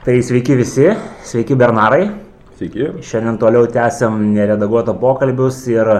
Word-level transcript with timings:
Tai 0.00 0.14
sveiki 0.24 0.54
visi, 0.56 0.86
sveiki 1.28 1.52
Bernarai. 1.60 2.06
Sveiki. 2.56 2.86
Šiandien 3.04 3.36
toliau 3.36 3.66
tęsiam 3.68 4.14
neredaguotą 4.32 4.94
pokalbius 4.96 5.58
ir 5.68 5.90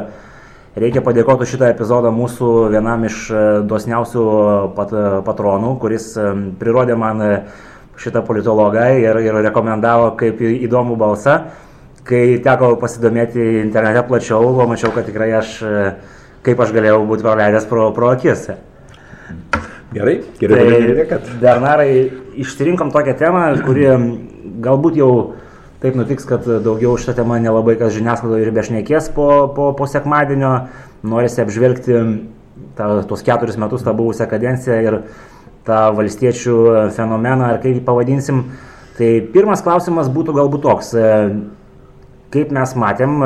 reikia 0.80 1.03
padėkoti 1.04 1.45
šitą 1.50 1.69
epizodą 1.69 2.08
mūsų 2.17 2.49
vienam 2.73 3.05
iš 3.05 3.18
e, 3.28 3.42
dosniausių 3.68 4.25
pat, 4.78 4.94
patronų, 5.26 5.75
kuris 5.83 6.08
e, 6.17 6.33
prirodė 6.63 6.97
man 6.97 7.21
e, 7.26 7.28
šitą 8.00 8.25
politologą 8.25 8.86
ir, 9.02 9.21
ir 9.21 9.36
rekomendavo 9.50 10.14
kaip 10.23 10.41
įdomų 10.48 10.96
balsą. 11.05 11.37
Kai 12.09 12.39
teko 12.41 12.79
pasidomėti 12.80 13.61
internete 13.61 14.07
plačiau, 14.09 14.55
pamačiau, 14.62 14.96
kad 14.96 15.12
tikrai 15.12 15.35
aš, 15.43 15.59
kaip 16.48 16.64
aš 16.64 16.73
galėjau 16.73 17.05
būti 17.05 17.29
praleidęs 17.29 17.69
pro, 17.69 17.91
pro 17.93 18.14
akis. 18.17 18.48
Gerai, 19.91 20.20
gerai. 20.38 20.64
Tai, 20.95 21.07
kad... 21.11 21.30
Bernarai, 21.43 21.93
išsirinkom 22.39 22.93
tokią 22.95 23.16
temą, 23.18 23.46
kuri 23.66 23.89
galbūt 24.62 24.98
jau 25.00 25.11
taip 25.82 25.96
nutiks, 25.98 26.26
kad 26.29 26.44
daugiau 26.62 26.94
šitą 27.00 27.17
temą 27.18 27.40
nelabai 27.43 27.75
kas 27.81 27.96
žiniasklaidoje 27.96 28.46
ir 28.46 28.53
bešnekės 28.54 29.11
po, 29.17 29.48
po, 29.57 29.71
po 29.75 29.89
sekmadienio. 29.90 30.53
Norisi 31.11 31.40
apžvelgti 31.43 31.96
tą, 32.78 32.88
tuos 33.08 33.24
keturis 33.26 33.58
metus 33.58 33.82
tą 33.86 33.95
buvusią 33.96 34.28
kadenciją 34.30 34.80
ir 34.84 34.98
tą 35.66 35.80
valstiečių 35.96 36.56
fenomeną, 36.95 37.54
ar 37.54 37.62
kaip 37.62 37.80
jį 37.80 37.84
pavadinsim. 37.86 38.45
Tai 38.98 39.10
pirmas 39.32 39.64
klausimas 39.64 40.10
būtų 40.12 40.36
galbūt 40.36 40.64
toks. 40.66 40.92
Kaip 42.30 42.52
mes 42.54 42.76
matėm, 42.78 43.16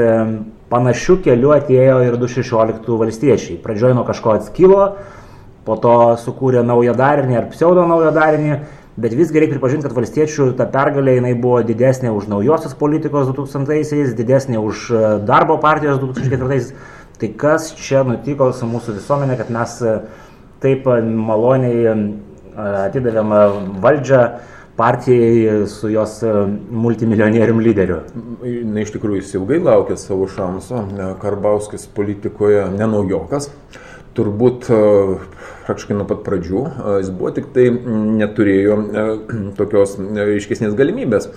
panašių 0.70 1.16
kelių 1.24 1.50
atėjo 1.56 1.96
ir 2.06 2.18
2016 2.20 2.98
valstiečiai. 3.00 3.56
Pradžioje 3.62 3.96
nuo 3.98 4.04
kažko 4.06 4.36
atskilo, 4.36 4.84
po 5.66 5.76
to 5.82 5.96
sukūrė 6.22 6.62
naują 6.66 6.94
darinį 6.98 7.40
ar 7.40 7.48
pseudo 7.50 7.82
naują 7.90 8.12
darinį, 8.14 8.60
bet 9.02 9.16
visgi 9.18 9.42
reikia 9.42 9.56
pripažinti, 9.56 9.88
kad 9.88 9.96
valstiečių 9.98 10.52
ta 10.58 10.68
pergalė 10.70 11.16
jinai 11.18 11.34
buvo 11.34 11.62
didesnė 11.66 12.12
už 12.14 12.28
naujosios 12.30 12.76
politikos 12.78 13.30
2000-aisiais, 13.32 14.14
didesnė 14.14 14.62
už 14.62 14.88
e, 14.90 15.02
darbo 15.26 15.58
partijos 15.62 15.98
2004-aisiais. 16.02 16.74
Tai 17.18 17.28
kas 17.38 17.68
čia 17.78 18.02
nutiko 18.06 18.50
su 18.54 18.66
mūsų 18.66 18.96
visuomenė, 18.98 19.38
kad 19.38 19.50
mes 19.54 19.74
e, 19.82 19.98
taip 20.62 20.86
maloniai 20.86 21.82
e, 21.82 21.98
atidavėm 22.86 23.34
valdžią 23.82 24.22
partijai 24.76 25.66
su 25.68 25.90
jos 25.92 26.22
e, 26.22 26.32
multimilijonierium 26.70 27.60
lyderiu. 27.60 28.00
Na, 28.42 28.82
iš 28.82 28.94
tikrųjų, 28.94 29.20
jis 29.20 29.34
ilgai 29.36 29.60
laukė 29.62 29.98
savo 30.00 30.28
šanso. 30.30 30.86
Karbauskis 31.22 31.86
politikoje 31.92 32.64
nenaujokas. 32.76 33.50
Turbūt 34.16 34.68
e, 34.72 34.78
praktiškai 35.66 35.96
nuo 35.96 36.06
pat 36.08 36.24
pradžių 36.26 36.64
e, 36.68 36.96
jis 37.02 37.12
buvo 37.16 37.32
tik 37.36 37.52
tai 37.54 37.68
neturėjo 38.22 38.78
tokios 39.60 39.98
aiškesnės 40.00 40.76
galimybės 40.78 41.30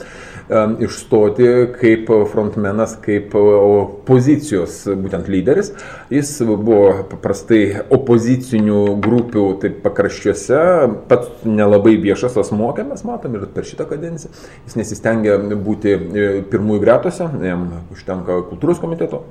išstoti 0.79 1.47
kaip 1.79 2.09
frontmenas, 2.31 2.95
kaip 3.01 3.33
opozicijos 3.35 4.83
būtent 5.01 5.29
lyderis. 5.31 5.71
Jis 6.13 6.31
buvo 6.45 7.05
paprastai 7.09 7.81
opozicinių 7.93 8.81
grupių 9.03 9.45
taip 9.63 9.79
pakraščiuose, 9.85 10.61
pats 11.09 11.45
nelabai 11.47 11.95
viešas 12.01 12.37
asmo, 12.41 12.69
ką 12.77 12.85
mes 12.91 13.05
matom 13.07 13.37
ir 13.37 13.47
per 13.53 13.65
šitą 13.67 13.87
kadenciją. 13.89 14.33
Jis 14.67 14.77
nesistengia 14.79 15.37
būti 15.39 15.95
e, 15.95 16.27
pirmųjų 16.51 16.83
gretose, 16.83 17.29
jam 17.45 17.67
užtenka 17.93 18.41
kultūros 18.51 18.81
komiteto. 18.83 19.23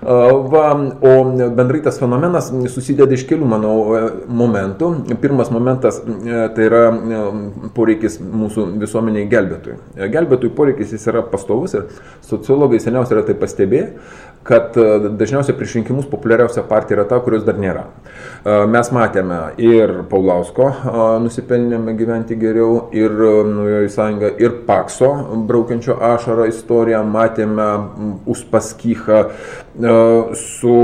Va, 0.00 0.66
o 1.04 1.14
bendrai 1.56 1.82
tas 1.84 1.98
fenomenas 2.00 2.48
susideda 2.72 3.14
iš 3.16 3.26
kelių, 3.28 3.48
manau, 3.50 3.74
e, 3.96 4.02
momentų. 4.40 4.92
Pirmas 5.20 5.50
momentas 5.52 6.00
e, 6.00 6.46
tai 6.54 6.68
yra 6.68 6.84
poreikis 7.76 8.20
mūsų 8.22 8.66
visuomeniai 8.80 9.28
gelbėtojų. 9.30 9.78
Gelbėtojų 10.14 10.54
poreikis 10.60 10.94
jis 10.96 11.08
yra 11.12 11.24
pastovus 11.32 11.76
ir 11.78 11.88
sociologai 12.28 12.80
seniausiai 12.84 13.18
yra 13.18 13.26
tai 13.28 13.38
pastebėję, 13.40 13.88
kad 14.42 14.76
e, 14.76 15.08
dažniausiai 15.20 15.56
prieš 15.56 15.74
rinkimus 15.76 16.06
populiariausia 16.10 16.62
partija 16.68 16.96
yra 16.98 17.06
ta, 17.08 17.18
kurios 17.20 17.44
dar 17.44 17.58
nėra. 17.60 17.84
E, 17.84 18.54
mes 18.72 18.88
matėme 18.96 19.40
ir 19.60 19.92
Paulausko 20.08 20.68
e, 20.70 20.94
nusipelnėme 21.26 21.94
gyventi 21.98 22.38
geriau, 22.40 22.86
ir 22.96 23.12
Naujoji 23.50 23.92
sąjunga, 23.92 24.32
ir 24.40 24.56
Pakso 24.68 25.10
braukiančio 25.48 25.98
ašarą 26.14 26.48
istoriją, 26.48 27.02
matėme 27.04 27.68
Uspaskichą 28.30 29.22
su 30.36 30.74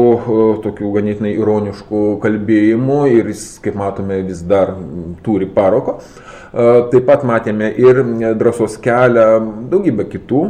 tokiu 0.65 0.93
ganėtinai 0.95 1.33
ironišku 1.37 2.03
kalbėjimu 2.23 3.01
ir 3.13 3.33
jis, 3.33 3.45
kaip 3.65 3.77
matome, 3.79 4.21
vis 4.29 4.41
dar 4.47 4.73
turi 5.27 5.49
paroko. 5.53 5.99
Taip 6.57 7.03
pat 7.05 7.25
matėme 7.27 7.69
ir 7.77 7.99
drąsos 8.39 8.79
kelią, 8.81 9.27
daugybę 9.73 10.07
kitų, 10.09 10.43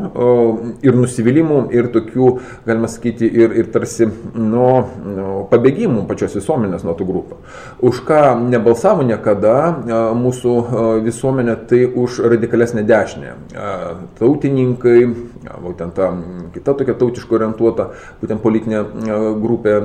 ir 0.87 0.99
nusivylimų, 1.01 1.63
ir 1.75 1.89
tokių, 1.97 2.29
galima 2.69 2.91
sakyti, 2.93 2.96
ir, 3.05 3.55
ir 3.61 3.71
tarsi 3.75 4.09
nu, 4.35 4.67
nu, 5.05 5.27
pabėgimų 5.51 6.07
pačios 6.09 6.37
visuomenės 6.39 6.85
nuo 6.87 6.95
tų 6.99 7.07
grupių. 7.09 7.39
Už 7.87 8.03
ką 8.09 8.21
nebalsavo 8.47 9.07
niekada 9.07 9.57
mūsų 10.17 10.55
visuomenė, 11.07 11.57
tai 11.71 11.85
už 11.87 12.21
radikalesnę 12.33 12.85
dešinę. 12.87 13.35
Tautininkai, 14.19 14.99
būtent 15.63 15.95
ta 15.97 16.11
kita 16.55 16.75
tokia 16.79 16.95
tautiškai 16.99 17.39
orientuota, 17.39 17.89
būtent 18.21 18.43
politinė 18.43 18.83
grupė 19.43 19.77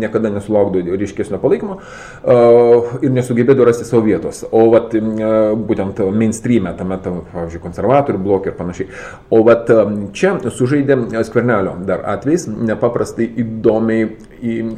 niekada 0.00 0.30
nesulaukdavo 0.32 0.96
ryškesnio 1.00 1.40
palaikymo 1.42 1.78
ir 3.02 3.14
nesugebėdavo 3.14 3.68
rasti 3.68 3.86
savo 3.88 4.04
vietos. 4.06 4.42
O 4.50 4.66
vat, 4.72 4.94
būtent 4.94 6.02
mainstream'e, 6.16 6.74
tame, 6.78 6.98
tam, 7.04 7.20
pavyzdžiui, 7.32 7.62
konservatorių 7.64 8.22
blokė 8.24 8.52
ir 8.52 8.58
panašiai. 8.58 8.90
O 9.30 9.42
vat 9.46 9.70
čia 10.16 10.34
sužaidė 10.48 10.98
skvernelio 11.28 11.76
dar 11.86 12.04
atvejs, 12.16 12.48
nepaprastai 12.50 13.28
įdomiai 13.44 14.10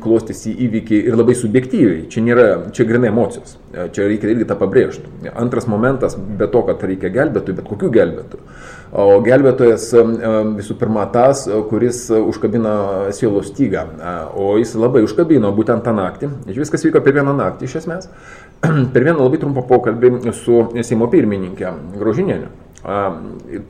klostėsi 0.02 0.52
įvykiai 0.66 1.06
ir 1.06 1.19
labai 1.19 1.38
subjektyviai. 1.38 2.06
Čia 2.12 2.26
nėra, 2.26 2.47
čia 2.75 2.88
grinai 2.88 3.12
emocijos. 3.12 3.58
Čia 3.72 4.05
reikia 4.05 4.28
irgi 4.28 4.44
tą 4.44 4.56
pabrėžti. 4.60 5.09
Antras 5.33 5.65
momentas, 5.71 6.12
be 6.16 6.44
to, 6.53 6.60
kad 6.69 6.83
reikia 6.84 7.09
gelbėtojų, 7.12 7.56
bet 7.56 7.69
kokių 7.71 7.88
gelbėtojų. 7.94 8.43
O 8.93 9.16
gelbėtojas 9.25 9.87
visų 10.59 10.77
pirma 10.77 11.06
tas, 11.15 11.47
kuris 11.71 12.03
užkabina 12.12 12.75
sielos 13.16 13.49
stygą. 13.49 13.87
O 14.37 14.50
jis 14.61 14.75
labai 14.77 15.00
užkabino 15.06 15.55
būtent 15.56 15.87
tą 15.87 15.97
naktį. 15.97 16.28
Viskas 16.53 16.84
vyko 16.84 17.00
per 17.00 17.16
vieną 17.16 17.32
naktį 17.38 17.71
iš 17.71 17.78
esmės. 17.81 18.11
Per 18.94 19.03
vieną 19.03 19.25
labai 19.25 19.41
trumpą 19.41 19.65
pokalbį 19.66 20.34
su 20.37 20.66
Seimo 20.84 21.09
pirmininkė 21.11 21.72
Grožinėnė. 21.97 22.53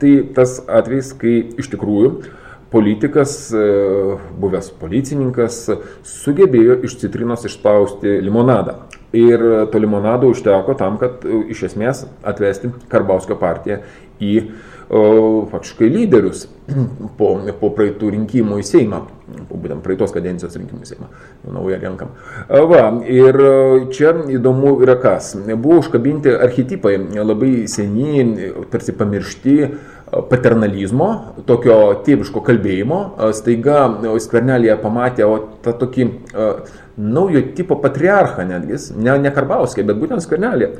Tai 0.03 0.13
tas 0.35 0.59
atvejs, 0.67 1.15
kai 1.21 1.37
iš 1.63 1.71
tikrųjų 1.71 2.17
politikas, 2.73 3.53
e, 3.53 3.63
buvęs 4.41 4.71
policininkas, 4.81 5.61
sugebėjo 6.09 6.79
iš 6.87 6.97
citrinos 7.03 7.45
išspausti 7.45 8.17
limonadą. 8.25 8.79
Ir 9.13 9.43
to 9.69 9.77
limonado 9.77 10.31
užteko 10.33 10.73
tam, 10.79 10.97
kad 11.01 11.21
e, 11.21 11.43
iš 11.53 11.67
esmės 11.69 12.07
atvesti 12.25 12.73
Karbauskio 12.89 13.37
partiją 13.37 13.83
į 14.23 14.37
faktiškai 15.51 15.87
lyderius 15.89 16.43
po, 17.17 17.29
po 17.59 17.69
praeitų 17.73 18.11
rinkimų 18.13 18.59
į 18.61 18.65
Seimą, 18.67 18.99
po 19.49 19.57
būtent 19.57 19.81
praeitos 19.85 20.11
kadencijos 20.13 20.57
rinkimų 20.59 20.83
į 20.83 20.89
Seimą, 20.91 21.07
naują 21.55 21.79
renkam. 21.81 22.11
Va, 22.69 22.83
ir 23.09 23.39
čia 23.95 24.13
įdomu 24.35 24.75
yra 24.83 24.97
kas. 25.01 25.33
Buvo 25.53 25.79
užkabinti 25.81 26.35
archetipai 26.35 26.97
labai 27.15 27.53
seniai, 27.71 28.51
tarsi 28.73 28.95
pamiršti 28.99 29.57
paternalizmo, 30.29 31.09
tokio 31.47 31.77
tėviško 32.05 32.43
kalbėjimo, 32.45 32.99
staiga 33.37 33.85
skvernelėje 34.21 34.77
pamatė 34.83 35.27
o 35.27 35.37
tą 35.65 35.75
tokį 35.83 36.09
naujo 36.97 37.41
tipo 37.57 37.79
patriarchą 37.81 38.45
netgi, 38.49 38.77
ne, 39.01 39.15
ne 39.23 39.31
Karbauskė, 39.33 39.85
bet 39.87 39.97
būtent 40.01 40.25
skvernelė 40.25 40.73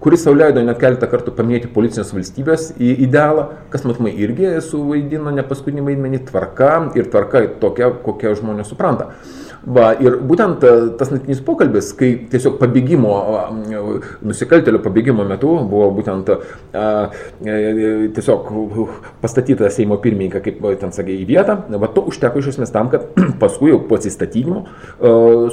kuris 0.00 0.22
sau 0.24 0.32
leido 0.34 0.62
net 0.64 0.78
keletą 0.80 1.08
kartų 1.12 1.34
paminėti 1.36 1.68
policinės 1.74 2.14
valstybės 2.16 2.70
idealą, 2.80 3.50
kas 3.72 3.84
matomai 3.84 4.14
irgi 4.24 4.54
suvaidino 4.64 5.32
ne 5.34 5.44
paskutinį 5.44 5.84
vaidmenį 5.90 6.22
tvarka 6.30 6.70
ir 6.96 7.10
tvarka 7.12 7.44
tokia, 7.60 7.90
kokią 8.06 8.32
žmonės 8.40 8.72
supranta. 8.72 9.10
Va, 9.60 9.90
ir 10.00 10.16
būtent 10.24 10.64
e, 10.64 10.72
tas 10.96 11.10
naktinis 11.12 11.42
pokalbis, 11.44 11.90
kai 11.96 12.10
tiesiog 12.32 12.56
pabėgimo, 12.60 13.12
nusikaltelio 14.24 14.80
pabėgimo 14.80 15.26
metu 15.28 15.52
buvo 15.68 15.90
būtent 15.98 16.32
a, 16.32 16.38
a, 16.72 16.84
e, 17.44 18.08
tiesiog 18.16 18.48
pastatyta 19.20 19.68
Seimo 19.72 20.00
pirmininką, 20.00 20.40
kaip 20.46 20.64
ten 20.80 20.94
sakė, 20.96 21.18
į 21.22 21.28
vietą, 21.28 21.58
va, 21.76 21.90
to 21.92 22.06
užteko 22.08 22.40
iš 22.40 22.54
esmės 22.54 22.72
tam, 22.72 22.88
kad 22.92 23.10
paskui 23.42 23.74
jau 23.74 23.82
po 23.84 24.00
atsistatydimo 24.00 24.64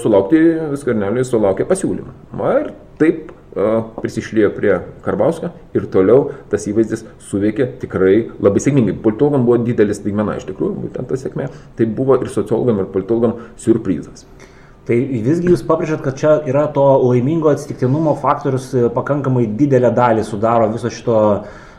sulaukti, 0.02 0.44
skverneliui 0.80 1.28
sulaukė 1.28 1.68
pasiūlymą. 1.68 2.16
Va, 2.40 2.54
ir 2.64 2.72
taip 3.02 3.36
prisišlėjo 3.58 4.52
prie 4.56 4.74
Karbauskio 5.06 5.52
ir 5.78 5.88
toliau 5.94 6.28
tas 6.52 6.68
įvaizdis 6.70 7.06
suveikė 7.30 7.70
tikrai 7.82 8.16
labai 8.44 8.62
sėkmingai. 8.64 8.98
Politologam 9.04 9.48
buvo 9.48 9.58
didelis 9.66 10.02
staigmena 10.02 10.38
iš 10.38 10.46
tikrųjų, 10.52 10.76
būtent 10.84 11.10
ta 11.10 11.18
sėkmė. 11.20 11.50
Tai 11.78 11.90
buvo 11.98 12.20
ir 12.22 12.30
sociologam, 12.34 12.84
ir 12.84 12.92
politologam 12.94 13.38
surprizas. 13.62 14.28
Tai 14.88 14.96
visgi 14.96 15.50
jūs 15.52 15.66
pabrėžat, 15.68 16.00
kad 16.06 16.16
čia 16.20 16.38
yra 16.48 16.64
to 16.72 16.84
laimingo 17.04 17.52
atsitiktinumo 17.52 18.14
faktorius 18.22 18.70
e, 18.72 18.86
pakankamai 18.96 19.44
didelę 19.60 19.92
dalį 19.96 20.24
sudaro 20.24 20.70
viso 20.72 20.92
šito, 20.94 21.18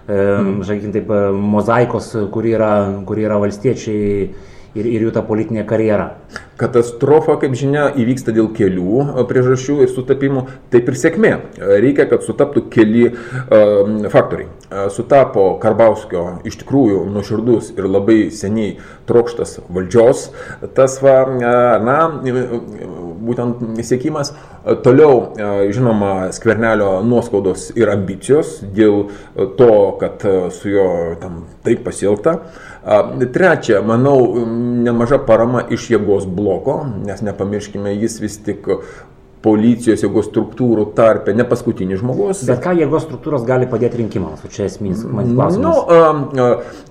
e, 0.05 0.19
mm. 0.19 0.59
sakykime 0.69 0.93
taip, 0.93 1.09
e, 1.09 1.31
mozaikos, 1.55 2.11
kuri 2.35 2.53
yra, 2.59 2.73
kuri 3.09 3.25
yra 3.25 3.39
valstiečiai 3.41 4.29
ir, 4.77 4.87
ir 4.87 5.07
jų 5.07 5.15
ta 5.15 5.23
politinė 5.27 5.65
karjera. 5.69 6.11
Katastrofa, 6.59 7.37
kaip 7.39 7.55
žinia, 7.57 7.87
įvyksta 7.95 8.35
dėl 8.35 8.51
kelių 8.57 9.03
e, 9.05 9.25
priežasčių 9.31 9.79
ir 9.85 9.93
sutapimų, 9.93 10.45
taip 10.73 10.91
ir 10.91 10.99
sėkmė. 10.99 11.33
E, 11.33 11.69
reikia, 11.85 12.09
kad 12.11 12.27
sutaptų 12.27 12.65
keli 12.73 13.05
um, 13.09 14.01
faktoriai. 14.11 14.51
Sutapo 14.93 15.55
Karbauskio 15.63 16.43
iš 16.49 16.59
tikrųjų 16.61 17.07
nuoširdus 17.09 17.71
ir 17.79 17.87
labai 17.89 18.19
seniai 18.35 18.75
trokštas 19.09 19.63
valdžios, 19.73 20.27
tas 20.77 20.99
va, 21.01 21.23
na, 21.81 21.97
būtent 23.25 23.81
siekimas. 23.81 24.35
Toliau, 24.85 25.33
žinoma, 25.73 26.33
skvernelio 26.35 26.99
nuoskaudos 27.07 27.69
ir 27.79 27.91
ambicijos 27.93 28.59
dėl 28.75 29.07
to, 29.59 29.75
kad 30.01 30.25
su 30.55 30.73
juo 30.73 30.89
tam 31.23 31.45
taip 31.65 31.85
pasielgta. 31.87 32.35
Trečia, 33.33 33.81
manau, 33.87 34.19
nemaža 34.85 35.21
parama 35.29 35.63
iš 35.71 35.89
jėgos 35.95 36.27
bloko, 36.27 36.81
nes 37.07 37.23
nepamirškime, 37.25 37.95
jis 37.97 38.19
vis 38.25 38.39
tik 38.45 38.69
policijos 39.43 40.03
jėgos 40.03 40.29
struktūrų 40.29 40.89
tarpe, 40.99 41.33
ne 41.37 41.47
paskutinis 41.49 42.01
žmogus. 42.03 42.43
Bet 42.49 42.61
ką 42.65 42.75
jėgos 42.79 43.05
struktūros 43.07 43.45
gali 43.47 43.69
padėti 43.71 44.01
rinkimams? 44.01 44.43
Čia 44.55 44.67
esminis 44.67 45.05
man 45.07 45.31
klausimas. 45.35 45.59
Nu, 45.63 45.75
a, 45.79 45.99
a, 46.03 46.49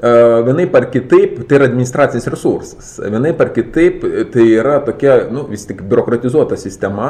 a, 0.10 0.14
vienaip 0.48 0.76
ar 0.80 0.88
kitaip, 0.94 1.42
tai 1.48 1.60
yra 1.60 1.68
administracinis 1.68 2.30
resursas. 2.32 2.94
Vienaip 3.04 3.42
ar 3.44 3.52
kitaip, 3.56 4.06
tai 4.34 4.46
yra 4.54 4.78
tokia, 4.86 5.18
nu, 5.34 5.44
vis 5.52 5.68
tik 5.68 5.84
biurokratizuota 5.88 6.60
sistema, 6.60 7.10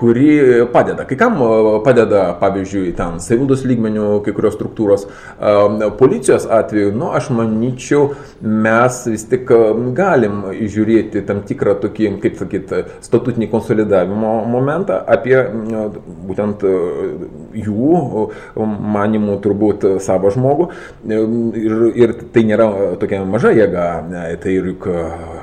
kuri 0.00 0.28
padeda. 0.72 1.06
Kai 1.08 1.18
kam 1.18 1.40
padeda, 1.86 2.28
pavyzdžiui, 2.40 2.94
ten 2.98 3.18
savivaldos 3.24 3.66
lygmenių 3.66 4.20
kai 4.26 4.34
kurios 4.36 4.54
struktūros. 4.58 5.08
Policijos 5.98 6.46
atveju, 6.52 6.94
nu, 6.96 7.10
aš 7.16 7.32
manyčiau, 7.34 8.12
mes 8.42 9.02
vis 9.10 9.26
tik 9.30 9.50
galim 9.96 10.44
žiūrėti 10.54 11.24
tam 11.26 11.42
tikrą 11.46 11.76
tokį, 11.82 12.12
kaip 12.22 12.38
sakyti, 12.40 12.82
statutinį 13.04 13.50
konsolidavimo 13.52 14.35
momentą, 14.50 14.98
apie 15.06 15.38
būtent 16.28 16.64
e, 16.66 16.72
jų 17.62 18.26
manimų 18.96 19.38
turbūt 19.44 19.86
savo 20.04 20.30
žmogų. 20.34 20.68
Ir, 21.06 21.76
ir 21.96 22.14
tai 22.34 22.44
nėra 22.48 22.68
tokia 23.00 23.22
maža 23.28 23.52
jėga, 23.56 23.86
tai 24.42 24.56
juk 24.56 24.88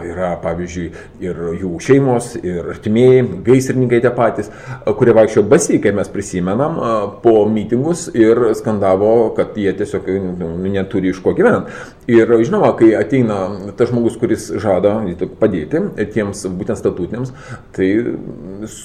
yra 0.03 0.33
pavyzdžiui 0.43 0.87
ir 1.23 1.41
jų 1.61 1.73
šeimos, 1.83 2.33
ir 2.41 2.73
artimieji, 2.75 3.25
gaisrininkai 3.45 4.01
tie 4.03 4.11
patys, 4.13 4.51
kurie 4.99 5.15
vaikščio 5.15 5.45
basi, 5.49 5.79
kai 5.83 5.93
mes 5.95 6.11
prisimenam, 6.13 6.79
po 7.23 7.35
mitingus 7.49 8.07
ir 8.13 8.49
skandavo, 8.57 9.33
kad 9.37 9.57
jie 9.57 9.73
tiesiog 9.77 10.09
nu, 10.39 10.53
neturi 10.73 11.13
iš 11.13 11.21
ko 11.23 11.35
gyventi. 11.37 11.73
Ir 12.11 12.29
žinoma, 12.43 12.73
kai 12.79 12.91
ateina 12.99 13.39
tas 13.77 13.91
žmogus, 13.91 14.17
kuris 14.19 14.49
žada 14.61 14.97
padėti 15.39 15.81
tiems 16.13 16.43
būtent 16.59 16.79
statutiniams, 16.79 17.31
tai 17.75 17.89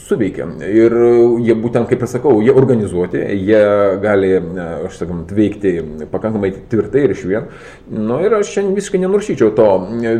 suveikia. 0.06 0.46
Ir 0.64 0.94
jie 1.44 1.56
būtent, 1.58 1.88
kaip 1.90 2.02
ir 2.04 2.10
sakau, 2.10 2.38
jie 2.44 2.54
organizuoti, 2.54 3.20
jie 3.48 3.60
gali, 4.02 4.32
aš 4.88 5.00
sakom, 5.02 5.24
veikti 5.34 5.74
pakankamai 6.12 6.52
tvirtai 6.70 7.04
ir 7.06 7.14
iš 7.16 7.24
vien. 7.28 7.50
Na 7.90 8.04
nu, 8.10 8.18
ir 8.24 8.38
aš 8.38 8.52
šiandien 8.54 8.78
visiškai 8.78 9.02
nenuršyčiau 9.04 9.52
to 9.58 9.68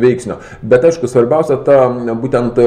veiksnio. 0.03 0.39
Bet 0.61 0.87
aišku, 0.89 1.09
svarbiausia 1.11 1.59
ta 1.65 1.81
būtent 2.21 2.59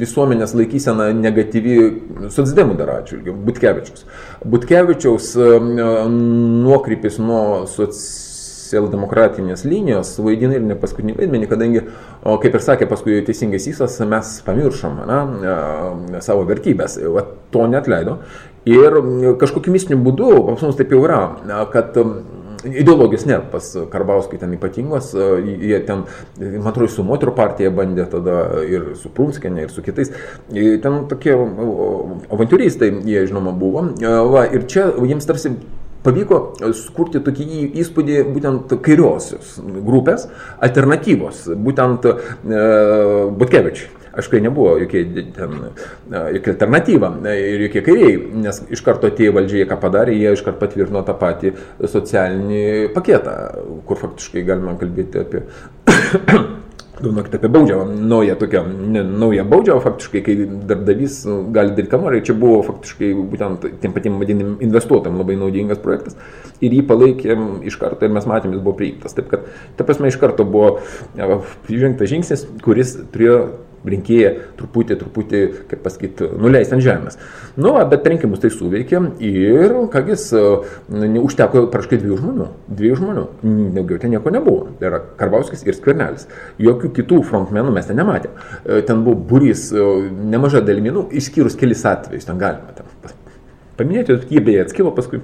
visuomenės 0.00 0.56
laikysena 0.58 1.10
negatyvi 1.18 2.28
socdemų 2.34 2.78
dar 2.80 2.96
atžvilgiu, 2.98 3.36
Butkevičiaus. 3.46 4.06
Butkevičiaus 4.44 5.32
nuokrypis 5.38 7.20
nuo 7.22 7.64
socialinės 7.70 8.23
socialdemokratinės 8.64 9.64
linijos 9.68 10.14
vaidina 10.24 10.58
ir 10.58 10.64
ne 10.64 10.76
paskutinį 10.80 11.18
vaidmenį, 11.18 11.48
kadangi, 11.50 11.84
o, 12.22 12.36
kaip 12.42 12.56
ir 12.56 12.64
sakė 12.64 12.88
paskui 12.90 13.20
teisingai 13.26 13.60
Sysas, 13.62 13.98
mes 14.08 14.36
pamiršom 14.46 15.02
na, 15.08 15.20
savo 16.24 16.46
vertybės, 16.48 16.96
va, 17.14 17.26
to 17.54 17.68
net 17.70 17.90
leido. 17.90 18.18
Ir 18.68 18.96
kažkokiu 19.40 19.74
mistiniu 19.74 20.00
būdu, 20.06 20.30
pas 20.48 20.64
mus 20.64 20.78
taip 20.78 20.94
jau 20.94 21.02
yra, 21.04 21.20
kad 21.72 21.98
ideologijos 22.64 23.26
nėra 23.28 23.44
pas 23.52 23.66
Karbauskį 23.92 24.40
ten 24.40 24.54
ypatingos, 24.56 25.12
jie 25.14 25.78
ten, 25.86 26.04
man 26.40 26.70
atrodo, 26.70 26.90
su 26.92 27.04
moterų 27.06 27.34
partija 27.36 27.72
bandė 27.74 28.06
tada 28.10 28.38
ir 28.64 28.94
su 29.00 29.12
Prunskienė, 29.14 29.66
ir 29.66 29.74
su 29.74 29.84
kitais. 29.84 30.12
Ten 30.48 31.00
tokie 31.10 31.34
avantūristai, 31.36 32.90
jie 33.08 33.26
žinoma 33.28 33.54
buvo. 33.58 33.86
Va, 34.32 34.46
ir 34.48 34.64
čia 34.70 34.88
jiems 35.04 35.28
tarsi 35.28 35.54
pavyko 36.04 36.40
e, 36.60 36.70
sukurti 36.76 37.22
tokį 37.24 37.66
įspūdį 37.82 38.22
būtent 38.30 38.76
kairiosios 38.84 39.58
grupės, 39.84 40.28
alternatyvos, 40.64 41.46
būtent 41.66 42.08
e, 42.10 42.16
Butkevičiui. 43.40 43.92
Aišku, 44.14 44.38
nebuvo 44.38 44.76
jokie, 44.78 45.02
ten, 45.34 45.54
e, 46.12 46.20
jokia 46.36 46.52
alternatyva 46.52 47.10
e, 47.26 47.34
ir 47.54 47.64
jokie 47.66 47.82
kairiai, 47.88 48.18
nes 48.44 48.60
iš 48.70 48.84
karto 48.86 49.10
atėjo 49.10 49.34
valdžiai, 49.34 49.66
ką 49.70 49.78
padarė, 49.82 50.14
jie 50.14 50.36
iš 50.36 50.44
karto 50.46 50.62
patvirtino 50.62 51.02
tą 51.06 51.16
patį 51.18 51.54
socialinį 51.82 52.92
paketą, 52.94 53.38
kur 53.88 53.98
faktiškai 54.04 54.46
galima 54.46 54.76
kalbėti 54.78 55.24
apie 55.24 55.42
Galvokit 56.94 57.34
apie 57.34 57.48
baudžiavą, 57.48 57.84
naują 58.06 58.36
tokią, 58.38 58.60
ne, 58.94 59.02
naują 59.04 59.44
baudžiavą 59.50 59.80
faktiškai, 59.80 60.20
kai 60.22 60.36
darbdavys 60.46 61.24
nu, 61.26 61.40
gali 61.50 61.74
daryti 61.74 61.90
ką 61.90 61.98
nori, 62.04 62.20
čia 62.22 62.36
buvo 62.38 62.60
faktiškai 62.62 63.08
būtent 63.32 63.66
tiem 63.82 63.96
patiem 63.96 64.20
vadinimim 64.22 64.60
investuotam 64.62 65.18
labai 65.18 65.34
naudingas 65.40 65.80
projektas 65.82 66.14
ir 66.62 66.76
jį 66.76 66.84
palaikėm 66.86 67.48
iš 67.66 67.80
karto 67.80 68.06
ir 68.06 68.14
mes 68.14 68.28
matėm, 68.30 68.54
jis 68.54 68.62
buvo 68.62 68.76
priimtas. 68.78 69.16
Taip 69.16 69.26
kad, 69.32 69.48
ta 69.74 69.86
prasme, 69.86 70.12
iš 70.12 70.20
karto 70.22 70.46
buvo 70.46 70.76
žengtas 71.66 72.12
žingsnis, 72.12 72.46
kuris 72.62 72.94
turėjo 73.14 73.40
rinkėją 73.88 74.30
truputį, 74.58 74.96
truputį, 75.00 75.40
kaip 75.70 75.82
pasakyti, 75.84 76.28
nuleisti 76.40 76.76
ant 76.76 76.84
žemės. 76.84 77.18
Nu, 77.60 77.74
bet 77.90 78.06
rinkimus 78.08 78.42
tai 78.42 78.50
suveikė 78.54 79.00
ir, 79.24 79.74
kągis, 79.92 80.26
užteko 81.20 81.66
praškai 81.72 82.00
dviejų 82.02 82.20
žmonių. 82.22 82.48
Dviejų 82.80 83.00
žmonių. 83.02 83.26
Daugiau 83.76 84.00
ten 84.02 84.14
nieko 84.16 84.32
nebuvo. 84.34 84.72
Tai 84.80 84.90
yra 84.90 85.02
Karbauskis 85.20 85.66
ir 85.66 85.76
Skvernelis. 85.76 86.28
Jokių 86.62 86.92
kitų 87.00 87.20
frontmenų 87.28 87.74
mes 87.76 87.90
ten 87.90 88.00
nematėme. 88.00 88.82
Ten 88.88 89.04
buvo 89.06 89.20
burys 89.34 89.68
nemaža 89.74 90.64
dalimi, 90.64 90.94
nu, 90.94 91.06
išskyrus 91.12 91.58
kelis 91.60 91.84
atvejus, 91.88 92.26
ten 92.28 92.40
galima 92.40 92.74
ten 92.76 92.88
paminėti, 93.78 94.20
jie 94.30 94.42
beje 94.44 94.64
atskilo 94.64 94.92
paskui. 94.94 95.22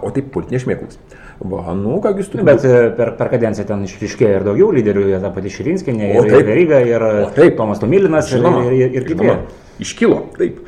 O 0.00 0.10
taip 0.14 0.30
politinės 0.32 0.64
šmėklos. 0.64 0.98
Va, 1.42 1.74
nu, 1.74 1.96
ką 2.02 2.12
jūs 2.14 2.30
turite. 2.30 2.46
Bet 2.46 2.64
e, 2.68 2.90
per, 2.94 3.10
per 3.18 3.30
kadenciją 3.32 3.66
ten 3.68 3.82
išriškėjo 3.88 4.38
ir 4.38 4.46
daugiau 4.46 4.70
lyderių, 4.74 5.06
ta 5.22 5.32
pati 5.34 5.50
Širinskinė, 5.50 6.12
ir, 6.14 6.28
ir 6.30 6.46
Veryga, 6.46 6.78
ir 6.86 7.04
taip, 7.34 7.56
Tomas 7.58 7.82
Tomilinas, 7.82 8.30
žinoma, 8.30 8.62
ir, 8.70 8.76
ir, 8.78 8.98
ir 9.00 9.08
kiti. 9.08 9.34
Iškilo, 9.82 10.20
taip. 10.38 10.60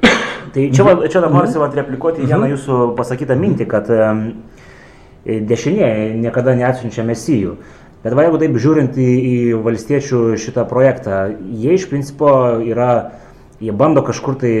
Tai 0.56 0.64
čia, 0.72 0.86
va, 0.86 0.94
čia 1.04 1.20
dabar 1.20 1.44
noriu 1.44 1.60
mhm. 1.60 1.74
replikuoti 1.82 2.22
mhm. 2.24 2.30
vieną 2.32 2.52
jūsų 2.54 2.78
pasakytą 2.96 3.36
mintį, 3.36 3.66
kad 3.68 3.90
um, 3.92 4.22
dešinė 5.26 5.90
niekada 6.22 6.56
neatsiunčia 6.56 7.04
mesijų. 7.04 7.58
Bet 8.06 8.14
va, 8.16 8.24
jeigu 8.24 8.40
taip 8.40 8.56
žiūrint 8.62 8.96
į, 9.02 9.10
į 9.28 9.36
valstiečių 9.66 10.22
šitą 10.40 10.64
projektą, 10.70 11.26
jie 11.60 11.76
iš 11.76 11.88
principo 11.90 12.30
yra 12.62 12.90
jie 13.60 13.72
bando 13.72 14.02
kažkur 14.04 14.36
tai 14.40 14.52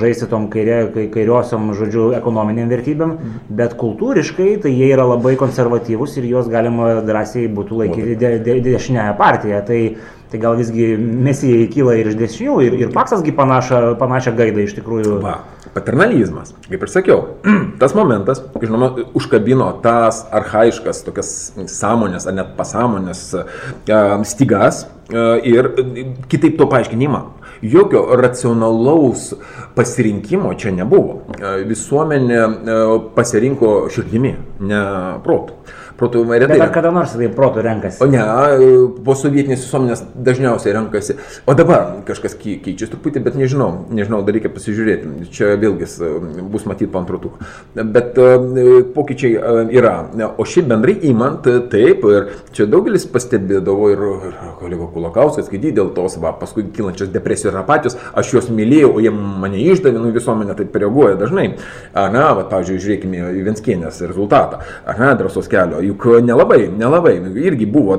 žaisti 0.00 0.28
tom 0.28 0.48
kairė, 0.52 1.08
kairiosiom, 1.14 1.72
žodžiu, 1.78 2.10
ekonominiam 2.18 2.68
vertybėm, 2.72 3.14
mhm. 3.16 3.40
bet 3.60 3.76
kultūriškai 3.80 4.50
tai 4.64 4.74
jie 4.74 4.92
yra 4.92 5.06
labai 5.08 5.34
konservatyvūs 5.40 6.18
ir 6.20 6.28
juos 6.34 6.50
galima 6.52 6.98
drąsiai 7.06 7.48
būtų 7.48 7.82
laikyti 7.82 8.18
de, 8.20 8.36
de, 8.44 8.60
dešinėje 8.68 9.16
partijoje. 9.20 9.62
Tai, 9.68 9.80
tai 10.28 10.38
gal 10.42 10.58
visgi 10.58 10.90
mesijai 10.98 11.70
kyla 11.72 11.94
ir 11.96 12.10
iš 12.10 12.18
dešinių, 12.20 12.58
ir, 12.66 12.76
ir 12.82 12.90
paksasgi 12.92 13.32
panašią, 13.36 13.94
panašią 14.00 14.34
gaidą 14.36 14.66
iš 14.66 14.76
tikrųjų. 14.76 15.14
Va, 15.24 15.38
paternalizmas, 15.72 16.52
kaip 16.68 16.84
ir 16.84 16.92
sakiau, 16.92 17.22
tas 17.80 17.96
momentas, 17.96 18.42
žinoma, 18.60 18.90
užkabino 19.16 19.70
tas 19.84 20.20
arhaiškas, 20.36 21.00
tokias 21.08 21.32
sąmonės 21.72 22.28
ar 22.28 22.36
net 22.42 22.52
pasąmonės 22.60 23.24
stygas 24.28 24.84
ir 25.48 25.72
kitaip 26.28 26.60
to 26.60 26.68
paaiškinimą 26.68 27.24
Jokio 27.62 28.16
racionalaus 28.16 29.32
pasirinkimo 29.74 30.54
čia 30.54 30.72
nebuvo. 30.74 31.22
Visuomenė 31.66 32.40
pasirinko 33.16 33.72
širdimi, 33.92 34.34
ne 34.60 34.82
protu. 35.24 35.58
Protų 35.98 36.24
retai. 36.30 36.56
Bet 36.56 36.64
ar 36.68 36.72
kada 36.74 36.92
nors 36.94 37.14
tai 37.18 37.28
protų 37.34 37.64
renkasi? 37.66 38.00
O 38.04 38.08
ne, 38.10 38.22
po 39.04 39.16
sovietinės 39.18 39.64
visuomenės 39.64 40.04
dažniausiai 40.14 40.74
renkasi. 40.76 41.18
O 41.48 41.54
dabar 41.58 41.98
kažkas 42.08 42.36
keičiasi 42.38 42.92
truputį, 42.94 43.22
bet 43.26 43.38
nežinau, 43.38 43.70
nežinau, 43.90 44.22
dar 44.26 44.36
reikia 44.36 44.52
pasižiūrėti. 44.54 45.28
Čia 45.34 45.54
vėlgi 45.60 45.88
bus 46.52 46.66
matyti 46.70 46.90
po 46.92 47.02
antrotų. 47.02 47.32
Bet 47.78 48.18
pokyčiai 48.94 49.66
yra. 49.74 49.96
O 50.38 50.46
šiaip 50.48 50.70
bendrai 50.70 50.96
įmant, 51.10 51.46
taip, 51.72 52.06
ir 52.06 52.30
čia 52.56 52.68
daugelis 52.70 53.06
pastebėdavo 53.10 53.90
ir, 53.94 54.04
ir 54.30 54.38
kolega 54.60 54.88
Kulakauskas, 54.94 55.50
kai 55.50 55.60
dėl 55.62 55.92
tos, 55.96 56.16
va, 56.22 56.32
paskui 56.38 56.66
kylančios 56.74 57.10
depresijos 57.12 57.52
ir 57.52 57.60
apatijos, 57.60 57.98
aš 58.18 58.32
juos 58.36 58.50
mylėjau, 58.54 58.94
o 58.96 59.02
jie 59.02 59.12
mane 59.12 59.60
išdavė, 59.64 60.00
nu 60.00 60.12
visuomenė 60.14 60.56
taip 60.58 60.76
reaguoja 60.78 61.18
dažnai. 61.20 61.48
Na, 61.94 62.28
va, 62.38 62.46
pavyzdžiui, 62.48 62.80
žiūrėkime 62.84 63.32
į 63.40 63.44
Venskienės 63.48 64.00
rezultatą, 64.06 64.62
ne, 64.98 65.10
drąsos 65.18 65.50
kelio, 65.50 65.82
juk 65.88 66.06
nelabai, 66.24 66.66
nelabai, 66.70 67.18
irgi 67.42 67.68
buvo 67.70 67.98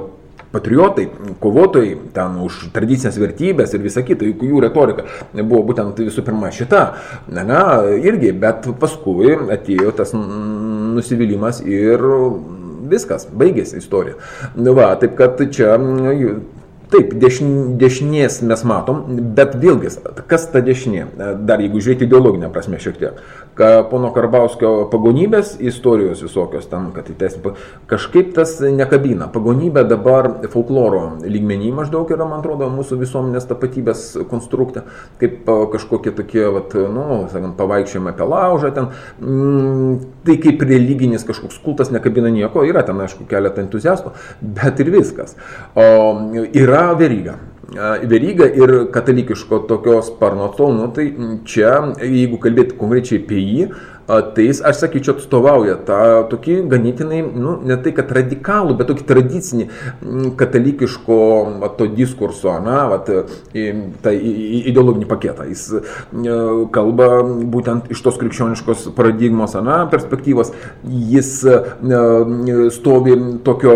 patriotai, 0.51 1.07
kovotojai 1.41 1.95
ten 2.13 2.37
už 2.41 2.69
tradicinės 2.73 3.19
vertybės 3.21 3.75
ir 3.75 3.83
visa 3.83 4.01
kita, 4.05 4.25
juk 4.31 4.45
jų 4.47 4.63
retorika 4.65 5.05
buvo 5.37 5.61
būtent 5.69 5.99
visų 6.01 6.23
pirma 6.25 6.49
šita, 6.53 6.81
na, 7.29 7.43
na, 7.45 7.59
irgi, 8.01 8.33
bet 8.33 8.65
paskui 8.81 9.35
atėjo 9.53 9.93
tas 9.99 10.15
nusivylimas 10.15 11.61
ir 11.65 12.01
viskas, 12.89 13.27
baigėsi 13.29 13.77
istorija. 13.77 14.17
Nu 14.57 14.73
va, 14.77 14.95
taip 14.97 15.13
kad 15.19 15.41
čia 15.53 15.75
Taip, 16.89 17.11
dešin, 17.21 17.75
dešinės 17.77 18.39
mes 18.49 18.63
matom, 18.65 19.03
bet 19.37 19.51
vėlgi, 19.61 19.91
kas 20.25 20.47
ta 20.49 20.57
dešinė? 20.65 21.03
Dar 21.45 21.61
jeigu 21.61 21.77
žiūrėti 21.85 22.07
ideologinę 22.07 22.49
prasme 22.49 22.79
šiek 22.81 22.97
tiek 22.97 23.19
pono 23.89 24.11
Karbauskio 24.15 24.87
pagonybės 24.91 25.55
istorijos 25.59 26.21
visokios 26.23 26.67
tam, 26.71 26.89
kad 26.95 27.09
įteisinti, 27.11 27.51
kažkaip 27.89 28.31
tas 28.37 28.55
nekabina. 28.63 29.27
Pagonybė 29.33 29.83
dabar 29.89 30.29
folkloro 30.53 31.01
lygmenį 31.23 31.73
maždaug 31.81 32.11
yra, 32.13 32.27
man 32.29 32.39
atrodo, 32.43 32.69
mūsų 32.73 32.99
visuomenės 33.01 33.49
tapatybės 33.49 34.05
konstruktė, 34.31 34.85
kaip 35.21 35.49
kažkokie 35.73 36.13
tokie, 36.15 36.45
vat, 36.55 36.75
nu, 36.75 37.21
sakant, 37.33 37.57
pavaikščiojimai 37.59 38.15
apie 38.15 38.29
laužą 38.31 38.73
ten. 38.77 38.89
Mm, 39.19 39.99
tai 40.27 40.39
kaip 40.41 40.63
religinis 40.69 41.27
kažkoks 41.27 41.59
kultas 41.63 41.91
nekabina 41.95 42.31
nieko, 42.33 42.63
yra 42.67 42.85
ten, 42.87 42.99
aišku, 43.03 43.27
keletą 43.29 43.65
entuziastų, 43.65 44.15
bet 44.39 44.79
ir 44.79 44.93
viskas. 44.95 45.35
O 45.75 45.89
yra 46.53 46.89
veryga. 46.99 47.39
Veryga 47.69 48.47
ir 48.57 48.71
katalikiško 48.93 49.61
tokios 49.69 50.09
sparno 50.09 50.47
atstovų, 50.49 50.75
nu, 50.77 50.87
tai 50.95 51.05
čia, 51.45 51.73
jeigu 52.01 52.39
kalbėti 52.41 52.77
konkrečiai 52.79 53.21
apie 53.21 53.41
jį, 53.43 53.67
tai 54.09 54.47
jis, 54.47 54.59
aš 54.65 54.79
sakyčiau, 54.81 55.13
atstovauja 55.19 55.75
tą 55.85 55.99
tokį 56.31 56.55
ganėtinai, 56.71 57.19
nu, 57.21 57.59
ne 57.61 57.77
tai 57.77 57.93
kad 57.93 58.09
radikalų, 58.15 58.73
bet 58.79 58.89
tokį 58.89 59.05
tradicinį 59.09 59.67
katalikiško 60.39 61.19
va, 61.61 61.69
to 61.77 61.85
diskurso, 61.93 62.55
na, 62.65 62.79
va, 62.89 62.97
tą 63.05 64.13
ideologinį 64.13 65.05
paketą. 65.09 65.45
Jis 65.49 65.67
kalba 66.73 67.09
būtent 67.53 67.91
iš 67.93 68.01
tos 68.05 68.17
krikščioniškos 68.21 68.87
paradigmos, 68.97 69.53
na, 69.61 69.83
perspektyvos. 69.91 70.53
Jis 70.89 71.31
stovi 72.73 73.17
tokio 73.45 73.75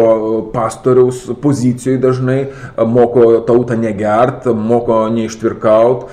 pastoriaus 0.54 1.26
pozicijoje 1.44 2.02
dažnai, 2.02 2.40
moko 2.90 3.28
tautą 3.46 3.78
negert, 3.78 4.48
moko 4.50 5.04
neištvirkaut, 5.14 6.08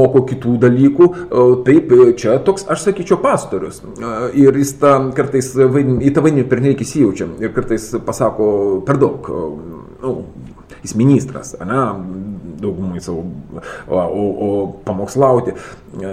moko 0.00 0.24
kitų 0.26 0.56
dalykų. 0.66 1.10
Taip, 1.66 1.94
čia 2.18 2.38
toks, 2.42 2.66
aš 2.66 2.78
sakyčiau, 2.88 2.95
sakyčiau, 2.96 3.20
pastorius. 3.20 3.82
Ir 4.34 4.56
jis 4.56 4.72
tą 4.80 4.94
kartais 5.16 5.52
vaidin, 5.56 6.00
į 6.00 6.12
tą 6.16 6.24
vaidmenį 6.24 6.48
pernelyg 6.48 6.82
įsijaučia 6.82 7.28
ir 7.44 7.52
kartais 7.56 7.90
pasako 8.06 8.48
per 8.86 9.00
daug. 9.00 9.28
Nu, 10.02 10.14
jis 10.82 10.96
ministras, 10.96 11.54
ne, 11.60 11.82
daugumai 12.60 13.00
savo, 13.00 13.24
o, 13.88 13.96
o, 13.96 14.24
o 14.46 14.50
pamokslauti 14.84 15.52
e, 15.52 16.12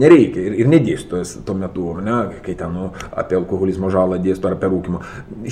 nereikia 0.00 0.44
ir, 0.48 0.56
ir 0.62 0.70
nedėstytojas 0.70 1.36
tuo 1.46 1.56
metu, 1.58 1.88
ne, 2.04 2.18
kai 2.44 2.56
ten 2.58 2.72
nu, 2.74 2.90
apie 3.16 3.38
alkoholizmo 3.38 3.90
žalą 3.92 4.18
dėsto 4.22 4.50
ar 4.50 4.56
apie 4.56 4.70
rūkimą. 4.72 5.02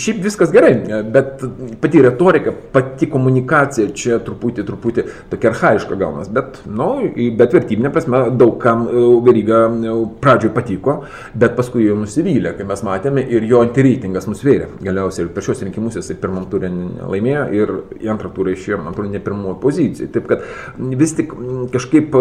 Šiaip 0.01 0.23
viskas 0.25 0.53
gerai, 0.55 0.75
bet 1.15 1.45
pati 1.83 2.03
retorika, 2.05 2.55
pati 2.75 3.09
komunikacija 3.11 3.93
čia 3.97 4.19
truputį, 4.25 4.67
truputį 4.69 5.07
tokia 5.33 5.53
arhaiška 5.53 5.99
gaunas, 6.01 6.31
bet, 6.33 6.61
nu, 6.67 6.91
bet 7.39 7.57
vertybinė 7.57 7.93
prasme 7.95 8.25
daug 8.39 8.57
kam 8.63 8.87
e, 8.89 9.05
veryga 9.27 9.65
e, 9.69 9.97
pradžioje 10.25 10.55
patiko, 10.57 10.97
bet 11.35 11.57
paskui 11.59 11.89
jau 11.89 11.99
nusivylė, 12.01 12.55
kai 12.59 12.69
mes 12.69 12.85
matėme 12.87 13.25
ir 13.35 13.47
jo 13.49 13.63
antireitingas 13.65 14.29
nusvėrė. 14.31 14.71
Galiausiai 14.85 15.27
ir 15.27 15.33
per 15.35 15.47
šios 15.47 15.63
rinkimus 15.67 15.99
jisai 16.01 16.17
pirmam 16.21 16.49
turė 16.51 16.71
laimėjo 16.71 17.45
ir 17.57 17.75
į 18.01 18.11
antrą 18.15 18.31
turą 18.35 18.55
išėjo, 18.55 18.81
man 18.81 18.93
atrodo, 18.93 19.13
ne 19.13 19.23
pirmoji 19.25 19.61
pozicija. 19.63 20.11
Taip 20.15 20.31
kad 20.31 20.47
vis 20.79 21.15
tik 21.19 21.35
kažkaip 21.75 22.15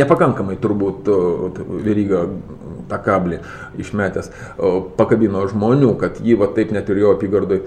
nepakankamai 0.00 0.58
turbūt 0.60 1.10
Veryga 1.86 2.26
tą 2.90 3.00
kablį 3.02 3.40
išmetęs 3.82 4.30
pakabino 4.98 5.42
žmonių, 5.50 5.92
kad 6.00 6.20
jį 6.22 6.38
va 6.40 6.50
taip 6.56 6.72
net 6.74 6.90
ir 6.92 7.02
jo 7.02 7.14
apygardai 7.16 7.62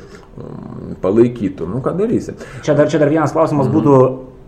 palaikytų. 1.04 1.68
Nu, 1.70 1.84
ką 1.84 1.96
darysi? 2.00 2.36
Čia 2.66 2.76
dar, 2.78 2.90
čia 2.92 3.02
dar 3.02 3.12
vienas 3.12 3.34
klausimas 3.36 3.68
mm. 3.68 3.76
būtų, 3.76 3.98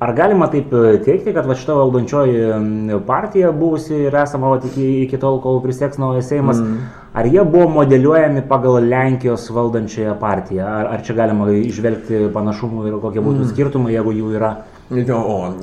ar 0.03 0.13
galima 0.17 0.48
taip 0.51 0.72
e, 0.74 0.96
teikti, 1.03 1.34
kad 1.36 1.48
va 1.50 1.58
šita 1.60 1.75
valdančioji 1.77 3.00
partija 3.08 3.51
buvusi 3.55 4.05
ir 4.08 4.17
esama 4.24 4.53
va 4.53 4.60
iki, 4.63 4.88
iki 5.05 5.20
tol, 5.22 5.41
kol 5.43 5.62
priseks 5.63 6.00
naujas 6.01 6.31
Seimas, 6.31 6.62
mm. 6.63 6.91
ar 7.20 7.31
jie 7.31 7.43
buvo 7.43 7.70
modeliuojami 7.79 8.46
pagal 8.50 8.79
Lenkijos 8.88 9.50
valdančiąją 9.53 10.17
partiją? 10.22 10.67
Ar, 10.67 10.93
ar 10.96 11.08
čia 11.08 11.17
galima 11.20 11.50
išvelgti 11.60 12.27
panašumų 12.36 12.88
ir 12.89 13.01
kokie 13.03 13.24
būtų 13.24 13.46
mm. 13.46 13.51
skirtumai, 13.53 13.96
jeigu 13.98 14.15
jų 14.22 14.38
yra? 14.39 14.55
O 14.91 15.53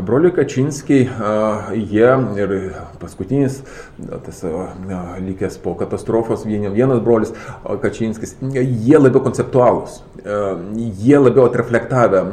broliai 0.00 0.32
Kačinskiai, 0.32 1.04
jie 1.76 2.12
ir 2.40 2.54
paskutinis, 2.96 3.58
tas 4.24 4.40
likęs 5.20 5.58
po 5.60 5.74
katastrofos, 5.76 6.46
vienas 6.48 7.02
brolis 7.04 7.34
Kačinskis, 7.82 8.38
jie 8.56 8.96
labiau 8.96 9.20
konceptualūs, 9.26 10.00
jie 10.24 11.20
labiau 11.20 11.44
atreflektavę 11.50 12.24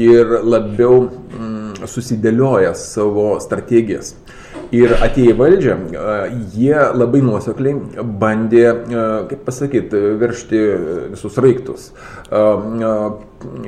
ir 0.00 0.32
labiau 0.40 1.02
mm, 1.10 1.84
susidėlioja 1.84 2.72
savo 2.80 3.34
strategijas. 3.44 4.14
Ir 4.72 4.94
atėję 4.96 5.34
valdžią, 5.36 5.76
jie 6.56 6.76
labai 6.94 7.20
nuosekliai 7.26 8.04
bandė, 8.22 8.68
kaip 9.28 9.42
pasakyti, 9.44 10.06
veršti 10.22 10.68
visus 11.12 11.36
raiktus 11.42 11.90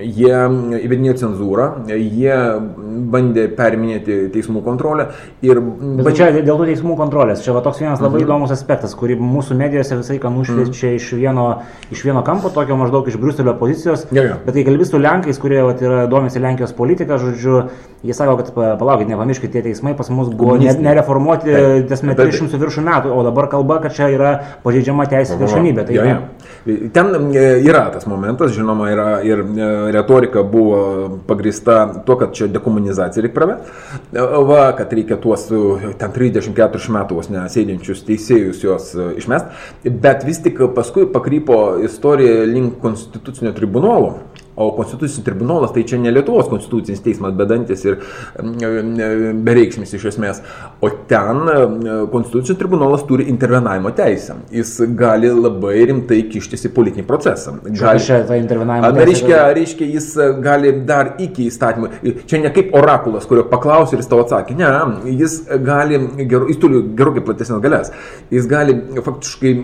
jie 0.03 0.39
įvedinėjo 0.83 1.15
cenzūrą, 1.23 1.67
jie 1.89 2.37
bandė 3.13 3.47
periminėti 3.57 4.19
teismų 4.35 4.63
kontrolę 4.65 5.09
ir... 5.45 5.61
Bet 6.03 6.19
čia 6.19 6.29
dėl 6.35 6.59
tų 6.61 6.67
teismų 6.69 6.97
kontrolės, 6.99 7.43
čia 7.45 7.55
va 7.57 7.63
toks 7.65 7.81
vienas 7.81 8.03
labai 8.03 8.21
mhm. 8.21 8.27
įdomus 8.27 8.53
aspektas, 8.55 8.95
kurį 8.99 9.17
mūsų 9.21 9.57
medijose 9.59 9.97
visai 10.01 10.19
ką 10.23 10.33
nušviečia 10.35 10.93
mhm. 10.93 10.99
iš, 11.01 11.09
vieno, 11.17 11.47
iš 11.95 12.05
vieno 12.05 12.25
kampo, 12.27 12.53
tokio 12.53 12.77
maždaug 12.81 13.09
iš 13.09 13.17
Bruselio 13.23 13.55
pozicijos, 13.61 14.05
ja, 14.13 14.27
ja. 14.33 14.39
bet 14.45 14.59
kai 14.59 14.67
kalbės 14.69 14.93
su 14.93 15.01
Lenkais, 15.01 15.41
kurie 15.41 15.63
vat, 15.65 15.81
yra 15.85 16.05
domisi 16.11 16.43
Lenkijos 16.43 16.77
politika, 16.77 17.21
žodžiu, 17.23 17.63
jie 18.05 18.17
sako, 18.17 18.37
kad 18.43 18.53
palaukit, 18.81 19.09
nepamirškit, 19.09 19.53
tie 19.55 19.65
teismai 19.65 19.95
pas 19.97 20.11
mus 20.13 20.29
buvo 20.29 20.59
ne, 20.61 20.73
nereformuoti, 20.85 21.57
tiesme, 21.89 22.17
300 22.19 22.61
viršų 22.61 22.85
metų, 22.89 23.13
o 23.15 23.25
dabar 23.25 23.49
kalba, 23.53 23.81
kad 23.85 23.97
čia 23.97 24.11
yra 24.13 24.33
pažeidžiama 24.67 25.09
teisė 25.11 25.39
viršenybė. 25.41 25.87
Tai, 25.89 25.97
ja, 25.97 26.07
ja. 26.11 26.21
Ten 26.95 27.13
e, 27.33 27.47
yra 27.65 27.87
tas 27.95 28.07
momentas, 28.11 28.53
žinoma, 28.57 28.91
yra 28.93 29.09
ir 29.27 29.43
retorika 29.93 30.43
buvo 30.43 31.21
pagrista 31.27 31.87
tuo, 32.07 32.17
kad 32.21 32.35
čia 32.37 32.49
dekomunizacija 32.53 33.23
reikia 33.23 33.37
pravesti, 33.37 33.75
e, 34.13 34.27
va, 34.49 34.65
kad 34.79 34.93
reikia 34.93 35.19
tuos 35.23 35.49
ten 35.49 36.15
34 36.17 36.97
metų 36.97 37.19
vos 37.19 37.31
nesėdinčius 37.33 38.05
teisėjus 38.09 38.65
juos 38.65 38.93
išmest, 39.19 39.51
bet 39.85 40.27
vis 40.29 40.43
tik 40.45 40.61
paskui 40.77 41.07
pakrypo 41.13 41.63
istorija 41.85 42.47
link 42.49 42.79
konstitucinio 42.83 43.55
tribunolo 43.57 44.19
O 44.55 44.67
konstitucinis 44.77 45.25
tribunolas 45.25 45.73
tai 45.73 45.83
čia 45.89 45.97
ne 45.97 46.11
Lietuvos 46.13 46.49
konstitucinis 46.51 47.01
teismas 47.01 47.33
bedantis 47.33 47.85
ir 47.87 47.95
bereikšmis 49.47 49.95
iš 49.97 50.05
esmės, 50.11 50.43
o 50.85 50.91
ten 51.09 51.41
konstitucinis 52.13 52.59
tribunolas 52.61 53.07
turi 53.09 53.25
intervenavimo 53.33 53.95
teisę. 53.97 54.37
Jis 54.53 54.75
gali 54.99 55.31
labai 55.33 55.87
rimtai 55.89 56.19
kištis 56.29 56.69
į 56.69 56.73
politinį 56.77 57.07
procesą. 57.09 57.55
Gali, 57.65 58.03
čia 58.05 58.19
tą 58.29 58.37
intervenavimo 58.37 58.91
teisę. 58.93 59.07
Reiškia, 59.09 59.39
reiškia, 59.57 59.89
jis 59.95 60.11
gali 60.45 60.75
dar 60.91 61.15
iki 61.23 61.49
įstatymų. 61.49 61.91
Čia 62.29 62.43
ne 62.45 62.53
kaip 62.53 62.77
orakulas, 62.77 63.25
kurio 63.31 63.47
paklausė 63.49 63.97
ir 63.97 64.05
jis 64.05 64.13
tau 64.13 64.21
atsakė. 64.21 64.59
Ne, 64.61 64.69
jis 65.17 65.39
gali, 65.65 66.03
jis 66.21 66.61
turi 66.61 66.85
gerokai 66.99 67.25
platesnės 67.25 67.65
galės. 67.65 67.93
Jis 68.29 68.51
gali 68.53 68.77
faktiškai 69.01 69.55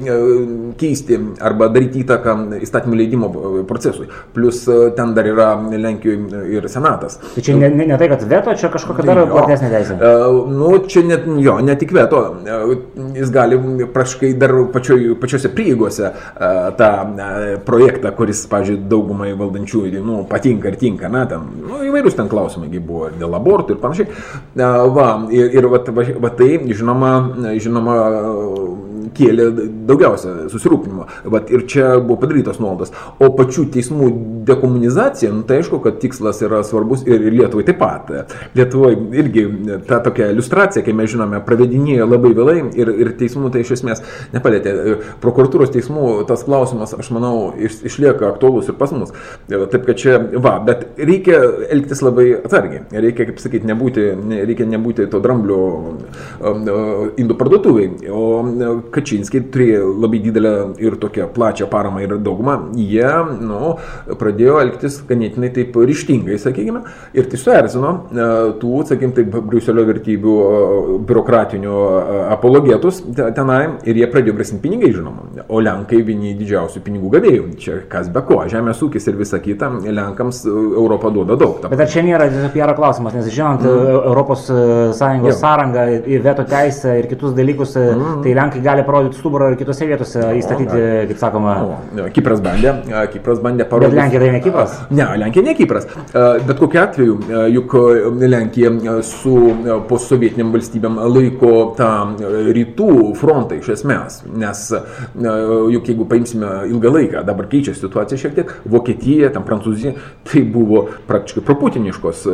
keisti 0.81 1.21
arba 1.45 1.69
daryti 1.77 2.07
įtaką 2.07 2.39
įstatymų 2.65 3.03
leidimo 3.05 3.33
procesui. 3.69 4.09
Plus 4.33 4.65
ten 4.97 5.15
dar 5.17 5.29
yra 5.29 5.49
Lenkijoje 5.59 6.43
ir 6.55 6.69
senatas. 6.71 7.19
Tai 7.35 7.45
čia 7.45 7.57
ne, 7.59 7.71
ne, 7.73 7.87
ne 7.91 7.99
tai, 8.01 8.09
kad 8.13 8.25
veto, 8.29 8.55
čia 8.59 8.71
kažkokia 8.73 9.07
dar 9.09 9.23
platesnė 9.31 9.71
teisė. 9.73 9.99
Nu, 10.53 10.73
čia 10.91 11.05
net, 11.07 11.27
jo, 11.45 11.59
ne 11.65 11.77
tik 11.79 11.93
veto, 11.97 12.23
jis 13.17 13.33
gali 13.35 13.59
praškai 13.95 14.33
dar 14.39 14.55
pačioj, 14.75 15.15
pačiose 15.21 15.53
prieigose 15.55 16.13
tą 16.79 16.91
projektą, 17.69 18.13
kuris, 18.17 18.45
pažiūrėjau, 18.51 18.89
daugumai 18.89 19.33
valdančiųjų, 19.39 20.03
nu, 20.05 20.23
patinka 20.29 20.73
ir 20.73 20.79
tinka, 20.81 21.11
na, 21.13 21.25
ten, 21.31 21.47
nu, 21.65 21.83
įvairūs 21.89 22.17
ten 22.19 22.31
klausimai 22.31 22.71
buvo 22.79 23.09
dėl 23.19 23.37
abortų 23.39 23.77
ir 23.77 23.83
panašiai. 23.83 24.09
Va, 24.99 25.09
ir, 25.35 25.55
ir 25.59 25.69
va, 25.71 25.83
va, 25.95 26.05
va 26.27 26.33
tai, 26.39 26.51
žinoma, 26.69 27.13
žinoma, 27.59 27.97
kėlė 29.15 29.49
daugiausia 29.89 30.49
susirūpinimo. 30.53 31.07
Vat, 31.33 31.51
ir 31.55 31.65
čia 31.71 31.97
buvo 31.99 32.19
padarytos 32.23 32.61
nuolaidos. 32.63 32.93
O 33.23 33.31
pačių 33.37 33.69
teismų 33.75 34.11
dekomunizacija, 34.49 35.33
nu, 35.35 35.45
tai 35.49 35.61
aišku, 35.63 35.81
kad 35.85 36.01
tikslas 36.03 36.43
yra 36.45 36.63
svarbus 36.67 37.05
ir, 37.09 37.29
Lietuvai 37.39 37.65
taip 37.69 37.79
pat. 37.81 38.11
Lietuvoje 38.57 38.99
irgi 39.21 39.45
ta 39.89 40.01
tokia 40.05 40.31
iliustracija, 40.33 40.83
kai 40.87 40.95
mes 40.97 41.11
žinome, 41.13 41.41
pravedinėjo 41.47 42.09
labai 42.09 42.33
vėlai 42.37 42.57
ir, 42.79 42.91
ir 43.05 43.13
teismų 43.21 43.53
tai 43.55 43.63
iš 43.65 43.77
esmės 43.79 44.03
nepalėtė. 44.35 44.75
Prokuratūros 45.23 45.73
teismų 45.75 46.09
tas 46.29 46.45
klausimas, 46.47 46.95
aš 46.97 47.11
manau, 47.15 47.51
iš, 47.55 47.81
išlieka 47.89 48.31
aktuolus 48.33 48.71
ir 48.71 48.79
pas 48.81 48.93
mus. 48.95 49.13
Taip 49.49 49.85
kad 49.87 50.01
čia, 50.01 50.19
va, 50.41 50.57
bet 50.65 50.87
reikia 50.99 51.41
elgtis 51.69 52.03
labai 52.05 52.31
atsargiai. 52.41 52.85
Reikia, 53.09 53.29
kaip 53.31 53.43
sakyti, 53.43 53.69
nebūti, 53.69 54.09
reikia 54.49 54.69
nebūti 54.69 55.09
to 55.13 55.21
dramblio 55.25 55.61
um, 55.79 56.67
indų 57.21 57.39
parduotuviai. 57.39 58.11
O 58.13 58.25
Kačinskiai 58.99 59.47
turėjo 59.53 59.93
labai 60.03 60.21
didelę 60.25 60.55
ir 60.83 60.99
tokią 61.01 61.29
plačią 61.35 61.69
paramą 61.71 62.03
ir 62.05 62.17
daugumą, 62.19 62.57
jie 62.77 63.09
nu, 63.41 63.77
pradėjo 64.19 64.59
elgtis 64.65 65.01
ganėtinai 65.09 65.51
taip 65.55 65.77
ryštingai, 65.79 66.39
sakykime, 66.43 66.83
ir 67.17 67.29
tai 67.31 67.41
suerzino 67.41 67.93
e, 68.11 68.29
tų, 68.61 68.73
sakykime, 68.89 69.15
taip, 69.17 69.39
Briuselio 69.49 69.85
vertybių 69.89 70.35
e, 70.39 70.99
biurokratinių 71.09 71.75
e, 71.75 72.19
apologetus 72.35 73.01
tenai 73.37 73.61
ir 73.89 74.01
jie 74.03 74.09
pradėjo 74.11 74.37
grasinti 74.39 74.65
pinigai, 74.65 74.93
žinoma. 74.97 75.27
O 75.49 75.63
Lenkai 75.63 76.01
vieni 76.07 76.35
didžiausių 76.39 76.83
pinigų 76.85 77.13
gavėjų. 77.17 77.47
Čia 77.63 77.79
kas 77.91 78.11
be 78.13 78.23
ko, 78.27 78.41
žemės 78.51 78.83
ūkis 78.85 79.09
ir 79.11 79.19
visa 79.21 79.41
kita, 79.43 79.71
Lenkams 79.85 80.45
Europą 80.49 81.13
duoda 81.15 81.39
daug. 81.41 81.63
Bet 81.69 81.85
ar 81.85 81.91
čia 81.91 82.05
nėra 82.07 82.29
PR 82.55 82.75
klausimas, 82.79 83.17
nes 83.17 83.31
žinant 83.33 83.65
mm. 83.65 83.99
Europos 83.99 84.47
Sąjungos 84.49 85.35
Jau. 85.35 85.41
sąrangą, 85.43 85.87
veto 86.25 86.45
teisę 86.49 86.99
ir 87.01 87.09
kitus 87.11 87.35
dalykus, 87.37 87.77
mm. 87.79 88.21
tai 88.25 88.35
Lenkai 88.39 88.63
gali 88.65 88.87
parodyti 88.89 89.21
stuburą 89.21 89.53
ir 89.53 89.59
kitose 89.61 89.87
vietose 89.89 90.25
įstatyti, 90.41 90.81
kaip 91.13 91.21
sakoma. 91.21 91.55
O, 91.63 92.09
Kipras 92.17 92.41
bandė, 92.45 92.73
Kipras 93.13 93.43
bandė 93.45 93.69
parodyti. 93.69 93.95
Bet 93.95 94.03
Lenkija 94.03 94.25
tai 94.25 94.33
ne 94.33 94.43
Kipras? 94.45 94.79
Ne, 94.91 95.07
Lenkija 95.23 95.45
ne 95.47 95.55
Kipras. 95.59 95.89
Bet 96.49 96.57
kokiu 96.59 96.83
atveju, 96.83 97.19
juk 97.53 97.77
Lenkija 98.25 98.73
su 99.07 99.35
postsovietiniam 99.91 100.51
valstybėm 100.57 100.99
laiko 101.13 101.53
tą 101.79 101.91
rytų 102.57 102.89
frontą 103.21 103.59
iš 103.61 103.73
esmės. 103.77 104.23
Nes 104.39 104.65
juk 105.75 105.93
jeigu 105.93 106.09
paimsime 106.09 106.53
ilgą 106.73 106.95
laiką, 106.95 107.25
dabar 107.29 107.49
keičia 107.51 107.77
situacija 107.77 108.21
šiek 108.25 108.37
tiek, 108.39 108.53
Vokietija, 108.69 109.29
tam 109.35 109.45
Prancūzija, 109.49 109.93
tai 110.29 110.43
buvo 110.49 110.87
praktiškai 111.09 111.45
proputiniškos 111.47 112.25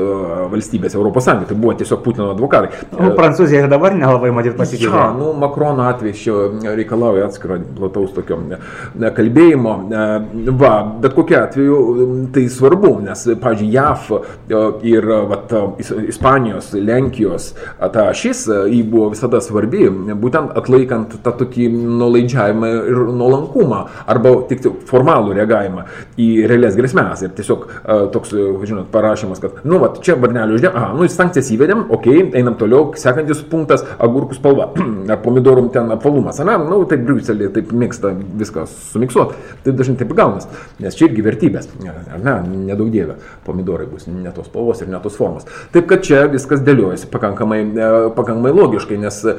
valstybės 0.53 0.95
Europos 0.99 1.27
Sąjungoje, 1.27 1.51
tai 1.51 1.59
buvo 1.59 1.75
tiesiog 1.81 2.03
Putino 2.05 2.31
advokatai. 2.35 2.85
O 2.95 3.13
Prancūzija 3.17 3.65
ir 3.65 3.71
dabar 3.73 3.97
nelabai 3.97 4.31
matyt 4.35 4.57
pasikeitė. 4.59 4.93
Ja, 4.93 5.09
nu, 5.17 5.33
Makrono 5.41 5.87
atvejs 5.89 6.23
čia 6.25 6.44
reikalauja 6.65 7.29
atskiro 7.29 7.59
plataus 7.79 8.15
tokio 8.17 8.41
kalbėjimo. 9.17 9.75
Va, 10.61 10.73
bet 11.03 11.17
kokiu 11.17 11.39
atveju 11.41 11.79
tai 12.35 12.47
svarbu, 12.53 12.93
nes, 13.05 13.27
pavyzdžiui, 13.43 13.71
JAF 13.75 14.11
ir 14.87 15.09
vat, 15.31 15.55
Ispanijos, 16.09 16.73
Lenkijos 16.75 17.51
ta 17.95 18.07
šis, 18.17 18.45
jį 18.71 18.81
buvo 18.91 19.11
visada 19.13 19.41
svarbi, 19.45 19.87
būtent 19.91 20.55
atlaikant 20.59 21.19
tą 21.25 21.35
tokį 21.41 21.69
nuolaidžiavimą 21.75 22.71
ir 22.91 23.03
nuolankumą, 23.15 23.81
arba 24.11 24.35
tik 24.51 24.67
formalų 24.89 25.35
reagavimą 25.39 25.87
į 26.21 26.29
realias 26.51 26.79
grėsmės. 26.79 27.25
Ir 27.25 27.35
tiesiog 27.37 27.67
toks, 28.15 28.35
žinot, 28.65 28.89
parašymas, 28.95 29.43
kad, 29.43 29.63
nu, 29.69 29.79
va, 29.83 29.93
čia 30.05 30.17
varnelių 30.21 30.59
uždėm, 30.59 30.77
aha, 30.79 30.93
nu, 30.99 31.09
sankcijas 31.11 31.51
įvedėm, 31.55 31.87
okay, 31.95 32.25
einam 32.39 32.59
toliau, 32.61 32.93
sekantis 33.01 33.43
punktas- 33.51 33.85
agurkų 34.05 34.39
spalva, 34.39 34.71
ar 35.13 35.21
pomidorų 35.25 35.69
ten 35.75 35.93
apvalumas, 35.95 36.34
ne, 36.43 36.57
nu, 36.67 36.81
taip 36.91 37.05
Briuselį 37.07 37.51
taip 37.55 37.73
mėgsta 37.77 38.15
viską 38.41 38.67
sumiksuoti, 38.91 39.39
tai 39.65 39.75
dažnai 39.77 39.99
taip 40.01 40.15
gaunas, 40.17 40.49
nes 40.83 40.97
čia 40.99 41.09
irgi 41.09 41.25
vertybės, 41.27 41.71
ar 41.87 42.23
ne, 42.25 42.37
nedaug 42.71 42.91
dievė, 42.93 43.19
pomidorai 43.47 43.87
bus 43.91 44.09
ne 44.11 44.33
tos 44.35 44.49
spalvos 44.51 44.83
ir 44.83 44.91
ne 44.91 45.01
tos 45.05 45.17
formos. 45.19 45.47
Taip 45.75 45.89
kad 45.91 46.05
čia 46.07 46.25
viskas 46.33 46.63
dėliojasi 46.65 47.09
pakankamai, 47.13 47.61
e, 47.63 47.91
pakankamai 48.17 48.53
logiškai, 48.55 48.99
nes 49.03 49.21
e, 49.29 49.37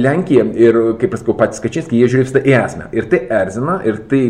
Lenkija 0.00 0.46
ir, 0.58 0.78
kaip 1.00 1.14
pasakau, 1.14 1.36
patys 1.38 1.62
Kačinskiai, 1.62 2.00
jie 2.02 2.10
žiūrės 2.14 2.34
į 2.40 2.54
esmę. 2.60 2.88
Ir 2.96 3.08
tai 3.10 3.22
erzina, 3.40 3.78
ir 3.86 4.00
tai 4.10 4.22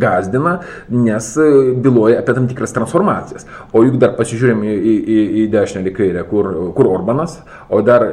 gazdina, 0.00 0.56
nes 0.92 1.30
e, 1.40 1.48
byloja 1.84 2.20
apie 2.22 2.36
tam 2.36 2.48
tikras 2.50 2.74
transformacijas. 2.76 3.48
O 3.72 3.84
juk 3.86 3.98
dar 4.02 4.14
pasižiūrėjom 4.18 4.64
į, 4.64 4.74
į, 4.74 5.18
į 5.44 5.46
dešinę 5.54 5.84
ir 5.84 5.92
į 5.92 5.96
kairę, 5.98 6.26
kur, 6.30 6.50
kur 6.76 6.90
Orbanas, 6.92 7.38
o 7.68 7.80
dar 7.84 8.06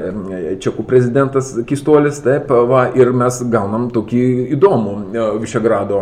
Čekų 0.61 0.85
prezidentas 0.87 1.53
Kistolis, 1.67 2.21
taip, 2.23 2.51
va, 2.69 2.85
ir 2.97 3.11
mes 3.21 3.41
gaunam 3.53 3.87
tokį 3.93 4.23
įdomų 4.57 4.95
e, 5.13 5.25
Višegrado 5.41 6.01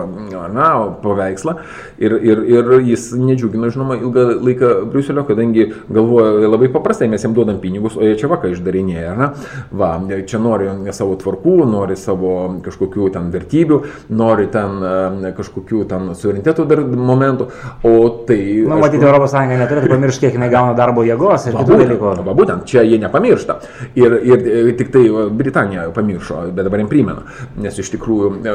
na, 0.53 0.69
paveikslą 1.03 1.55
ir, 2.01 2.15
ir, 2.15 2.43
ir 2.49 2.71
jis 2.88 3.10
nedžiugino, 3.19 3.69
žinoma, 3.73 3.99
ilgą 3.99 4.25
laiką 4.39 4.71
Briuselio, 4.89 5.25
kadangi 5.27 5.69
galvoja 5.89 6.49
labai 6.49 6.71
paprastai, 6.73 7.10
mes 7.12 7.23
jam 7.23 7.36
duodam 7.38 7.60
pinigus, 7.62 7.97
o 7.97 8.05
jie 8.05 8.15
čia 8.19 8.29
vaką 8.32 8.51
išdarinėja. 8.53 9.15
Na? 9.19 9.32
Va, 9.75 9.91
čia 10.29 10.41
nori 10.41 10.69
savo 10.95 11.17
tvarkų, 11.19 11.55
nori 11.69 11.97
savo 11.99 12.34
kažkokių 12.65 13.10
ten 13.15 13.29
vertybių, 13.34 13.82
nori 14.15 14.49
ten 14.53 14.79
e, 14.82 15.34
kažkokių 15.38 15.84
ten 15.89 16.13
suvereniteto 16.17 16.65
dar 16.69 16.84
momentų, 16.84 17.49
o 17.84 17.95
tai... 18.27 18.39
Na, 18.65 18.77
nu, 18.77 18.84
matyti, 18.86 19.05
Sąjunga 19.29 19.60
neturėtų 19.60 19.91
pamiršti, 19.91 20.25
kiek 20.25 20.38
jinai 20.39 20.49
gauna 20.51 20.73
darbo 20.77 21.03
jėgos 21.05 21.49
ir 21.49 21.58
kitų 21.60 21.79
dalykų. 21.84 22.13
Va, 22.25 22.36
būtent, 22.38 22.65
čia 22.69 22.84
jie 22.88 22.97
nepamiršta. 23.01 23.60
Ir, 23.99 24.15
ir 24.25 24.47
e, 24.49 24.63
tik 24.79 24.91
tai 24.93 25.03
Britanija 25.36 25.89
pamiršo, 25.95 26.47
bet 26.55 26.67
dabar 26.67 26.82
jiems 26.82 26.91
primena 27.10 27.50
nes 27.60 27.78
iš 27.80 27.91
tikrųjų 27.93 28.30
e, 28.39 28.54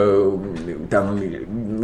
ten 0.92 1.10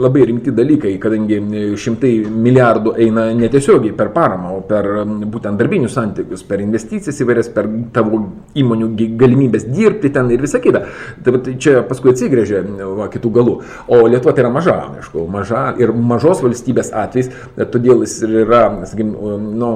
labai 0.01 0.25
rimti 0.29 0.53
dalykai, 0.55 0.95
kadangi 1.03 1.39
šimtai 1.81 2.13
milijardų 2.31 2.95
eina 3.05 3.27
netiesiogiai 3.37 3.95
per 3.97 4.13
paramą, 4.15 4.55
o 4.59 4.63
per 4.67 4.89
būtent 5.05 5.61
darbinius 5.61 5.97
santykius, 5.99 6.45
per 6.47 6.63
investicijas 6.65 7.21
įvairias, 7.25 7.51
per 7.55 7.69
tavo 7.95 8.23
įmonių 8.59 8.91
galimybės 9.21 9.67
dirbti 9.71 10.13
ten 10.15 10.31
ir 10.33 10.43
visa 10.43 10.61
kita. 10.63 10.85
Tai 11.25 11.57
čia 11.61 11.81
paskui 11.89 12.15
atsigrėžia 12.15 12.63
va, 12.99 13.11
kitų 13.13 13.33
galų. 13.37 13.57
O 13.91 14.01
Lietuva 14.11 14.35
tai 14.37 14.45
yra 14.45 14.53
maža, 14.55 14.77
aišku, 15.01 15.27
maža 15.31 15.67
ir 15.81 15.93
mažos 15.93 16.43
valstybės 16.45 16.93
atvejs, 16.97 17.31
todėl 17.73 18.05
jis 18.07 18.17
yra, 18.29 18.63
sakykim, 18.89 19.13
nu, 19.61 19.71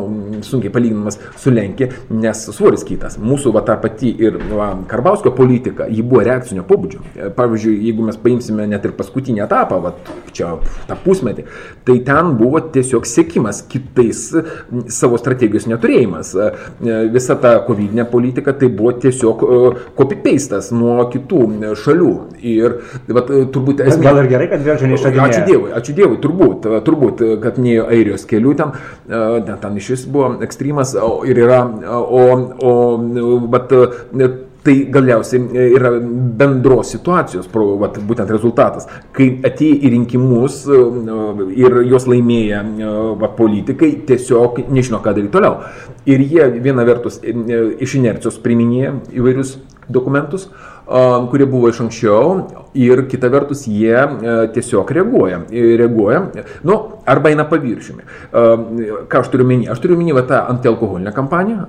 sunkiai 0.47 0.73
palyginamas 0.75 1.21
su 1.41 1.53
Lenkija, 1.55 1.91
nes 2.15 2.47
svoris 2.55 2.87
kitas. 2.87 3.19
Mūsų 3.21 3.55
va 3.55 3.65
ta 3.67 3.77
pati 3.81 4.15
ir 4.25 4.39
va, 4.53 4.73
Karbauskio 4.89 5.35
politika, 5.37 5.89
ji 5.91 6.05
buvo 6.05 6.25
reakcinio 6.27 6.65
pobūdžio 6.69 6.84
pavyzdžiui, 7.37 7.75
jeigu 7.89 8.05
mes 8.07 8.19
paimsime 8.21 8.67
net 8.71 8.85
ir 8.87 8.95
paskutinį 8.99 9.45
etapą, 9.45 9.81
va, 9.85 9.95
čia 10.35 10.55
tą 10.89 10.97
pusmetį, 11.05 11.47
tai 11.87 11.99
ten 12.07 12.35
buvo 12.39 12.61
tiesiog 12.75 13.07
sėkimas 13.09 13.63
kitais 13.71 14.27
savo 14.93 15.19
strategijos 15.21 15.69
neturėjimas. 15.71 16.35
Visa 17.15 17.37
ta 17.41 17.57
kovidinė 17.67 18.07
politika 18.11 18.55
tai 18.57 18.71
buvo 18.73 18.95
tiesiog 19.05 19.45
copy-pastas 19.99 20.71
nuo 20.75 20.99
kitų 21.13 21.75
šalių. 21.81 22.13
Ir 22.45 22.79
va, 23.09 23.25
turbūt 23.25 23.85
esmė... 23.87 24.05
Gal 24.09 24.23
ir 24.25 24.31
gerai, 24.33 24.49
kad 24.53 24.65
vėl 24.65 24.81
čia 24.81 24.91
neišradinėjo. 24.91 25.29
Ačiū 25.29 25.45
Dievui, 25.49 25.75
ačiū 25.79 25.97
Dievui, 25.97 26.21
turbūt, 26.23 26.69
turbūt, 26.87 27.23
kad 27.45 27.61
nėjo 27.63 27.89
Airijos 27.91 28.27
kelių 28.29 28.57
ten, 28.61 28.75
ten, 29.09 29.55
ten 29.63 29.79
iš 29.81 29.93
vis 29.95 30.07
buvo 30.11 30.35
ekstremas 30.45 30.95
ir 31.29 31.41
yra, 31.47 31.63
o, 31.95 32.25
o, 32.65 32.75
bet 33.55 33.73
Tai 34.65 34.75
galiausiai 34.89 35.43
e, 35.53 35.65
yra 35.77 35.91
bendros 36.41 36.95
situacijos, 36.95 37.51
vat, 37.53 37.99
būtent 38.09 38.31
rezultatas, 38.33 38.87
kai 39.13 39.27
atėjo 39.45 39.77
į 39.85 39.91
rinkimus 39.93 40.63
e, 40.65 40.79
ir 41.61 41.77
juos 41.85 42.07
laimėję 42.09 42.63
e, 42.63 42.93
vat, 43.21 43.35
politikai 43.37 43.91
tiesiog 44.09 44.63
nežino, 44.73 45.03
ką 45.05 45.13
daryti 45.13 45.35
toliau. 45.37 45.59
Ir 46.09 46.25
jie 46.25 46.49
viena 46.65 46.87
vertus 46.89 47.21
iš 47.21 47.99
inercijos 48.01 48.41
priminėja 48.41 48.95
įvairius 49.13 49.59
dokumentus, 49.93 50.49
kurie 51.31 51.47
buvo 51.49 51.71
iš 51.73 51.81
anksčiau 51.87 52.65
ir 52.75 53.05
kita 53.09 53.31
vertus 53.33 53.65
jie 53.67 53.97
tiesiog 54.55 54.91
reaguoja. 54.91 55.41
reaguoja 55.51 56.21
nu, 56.63 56.77
arba 57.07 57.31
eina 57.31 57.47
paviršiumi. 57.49 58.03
Ką 59.09 59.23
aš 59.23 59.31
turiu 59.33 59.47
minį? 59.49 59.71
Aš 59.73 59.81
turiu 59.85 59.97
minį 60.01 60.27
tą 60.29 60.43
antialkoholinę 60.53 61.15
kampaniją 61.17 61.67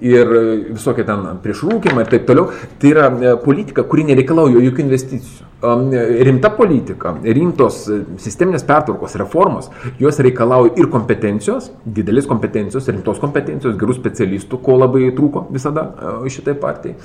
ir 0.00 0.34
visokie 0.72 1.06
ten 1.06 1.38
prieš 1.44 1.64
rūkimą 1.68 2.04
ir 2.04 2.12
taip 2.16 2.26
toliau. 2.26 2.50
Tai 2.78 2.92
yra 2.92 3.36
politika, 3.44 3.86
kuri 3.86 4.08
nereikalauja 4.10 4.62
jokių 4.62 4.86
investicijų. 4.88 5.48
rimta 6.26 6.50
politika, 6.50 7.12
rimtos 7.22 7.84
sisteminės 8.18 8.64
pertvarkos, 8.66 9.14
reformos, 9.20 9.68
jos 10.00 10.18
reikalauja 10.18 10.72
ir 10.76 10.88
kompetencijos, 10.90 11.70
didelės 11.86 12.26
kompetencijos, 12.26 12.88
rimtos 12.90 13.20
kompetencijos, 13.22 13.76
gerų 13.78 13.94
specialistų, 13.94 14.58
ko 14.58 14.80
labai 14.80 15.12
trūko 15.14 15.46
visada 15.54 15.86
šitai 16.26 16.56
partijai. 16.58 16.96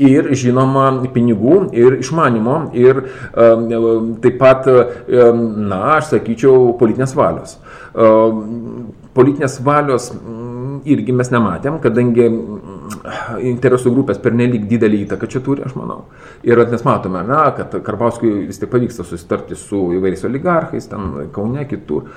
Ir 0.00 0.30
žinoma, 0.38 0.86
pinigų 1.12 1.58
ir 1.76 1.98
išmanimo 2.00 2.56
ir 2.72 3.02
taip 3.34 4.38
pat, 4.40 4.68
na, 5.08 5.80
aš 5.98 6.14
sakyčiau, 6.14 6.72
politinės 6.80 7.12
valios. 7.18 7.58
Politinės 9.12 9.58
valios 9.64 10.08
irgi 10.88 11.14
mes 11.14 11.30
nematėm, 11.30 11.76
kadangi 11.82 12.28
interesų 13.42 13.92
grupės 13.94 14.20
per 14.22 14.34
nelik 14.36 14.64
didelį 14.70 15.02
įtaką 15.06 15.28
čia 15.30 15.42
turi, 15.44 15.64
aš 15.66 15.74
manau. 15.78 16.04
Ir 16.46 16.60
mes 16.70 16.84
matome, 16.86 17.22
na, 17.26 17.44
kad 17.56 17.74
Karbauskui 17.84 18.46
vis 18.48 18.60
tik 18.60 18.70
pavyksta 18.72 19.04
susitarti 19.06 19.56
su 19.58 19.80
įvairiais 19.96 20.24
oligarchais, 20.28 20.88
ten 20.90 21.28
Kaune, 21.34 21.64
kitur, 21.70 22.08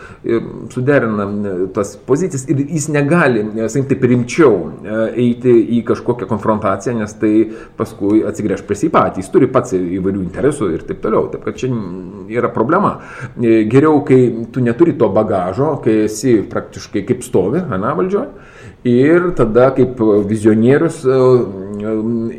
suderina 0.73 1.27
tas 1.75 1.95
pozicijas 2.07 2.47
ir 2.51 2.63
jis 2.65 2.89
negali, 2.93 3.43
sakykim, 3.55 3.87
taip 3.91 4.07
rimčiau 4.11 4.55
e, 4.65 4.97
eiti 5.25 5.53
į 5.77 5.81
kažkokią 5.89 6.29
konfrontaciją, 6.29 6.95
nes 7.01 7.15
tai 7.21 7.33
paskui 7.77 8.23
atsigręž 8.27 8.65
prie 8.67 8.79
jį 8.85 8.91
patį, 8.93 9.23
jis 9.23 9.31
turi 9.33 9.49
pats 9.51 9.75
įvairių 9.77 10.23
interesų 10.25 10.71
ir 10.75 10.85
taip 10.87 11.01
toliau. 11.03 11.29
Taip 11.33 11.45
kad 11.47 11.59
čia 11.59 11.69
yra 12.31 12.51
problema. 12.53 12.97
E, 13.37 13.63
geriau, 13.71 14.01
kai 14.07 14.21
tu 14.53 14.63
neturi 14.63 14.97
to 14.99 15.09
bagažo, 15.13 15.75
kai 15.83 16.03
esi 16.09 16.39
praktiškai 16.49 17.05
kaip 17.07 17.25
stovi, 17.25 17.63
na, 17.69 17.95
valdžioje 17.97 18.53
ir 18.85 19.31
tada 19.35 19.71
kaip 19.75 19.99
vizionierius 20.29 21.01
e, 21.05 21.19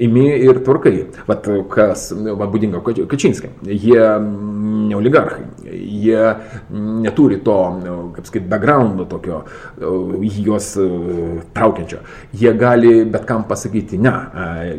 imi 0.06 0.26
ir 0.46 0.62
tvarkai. 0.64 0.94
Vat 1.28 1.48
kas 1.72 2.08
va, 2.14 2.46
būdinga 2.46 2.82
Kačinskė. 3.10 3.50
Jie 3.66 4.06
ne 4.22 4.65
oligarchai, 4.96 5.44
jie 5.72 6.20
neturi 7.02 7.38
to, 7.44 7.56
kaip 8.16 8.28
sakyti, 8.28 8.48
backgroundo 8.50 9.06
tokio, 9.10 9.42
juos 10.22 10.72
traukiančio. 11.56 12.02
Jie 12.36 12.52
gali 12.58 12.92
bet 13.10 13.26
kam 13.28 13.44
pasakyti 13.48 13.98
ne, 14.02 14.14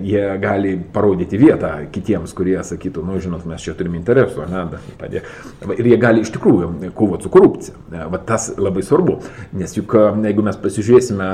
jie 0.05 0.23
gali 0.41 0.75
parodyti 0.93 1.39
vietą 1.39 1.73
kitiems, 1.93 2.33
kurie 2.37 2.57
sakytų, 2.65 3.03
nu 3.07 3.19
žinot, 3.23 3.45
mes 3.49 3.63
čia 3.63 3.75
turime 3.77 3.99
interesų, 3.99 4.47
ne, 4.51 4.65
padė. 4.99 5.23
Ir 5.77 5.91
jie 5.93 5.99
gali 6.01 6.25
iš 6.25 6.33
tikrųjų 6.35 6.91
kovoti 6.97 7.27
su 7.27 7.33
korupcija. 7.33 8.07
Va 8.11 8.21
tas 8.23 8.49
labai 8.57 8.83
svarbu, 8.85 9.19
nes 9.57 9.77
juk 9.77 9.95
jeigu 10.23 10.45
mes 10.45 10.59
pasižiūrėsime 10.63 11.29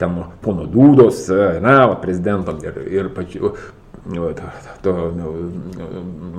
ten 0.00 0.20
pono 0.44 0.68
Dūdos, 0.70 1.26
na, 1.64 1.78
prezidento 2.02 2.56
ir, 2.64 2.78
ir 2.90 3.10
pačių 3.14 3.54
to, 4.04 4.48
to 4.84 4.92
nu, 5.16 5.30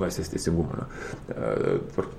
laisvės 0.01 0.29
teisingumo, 0.33 0.85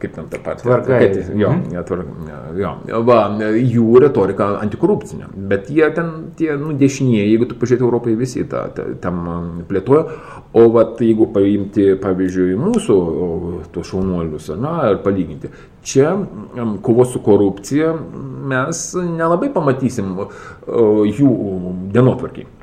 kaip 0.02 0.16
ten 0.16 0.26
ta 0.32 0.40
partija. 0.42 0.66
Tvarka. 0.66 0.98
Jo, 1.38 1.52
mhm. 1.54 1.84
tvarka, 1.86 2.40
jo, 2.58 2.72
va, 3.06 3.20
jų 3.54 4.00
retorika 4.02 4.48
antikorupcinė, 4.64 5.30
bet 5.52 5.70
jie 5.70 5.86
ten, 5.94 6.10
tie, 6.38 6.50
nu, 6.60 6.74
dešinieji, 6.78 7.30
jeigu 7.34 7.50
tu 7.50 7.58
pažiūrėtum 7.60 7.88
Europai, 7.90 8.16
visi 8.18 8.42
tą 8.50 8.66
tam 9.02 9.22
plėtojo, 9.68 10.02
o 10.56 10.66
va, 10.74 10.86
jeigu 10.98 11.30
paimti, 11.34 11.92
pavyzdžiui, 12.02 12.58
mūsų 12.66 12.98
tuos 13.74 13.92
šaunuolius, 13.92 14.50
na, 14.58 14.76
ir 14.90 15.00
palyginti, 15.06 15.52
čia 15.86 16.10
kovos 16.82 17.14
su 17.14 17.22
korupcija 17.22 17.94
mes 18.50 18.82
nelabai 18.98 19.52
pamatysim 19.54 20.14
jų 20.66 21.32
dienotvarkiai. 21.94 22.55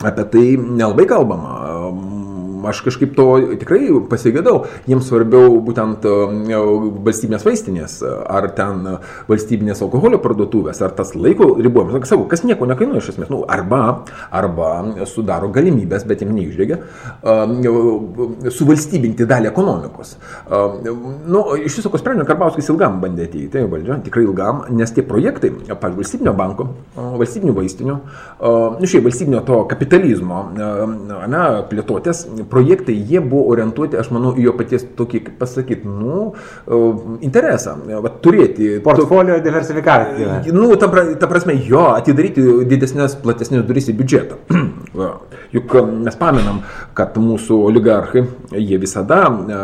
Apie 0.00 0.24
tai 0.32 0.56
nelabai 0.56 1.04
kalbama 1.04 1.60
aš 2.68 2.82
kažkaip 2.86 3.14
to 3.16 3.26
tikrai 3.60 3.88
pasigėdau. 4.10 4.64
Jiems 4.90 5.08
svarbiau 5.10 5.58
būtent 5.64 6.06
e, 6.08 6.14
valstybinės 7.06 7.46
vaistinės, 7.46 7.98
ar 8.04 8.50
ten 8.56 8.86
valstybinės 9.30 9.82
alkoholio 9.84 10.20
parduotuvės, 10.22 10.80
ar 10.84 10.94
tas 10.96 11.14
laiko 11.16 11.52
ribojimas. 11.60 12.08
Sakau, 12.10 12.26
kas 12.30 12.44
nieko 12.46 12.68
nekainuoja 12.70 13.02
iš 13.02 13.12
esmės. 13.14 13.30
Nu, 13.32 13.42
arba, 13.48 14.04
arba 14.34 14.70
sudaro 15.08 15.50
galimybės, 15.54 16.06
bet 16.08 16.24
jiems 16.24 16.36
neišdėgia, 16.36 16.80
e, 17.22 18.50
suvalstybinti 18.50 19.28
dalį 19.30 19.50
ekonomikos. 19.52 20.16
E, 20.16 20.62
nu, 20.90 21.44
iš 21.60 21.80
viso, 21.80 21.92
ko 21.92 22.00
sprendžia, 22.00 22.28
Karbauskis 22.28 22.70
ilgam 22.72 23.00
bandė 23.02 23.26
ateiti, 23.28 23.48
tai 23.54 23.64
valdžia, 23.70 24.00
tikrai 24.06 24.24
ilgam, 24.26 24.64
nes 24.76 24.92
tie 24.94 25.04
projektai, 25.06 25.52
pavyzdžiui, 25.70 26.00
valstybinio 26.00 26.34
banko, 26.36 26.68
valstybinių 26.96 27.54
vaistinių, 27.56 27.96
nu 28.80 28.90
šiaip 28.90 29.06
valstybinio 29.06 29.42
to 29.46 29.60
kapitalizmo, 29.70 30.42
ne, 30.54 31.42
plėtotės 31.70 32.24
projektai, 32.50 32.94
jie 33.08 33.22
buvo 33.22 33.46
orientuoti, 33.54 33.98
aš 34.00 34.10
manau, 34.14 34.32
į 34.36 34.48
jo 34.48 34.54
paties 34.58 34.84
tokį, 34.98 35.22
kaip 35.26 35.38
pasakyti, 35.40 35.88
nu, 35.88 36.30
e, 36.66 36.80
interesą, 37.26 37.76
va, 37.90 38.12
turėti. 38.24 38.72
Portfolio 38.84 39.38
to, 39.38 39.44
diversifikaciją. 39.46 40.40
Nu, 40.56 40.70
ta, 40.80 40.90
ta 41.20 41.30
prasme, 41.30 41.56
jo, 41.66 41.86
atidaryti 41.96 42.44
didesnės, 42.70 43.16
platesnės 43.22 43.66
duris 43.68 43.90
į 43.92 43.96
biudžetą. 44.00 44.40
Juk 45.54 45.74
e, 45.74 45.84
mes 46.06 46.18
pamenam, 46.20 46.62
kad 46.98 47.16
mūsų 47.20 47.60
oligarchai, 47.70 48.24
jie 48.58 48.80
visada 48.82 49.22
e, 49.26 49.60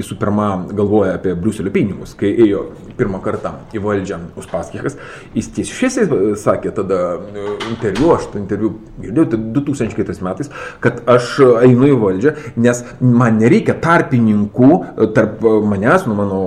visų 0.00 0.18
pirma 0.20 0.50
galvoja 0.72 1.18
apie 1.18 1.36
Briuselio 1.38 1.72
pinigus, 1.74 2.16
kai 2.18 2.32
ėjo 2.46 2.66
pirmą 2.98 3.20
kartą 3.24 3.54
į 3.74 3.82
valdžią 3.84 4.20
Uspaskichas, 4.40 4.98
jis 5.34 5.50
tiesiai 5.54 5.78
šviesiai 5.78 6.34
sakė 6.40 6.74
tada 6.74 7.00
interviu, 7.70 8.12
aš 8.16 8.28
tą 8.32 8.42
interviu 8.42 8.74
girdėjau 9.02 9.40
2000 9.56 10.04
tai 10.04 10.18
metais, 10.24 10.50
kad 10.84 11.02
aš 11.10 11.36
einu 11.64 11.90
į 11.90 11.98
valdžią 12.00 12.34
nes 12.56 12.82
man 13.00 13.38
nereikia 13.40 13.76
tarpininkų 13.82 14.70
e, 14.74 15.08
tarp 15.16 15.42
e, 15.44 15.54
manęs, 15.70 16.06
nu, 16.08 16.16
mano 16.18 16.40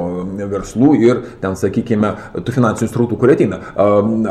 verslų 0.52 0.94
ir 1.02 1.24
ten, 1.42 1.58
sakykime, 1.60 2.14
tų 2.38 2.56
finansinių 2.56 2.92
srautų, 2.92 3.20
kurie 3.20 3.36
ateina. 3.38 3.60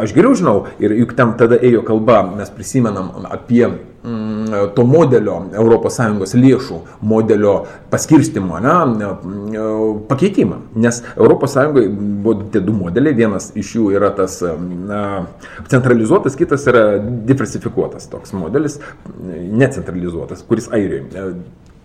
Aš 0.00 0.14
geriau 0.16 0.36
žinau 0.38 0.56
ir 0.82 0.94
juk 1.00 1.14
ten 1.18 1.34
tada 1.38 1.58
ėjo 1.58 1.84
kalba, 1.86 2.22
mes 2.36 2.50
prisimenam 2.54 3.12
apie 3.28 3.68
to 4.76 4.84
modelio 4.86 5.40
ES 5.56 6.34
lėšų 6.38 6.78
modelio 7.02 7.54
paskirstimo, 7.90 8.60
ne, 8.62 9.10
pakeitimą. 10.08 10.60
Nes 10.78 11.02
ES 11.16 11.56
buvo 12.22 12.36
tie 12.52 12.62
du 12.62 12.74
modeliai, 12.76 13.16
vienas 13.18 13.50
iš 13.58 13.74
jų 13.78 13.90
yra 13.96 14.12
tas 14.14 14.38
na, 14.42 15.02
centralizuotas, 15.72 16.38
kitas 16.38 16.66
yra 16.70 16.86
diversifikuotas 17.00 18.10
toks 18.12 18.34
modelis, 18.36 18.80
necentralizuotas, 19.26 20.44
kuris 20.46 20.70
Airijoje 20.72 21.34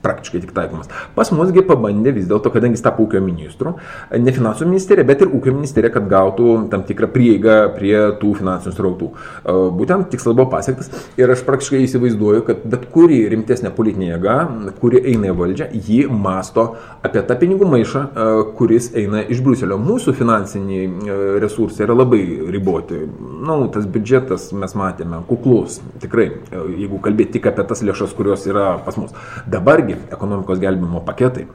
praktiškai 0.02 0.42
tik 0.44 0.54
taikomas. 0.56 0.90
Pas 1.16 1.30
musgi 1.36 1.64
pabandė 1.66 2.14
vis 2.16 2.28
dėlto, 2.30 2.52
kadangi 2.54 2.78
jis 2.78 2.86
tapo 2.86 3.06
ūkio 3.06 3.22
ministru, 3.24 3.76
ne 4.12 4.34
finansų 4.34 4.68
ministerija, 4.70 5.06
bet 5.08 5.22
ir 5.26 5.34
ūkio 5.34 5.54
ministerija, 5.56 5.94
kad 5.94 6.08
gautų 6.10 6.56
tam 6.72 6.86
tikrą 6.88 7.10
prieigą 7.14 7.58
prie 7.76 7.94
tų 8.22 8.34
finansinių 8.40 8.76
srautų. 8.78 9.12
Būtent 9.78 10.10
tikslas 10.14 10.38
buvo 10.38 10.50
pasiektas 10.54 10.90
ir 11.22 11.32
aš 11.34 11.46
praktiškai 11.48 11.84
įsivaizduoju, 11.86 12.46
kad 12.48 12.66
bet 12.72 12.88
kuri 12.94 13.22
rimtesnė 13.32 13.74
politinė 13.78 14.12
jėga, 14.14 14.38
kuri 14.82 15.04
eina 15.14 15.32
į 15.32 15.38
valdžią, 15.38 15.70
ji 15.88 16.02
masto 16.10 16.68
apie 17.06 17.22
tą 17.28 17.38
pinigų 17.42 17.70
maišą, 17.70 18.06
kuris 18.58 18.92
eina 18.98 19.22
iš 19.24 19.44
Bruselio. 19.46 19.78
Mūsų 19.82 20.16
finansiniai 20.18 21.38
resursai 21.42 21.86
yra 21.88 21.98
labai 21.98 22.24
riboti. 22.54 23.06
Na, 23.42 23.56
nu, 23.58 23.68
tas 23.74 23.88
biudžetas 23.90 24.52
mes 24.54 24.74
matėme, 24.78 25.24
kuklus, 25.26 25.80
tikrai, 26.04 26.28
jeigu 26.52 27.00
kalbėti 27.02 27.40
tik 27.40 27.48
apie 27.50 27.64
tas 27.66 27.80
lėšas, 27.82 28.14
kurios 28.14 28.44
yra 28.46 28.76
pas 28.86 29.00
mus. 29.02 29.16
Dabargi 29.50 29.96
ekonomikos 30.14 30.62
gelbimo 30.62 31.02
paketai, 31.08 31.48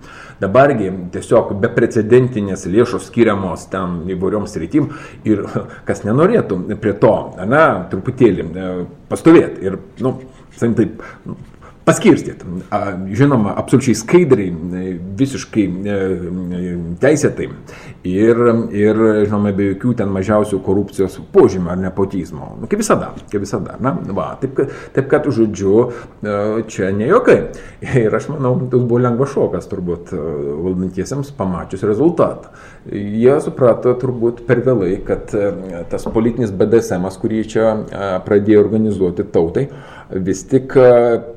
dabargi 0.42 0.90
tiesiog 1.14 1.53
beprecedentinės 1.62 2.66
lėšos 2.72 3.07
skiriamos 3.07 3.68
ten 3.70 4.01
įvairioms 4.16 4.59
rytim 4.59 4.90
ir 5.29 5.44
kas 5.88 6.03
nenorėtų 6.09 6.59
prie 6.83 6.96
to, 7.05 7.14
na, 7.46 7.62
truputėlį 7.92 8.49
e, 8.49 8.72
pastovėti 9.12 9.70
ir, 9.70 9.79
nu, 10.03 10.16
sakykim 10.57 10.75
taip, 10.81 11.07
paskirstyti. 11.87 12.44
Žinoma, 13.14 13.53
absoliučiai 13.61 13.94
skaidriai, 13.94 14.51
visiškai 15.18 15.66
e, 15.87 15.99
teisėtai 16.99 17.46
ir, 18.11 18.40
ir, 18.75 19.03
žinoma, 19.29 19.53
be 19.55 19.68
jokių 19.70 19.94
ten 20.01 20.11
mažiausių 20.14 20.59
korupcijos 20.66 21.20
požymio 21.35 21.70
ar 21.77 21.79
nepotizmo. 21.85 22.49
Nu, 22.59 22.66
kaip 22.70 22.83
visada, 22.83 23.12
kaip 23.31 23.44
visada. 23.44 23.77
Na, 23.83 23.94
va, 24.18 24.33
taip, 24.40 24.64
taip 24.96 25.07
kad, 25.12 25.29
žodžiu, 25.37 25.77
e, 26.27 26.37
čia 26.72 26.90
ne 26.96 27.07
jokai. 27.12 27.38
Ir 28.03 28.18
aš 28.18 28.33
manau, 28.33 28.57
tas 28.72 28.83
buvo 28.83 28.99
lengvas 29.05 29.37
šokas 29.37 29.70
turbūt 29.70 30.11
e, 30.16 30.22
valdantiesiems 30.66 31.31
pamačius 31.38 31.87
rezultatą. 31.87 32.51
Jie 32.90 33.38
suprato 33.42 33.94
turbūt 33.99 34.42
per 34.46 34.64
vėlai, 34.66 34.96
kad 35.07 35.31
tas 35.90 36.07
politinis 36.14 36.53
BDSM, 36.55 37.07
kurį 37.22 37.40
čia 37.51 37.72
pradėjo 38.27 38.62
organizuoti 38.62 39.27
tautai, 39.35 39.66
vis 40.10 40.44
tik 40.46 40.74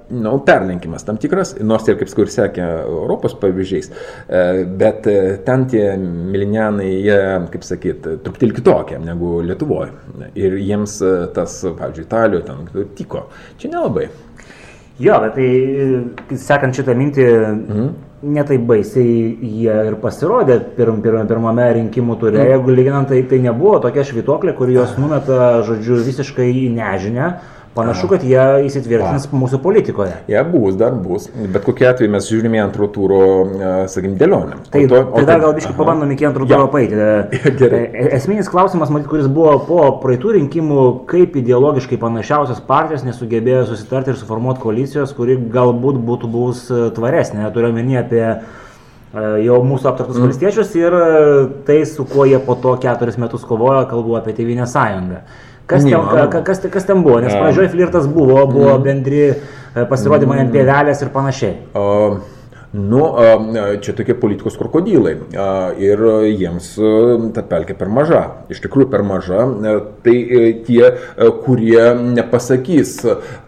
nu, 0.10 0.40
perlenkimas 0.46 1.04
tam 1.04 1.18
tikras, 1.22 1.54
nors 1.62 1.88
ir 1.90 1.98
kaip 2.00 2.10
skur 2.12 2.30
sekė 2.32 2.66
Europos 2.82 3.36
pavyzdžiais, 3.40 3.92
e, 3.92 4.42
bet 4.80 5.08
e, 5.10 5.20
ten 5.46 5.66
tie 5.70 5.86
milinianai, 6.00 6.90
jie, 7.06 7.20
kaip 7.54 7.68
sakyt, 7.68 8.10
truputėlį 8.26 8.58
kitokie 8.58 9.00
negu 9.04 9.40
Lietuvoje. 9.46 9.94
Ir 10.40 10.58
jiems 10.58 11.00
e, 11.06 11.14
tas, 11.36 11.62
pavyzdžiui, 11.66 12.08
Italijoje 12.08 12.48
ten 12.50 12.92
tiko. 12.98 13.28
Čia 13.62 13.74
nelabai. 13.76 14.10
Jo, 15.00 15.22
bet 15.24 15.38
tai 15.38 16.38
sekant 16.38 16.76
šitą 16.76 16.98
mintį, 16.98 17.28
mhm 17.56 17.90
netai 18.20 18.58
baisiai 18.60 19.38
jie 19.40 19.76
ir 19.90 19.96
pasirodė 20.02 20.58
pirm, 20.76 21.00
pirm, 21.04 21.22
pirmame 21.30 21.68
rinkimų 21.78 22.18
turė. 22.20 22.42
Mm. 22.42 22.50
Jeigu 22.54 22.76
lyginant, 22.76 23.08
tai, 23.12 23.22
tai 23.30 23.40
nebuvo 23.44 23.78
tokia 23.84 24.04
švitoklė, 24.08 24.56
kuri 24.58 24.76
juos 24.76 24.98
numeta, 25.00 25.62
žodžiu, 25.68 26.02
visiškai 26.04 26.50
į 26.52 26.66
nežinę. 26.76 27.30
Panašu, 27.80 28.10
kad 28.12 28.24
jie 28.28 28.46
įsitvirtins 28.68 29.28
A. 29.30 29.38
mūsų 29.40 29.60
politikoje. 29.64 30.18
Jie 30.30 30.42
bus, 30.52 30.76
dar 30.80 30.96
bus. 31.00 31.30
Bet 31.40 31.64
kokiu 31.66 31.88
atveju 31.90 32.12
mes 32.12 32.28
žiūrime 32.28 32.60
į 32.60 32.64
antrų 32.66 32.90
turų, 32.96 33.22
sakykim, 33.92 34.18
dėlionę. 34.20 34.60
Tai, 34.74 34.84
to, 34.92 35.02
tai 35.16 35.24
dar 35.30 35.44
gal 35.44 35.56
biškai 35.58 35.76
pabandom 35.78 36.12
iki 36.16 36.28
antrų 36.30 36.50
turų 36.50 36.70
paeiti. 36.74 37.00
E, 37.70 38.06
esminis 38.16 38.50
klausimas, 38.50 38.90
matyt, 38.92 39.08
kuris 39.12 39.28
buvo 39.32 39.54
po 39.68 39.82
praeitų 40.02 40.34
rinkimų, 40.38 40.84
kaip 41.10 41.36
ideologiškai 41.40 42.00
panašiausios 42.02 42.62
partijos 42.66 43.04
nesugebėjo 43.06 43.66
susitarti 43.70 44.14
ir 44.14 44.20
suformuoti 44.20 44.64
koalicijos, 44.64 45.14
kuri 45.18 45.38
galbūt 45.54 46.00
būtų 46.08 46.30
buvus 46.32 46.66
e, 46.72 46.88
tvaresnė. 46.96 47.48
Turiu 47.56 47.70
omeny 47.72 48.00
apie 48.02 48.24
e, 48.26 48.40
jau 49.46 49.60
mūsų 49.68 49.92
aptartus 49.92 50.18
mm. 50.18 50.26
valstiečius 50.28 50.74
ir 50.80 50.98
tai, 51.68 51.82
su 51.90 52.08
kuo 52.10 52.28
jie 52.30 52.40
po 52.44 52.58
to 52.60 52.76
keturis 52.82 53.20
metus 53.22 53.46
kovojo, 53.48 53.86
kalbu 53.92 54.20
apie 54.20 54.36
Tevinę 54.38 54.68
sąjungą. 54.70 55.24
Kas 55.70 55.86
ten, 55.86 56.10
ka, 56.34 56.42
kas, 56.48 56.64
kas 56.74 56.88
ten 56.88 57.04
buvo? 57.06 57.20
Nes 57.22 57.36
pradžioje 57.36 57.70
flirtas 57.76 58.10
buvo, 58.10 58.42
buvo 58.50 58.74
mm. 58.74 58.84
bendri 58.88 59.22
e, 59.30 59.36
pasirodymai 59.92 60.42
ant 60.42 60.54
pievelės 60.56 61.06
ir 61.06 61.14
panašiai. 61.14 61.56
Uh. 61.78 62.39
Nu, 62.74 63.02
čia 63.82 63.94
tokie 63.98 64.14
politikos 64.14 64.54
krokodilai 64.60 65.16
ir 65.82 66.02
jiems 66.38 66.68
ta 67.34 67.42
pelkė 67.50 67.74
per 67.80 67.90
maža, 67.90 68.22
iš 68.54 68.62
tikrųjų 68.62 68.90
per 68.92 69.02
maža. 69.08 69.48
Tai 70.06 70.14
e, 70.14 70.52
tie, 70.68 70.92
kurie 71.42 71.82
nepasakys, 71.98 72.92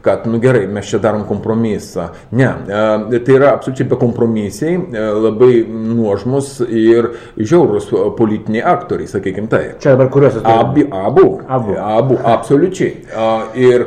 kad, 0.02 0.26
nu 0.26 0.40
gerai, 0.42 0.64
mes 0.74 0.90
čia 0.90 0.98
darom 1.04 1.28
kompromisą. 1.30 2.08
Ne, 2.34 2.50
tai 2.66 3.36
yra 3.36 3.52
absoliučiai 3.54 3.92
bekompromisiai, 3.94 4.80
labai 5.22 5.52
nuožmus 5.70 6.56
ir 6.66 7.12
žiaurus 7.38 7.92
politiniai 8.18 8.66
aktoriai, 8.74 9.12
sakykime 9.12 9.52
tai. 9.52 9.62
Čia 9.84 9.94
dabar 9.94 10.10
kuriuos 10.14 10.40
jūs 10.40 10.50
Abi, 10.50 10.88
abu. 10.90 11.28
Abu. 11.46 11.78
Abu, 11.78 12.18
absoliučiai. 12.34 13.06
Ir 13.62 13.86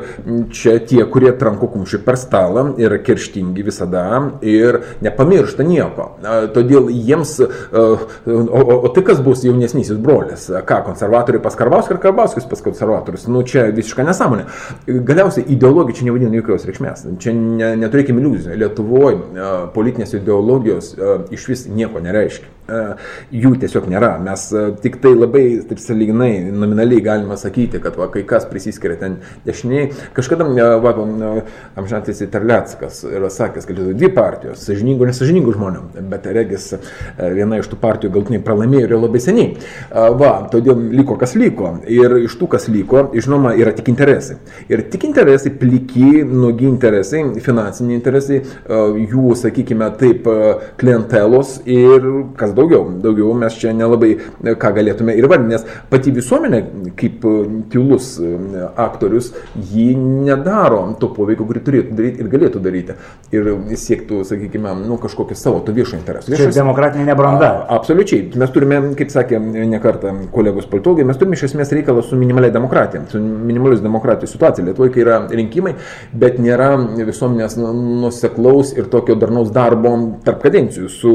čia 0.55 0.79
tie, 0.87 1.03
kurie 1.11 1.35
tranko 1.41 1.73
kumščių 1.75 2.03
per 2.07 2.21
stalą, 2.23 2.69
yra 2.79 3.03
kerštingi 3.03 3.67
visada 3.67 4.07
ir 4.47 4.79
nepamiršti 5.03 5.24
nepamiršta 5.25 5.65
nieko. 5.67 6.09
Todėl 6.55 6.89
jiems, 6.93 7.37
o, 7.41 7.85
o, 8.27 8.79
o 8.85 8.93
tai 8.95 9.05
kas 9.07 9.21
bus 9.25 9.45
jaunesnysis 9.45 9.99
brolis? 10.01 10.47
Ką, 10.69 10.81
konservatoriai 10.89 11.43
pas 11.43 11.57
Karbauskį 11.59 11.97
ir 11.97 12.03
Karbauskis 12.05 12.49
pas 12.51 12.63
konservatorius? 12.65 13.27
Nu, 13.29 13.43
čia 13.47 13.67
visiška 13.75 14.07
nesąmonė. 14.07 14.47
Galiausiai 14.87 15.47
ideologija 15.55 16.01
čia 16.01 16.09
nevadina 16.11 16.39
jokios 16.39 16.67
reikšmės. 16.69 17.07
Čia 17.23 17.37
ne, 17.37 17.75
neturėkime 17.85 18.23
iliuzijų. 18.23 18.59
Lietuvoje 18.65 19.49
politinės 19.75 20.17
ideologijos 20.21 20.95
iš 21.35 21.49
vis 21.53 21.67
nieko 21.71 22.03
nereiškia. 22.05 22.54
Jų 22.65 23.55
tiesiog 23.61 23.89
nėra. 23.93 24.15
Mes 24.25 24.47
tik 24.83 25.01
tai 25.03 25.15
labai, 25.17 25.45
taip 25.69 25.81
saliginai, 25.83 26.33
nominaliai 26.49 27.03
galime 27.05 27.37
sakyti, 27.41 27.81
kad 27.83 27.99
va, 28.01 28.09
kai 28.13 28.25
kas 28.29 28.47
prisiskiria 28.49 28.97
ten 29.01 29.19
dešiniai. 29.45 29.91
Kažkada, 30.17 30.47
va, 30.81 30.95
amžantis 31.77 32.23
Terleckas 32.33 33.03
yra 33.05 33.29
sakęs, 33.31 33.67
kad 33.69 33.79
dvi 33.95 34.09
partijos, 34.15 34.65
sažiningų 34.65 35.05
ir 35.05 35.11
nesažiningų 35.13 35.55
žmonių, 35.55 35.83
bet 36.11 36.27
regis 36.35 36.71
e, 36.75 36.81
viena 37.35 37.59
iš 37.61 37.69
tų 37.71 37.79
partijų 37.83 38.13
galtiniai 38.15 38.43
pralaimėjo 38.45 38.89
ir 38.89 38.95
jau 38.95 39.01
labai 39.03 39.21
seniai. 39.23 39.51
E, 39.55 40.07
va, 40.19 40.33
todėl 40.53 40.81
liko 40.95 41.19
kas 41.21 41.35
liko. 41.39 41.75
Ir 41.91 42.17
iš 42.23 42.37
tų, 42.41 42.49
kas 42.55 42.69
liko, 42.73 43.07
žinoma, 43.15 43.55
yra 43.61 43.75
tik 43.77 43.91
interesai. 43.93 44.39
Ir 44.73 44.85
tik 44.93 45.07
interesai, 45.09 45.53
pliki, 45.61 46.25
nugi 46.29 46.69
interesai, 46.71 47.25
finansiniai 47.45 47.99
interesai, 48.01 48.41
e, 48.41 48.83
jų, 49.13 49.37
sakykime, 49.45 49.91
taip, 50.01 50.29
klientelos 50.81 51.59
ir 51.71 52.09
kas 52.41 52.54
daugiau. 52.57 52.89
Daugiau 53.05 53.35
mes 53.39 53.57
čia 53.61 53.75
nelabai 53.77 54.15
ką 54.43 54.73
galėtume 54.79 55.17
ir 55.19 55.29
vardinti, 55.31 55.55
nes 55.55 55.67
pati 55.91 56.13
visuomenė, 56.15 56.63
kaip 56.99 57.25
tylus 57.73 58.15
aktorius, 58.81 59.33
ji 59.73 59.93
nedaro 59.99 60.83
to 61.01 61.11
poveikio, 61.15 61.47
kurį 61.49 61.65
turėtų 61.67 61.99
daryti 61.99 62.23
ir 62.23 62.31
galėtų 62.33 62.63
daryti. 62.65 62.97
Ir 63.35 63.51
siektų, 63.81 64.23
sakykime, 64.29 64.75
nu, 64.85 64.99
kažkokį 65.03 65.37
savo 65.39 65.61
to 65.65 65.75
viešo 65.75 65.99
interesą. 65.99 66.31
Viešas, 66.33 66.53
Čia 66.53 66.63
demokratinė 66.63 67.09
nebranda. 67.09 67.51
A, 67.65 67.79
absoliučiai. 67.79 68.29
Mes 68.41 68.53
turime, 68.55 68.81
kaip 68.99 69.13
sakė 69.13 69.41
ne 69.41 69.81
kartą 69.83 70.15
kolegos 70.35 70.69
politologai, 70.71 71.07
mes 71.09 71.19
turime 71.21 71.39
iš 71.39 71.49
esmės 71.51 71.73
reikalą 71.75 72.05
su 72.07 72.19
minimaliai 72.19 72.55
demokratija, 72.55 73.05
su 73.11 73.21
minimalius 73.21 73.83
demokratijos 73.85 74.35
situacija. 74.37 74.67
Lietuvoje, 74.69 74.95
kai 74.95 75.05
yra 75.05 75.19
rinkimai, 75.31 75.75
bet 76.25 76.39
nėra 76.43 76.73
visuomenės 77.05 77.59
nuseklaus 77.59 78.75
ir 78.79 78.89
tokio 78.93 79.19
darnaus 79.19 79.53
darbo 79.55 79.95
tarp 80.25 80.43
kadencijų 80.45 80.91
su, 80.93 81.15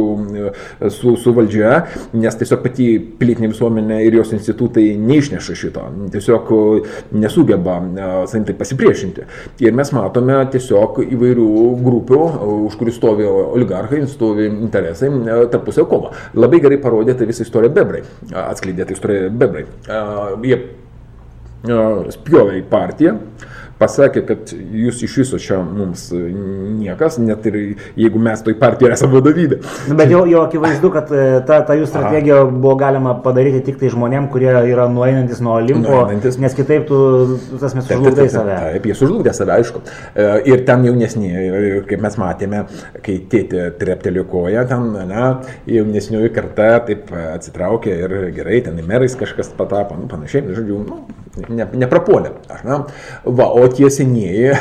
su, 0.95 1.15
su 1.19 1.29
valdžia, 1.38 1.74
nes 2.18 2.39
tiesiog 2.39 2.63
pati 2.63 2.89
pilietinė 3.20 3.52
visuomenė 3.54 4.00
ir 4.06 4.20
jos 4.20 4.34
institutai 4.38 4.86
neišneša 5.00 5.58
šito, 5.60 5.86
tiesiog 6.13 6.52
nesugeba 7.20 7.80
sakytai, 8.30 8.58
pasipriešinti. 8.60 9.28
Ir 9.65 9.78
mes 9.78 9.94
matome 9.96 10.38
tiesiog 10.54 11.02
įvairių 11.06 11.50
grupių, 11.86 12.22
už 12.70 12.78
kurių 12.80 12.96
stovi 12.96 13.30
oligarchai 13.30 14.04
stovi 14.10 14.50
interesai 14.50 15.10
e, 15.10 15.39
tarpusio 15.52 15.86
kova. 15.89 16.13
Labai 16.39 16.62
gerai 16.63 16.80
parodė 16.82 17.15
tai 17.18 17.30
visą 17.30 17.46
istoriją 17.48 17.74
bebrai, 17.76 18.04
atskleidė 18.46 18.88
tai 18.89 18.98
istoriją 18.98 19.32
bebrai. 19.39 19.65
Jie 20.50 20.60
spjovė 22.15 22.60
į 22.62 22.68
partiją, 22.72 23.18
pasakė, 23.80 24.24
kad 24.28 24.52
jūs 24.54 25.04
iš 25.06 25.15
viso 25.22 25.39
čia 25.42 25.60
mums 25.63 26.10
niekas, 26.12 27.18
net 27.22 27.46
ir 27.50 27.58
jeigu 28.00 28.22
mes 28.22 28.42
toj 28.44 28.56
partijoje 28.60 28.96
esame 28.98 29.15
vadovybė. 29.18 29.60
Nu, 29.89 29.98
bet 30.00 30.12
jau, 30.12 30.24
jau 30.30 30.44
akivaizdu, 30.46 30.92
kad 30.94 31.12
e, 31.15 31.26
ta, 31.48 31.62
ta 31.68 31.78
jų 31.80 31.88
strategija 31.89 32.42
Aha. 32.44 32.50
buvo 32.52 32.76
galima 32.80 33.15
padaryti 33.24 33.62
tik 33.70 33.80
tai 33.82 33.92
žmonėm, 33.94 34.30
kurie 34.34 34.52
yra 34.72 34.88
nueinantis 34.92 35.42
nuo 35.44 35.56
Olimpo, 35.60 35.94
nueinantis. 36.04 36.39
nes 36.42 36.56
kitaip 36.58 36.88
tu 36.89 37.00
tas 37.62 37.76
mes 37.78 37.88
sužlugdai 37.88 38.28
save. 38.34 38.58
Taip, 38.76 38.89
jie 38.89 38.98
sužlugdė 39.00 39.36
save, 39.36 39.56
aišku. 39.60 39.84
E, 40.13 40.28
ir 40.52 40.65
ten 40.68 40.86
jaunesni, 40.88 41.32
kaip 41.89 42.04
mes 42.04 42.20
matėme, 42.20 42.65
kai 43.06 43.20
tėtė 43.32 43.70
treptelio 43.80 44.26
koją, 44.30 44.65
ten, 44.70 44.92
na, 45.10 45.30
jaunesnioji 45.70 46.34
karta 46.36 46.72
taip 46.89 47.13
atsitraukė 47.15 47.96
ir 48.04 48.18
gerai, 48.36 48.62
ten 48.68 48.80
merais 48.88 49.15
kažkas 49.20 49.54
patapo, 49.58 49.98
nu, 50.00 50.10
panašiai, 50.12 50.46
žodžiu, 50.58 50.84
nu, 50.88 51.02
ne, 51.48 51.68
neprapuolė. 51.84 52.34
Ar, 52.52 52.63
na? 52.68 52.80
Va, 53.26 53.50
o 53.50 53.65
tie 53.75 53.89
senieji, 53.93 54.53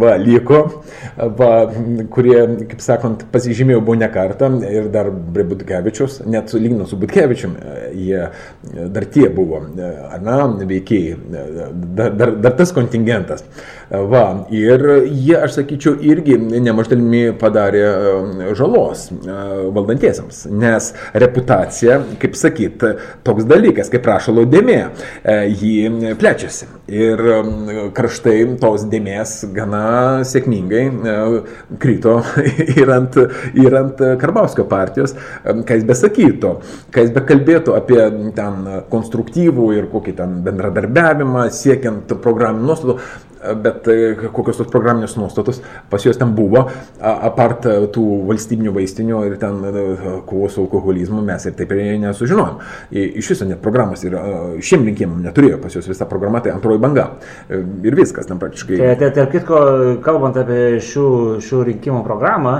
va, 0.00 0.14
liko, 0.20 0.60
va, 1.38 1.50
kurie, 2.12 2.38
kaip 2.70 2.82
sakant, 2.84 3.26
pasižymėjo 3.32 3.82
buvo 3.84 3.98
ne 4.00 4.08
kartą 4.12 4.50
ir 4.68 4.88
dar 4.94 5.10
prie 5.34 5.46
Butkevičius, 5.52 6.20
net 6.30 6.52
lyginant 6.56 6.90
su 6.90 6.98
Butkevičium, 7.00 7.56
jie 7.98 8.26
dar 8.94 9.08
tie 9.12 9.28
buvo, 9.32 9.62
na, 10.22 10.40
veikėjai, 10.68 11.18
dar, 11.98 12.16
dar, 12.16 12.36
dar 12.46 12.58
tas 12.58 12.74
kontingentas. 12.74 13.44
Va, 13.92 14.46
ir 14.48 14.80
jie, 15.04 15.34
aš 15.36 15.58
sakyčiau, 15.58 15.98
irgi 16.08 16.38
nemaždalimi 16.40 17.34
padarė 17.36 17.82
žalos 18.56 19.10
valdantiesiams, 19.12 20.46
nes 20.48 20.86
reputacija, 21.20 21.98
kaip 22.22 22.38
sakyt, 22.40 22.86
toks 23.26 23.44
dalykas, 23.50 23.90
kaip 23.92 24.06
rašalo 24.08 24.46
dėmė, 24.48 24.78
jį 25.60 26.14
plečiasi. 26.20 26.70
Ir 26.92 27.20
kraštai 27.92 28.38
tos 28.62 28.86
dėmės 28.88 29.34
gana 29.52 29.84
sėkmingai 30.28 30.86
krito 31.82 32.16
ir 32.80 32.94
ant, 32.96 33.18
ir 33.60 33.76
ant 33.76 34.00
Karbauskio 34.22 34.64
partijos, 34.72 35.12
ką 35.44 35.78
jis 35.78 35.84
besakytų, 35.88 36.54
ką 36.96 37.04
jis 37.04 37.12
bekalbėtų 37.18 37.76
apie 37.76 38.00
ten 38.40 38.64
konstruktyvų 38.92 39.68
ir 39.76 39.92
kokį 39.92 40.16
ten 40.22 40.40
bendradarbiavimą, 40.48 41.44
siekiant 41.52 42.16
programinių 42.24 42.72
nuostatų, 42.72 42.98
bet 43.62 43.86
e, 43.90 44.14
kokios 44.32 44.58
tos 44.60 44.70
programinės 44.70 45.16
nuostatos 45.18 45.60
pas 45.90 46.04
juos 46.04 46.18
ten 46.18 46.34
buvo, 46.36 46.64
apart 47.00 47.66
e, 47.66 47.74
tų 47.92 48.04
valstybinių 48.28 48.74
vaistinių 48.76 49.22
ir 49.28 49.38
ten 49.42 49.58
e, 49.66 49.86
kovos 50.28 50.56
su 50.56 50.64
alkoholizmu 50.64 51.22
mes 51.26 51.46
ir 51.48 51.56
taip 51.58 51.74
ir 51.74 51.82
nesužinojom. 52.02 52.60
Iš 52.92 53.32
viso 53.34 53.48
net 53.48 53.62
programos 53.64 54.04
ir 54.06 54.16
šiem 54.62 54.86
rinkimam 54.88 55.22
neturėjo 55.24 55.60
pas 55.62 55.74
juos 55.74 55.88
visa 55.90 56.06
programa, 56.10 56.42
tai 56.44 56.54
antroji 56.54 56.82
banga. 56.82 57.08
Ir 57.50 57.98
viskas 57.98 58.28
ten 58.30 58.40
praktiškai. 58.42 58.78
Tai, 58.80 58.94
tai 59.00 59.10
tarp 59.16 59.34
kitko, 59.34 59.58
kalbant 60.04 60.38
apie 60.40 60.78
šių, 60.84 61.08
šių 61.42 61.64
rinkimų 61.72 62.02
programą, 62.06 62.56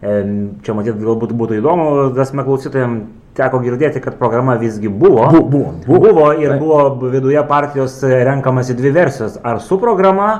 čia 0.00 0.76
matyt 0.76 1.00
galbūt 1.00 1.34
būtų 1.36 1.60
įdomu, 1.60 1.88
dasme 2.16 2.44
klausytojams 2.46 3.19
teko 3.38 3.60
girdėti, 3.64 4.02
kad 4.02 4.16
programa 4.18 4.56
visgi 4.60 4.88
buvo. 4.88 5.28
Bu, 5.30 5.42
buvo, 5.42 5.74
buvo. 5.86 6.00
Buvo 6.06 6.30
ir 6.38 6.56
buvo 6.60 7.10
viduje 7.12 7.42
partijos 7.48 8.00
renkamasi 8.02 8.74
dvi 8.78 8.94
versijos. 8.94 9.38
Ar 9.46 9.60
su 9.62 9.78
programa, 9.80 10.30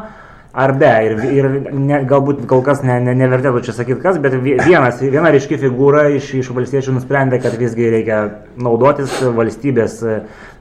ar 0.53 0.74
be. 0.79 0.90
Ir, 1.07 1.16
ir 1.37 1.48
ne, 1.70 2.00
galbūt 2.11 2.44
kol 2.50 2.64
kas 2.66 2.83
ne, 2.87 2.98
ne, 3.05 3.14
nevertėtų 3.18 3.62
čia 3.66 3.74
sakyti 3.76 4.00
kas, 4.03 4.18
bet 4.22 4.35
vienas, 4.42 5.03
viena 5.03 5.31
ryški 5.35 5.61
figūra 5.61 6.09
iš, 6.16 6.33
iš 6.42 6.50
valstiečių 6.57 6.96
nusprendė, 6.96 7.40
kad 7.42 7.55
visgi 7.61 7.90
reikia 7.94 8.22
naudotis 8.61 9.20
valstybės 9.37 10.00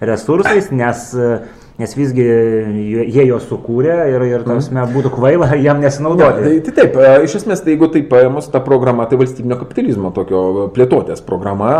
resursais, 0.05 0.69
nes 0.75 1.09
nes 1.79 1.93
visgi 1.95 2.25
jie 3.07 3.23
juos 3.23 3.45
sukūrė 3.47 3.95
ir, 4.11 4.23
ir 4.27 4.43
tasme, 4.47 4.83
būtų 4.91 5.13
kvaila 5.15 5.53
jam 5.67 5.79
nesinaudoti. 5.83 6.41
Ja, 6.43 6.49
tai, 6.49 6.57
tai 6.65 6.73
taip, 6.81 6.97
iš 7.25 7.37
esmės, 7.39 7.63
tai 7.63 7.75
jeigu 7.75 7.87
taip 7.93 8.09
paėmus 8.11 8.49
ta 8.51 8.59
programa, 8.63 9.05
tai 9.09 9.19
valstybinio 9.21 9.55
kapitalizmo 9.61 10.11
tokio 10.15 10.67
plėtotės 10.75 11.23
programa, 11.25 11.77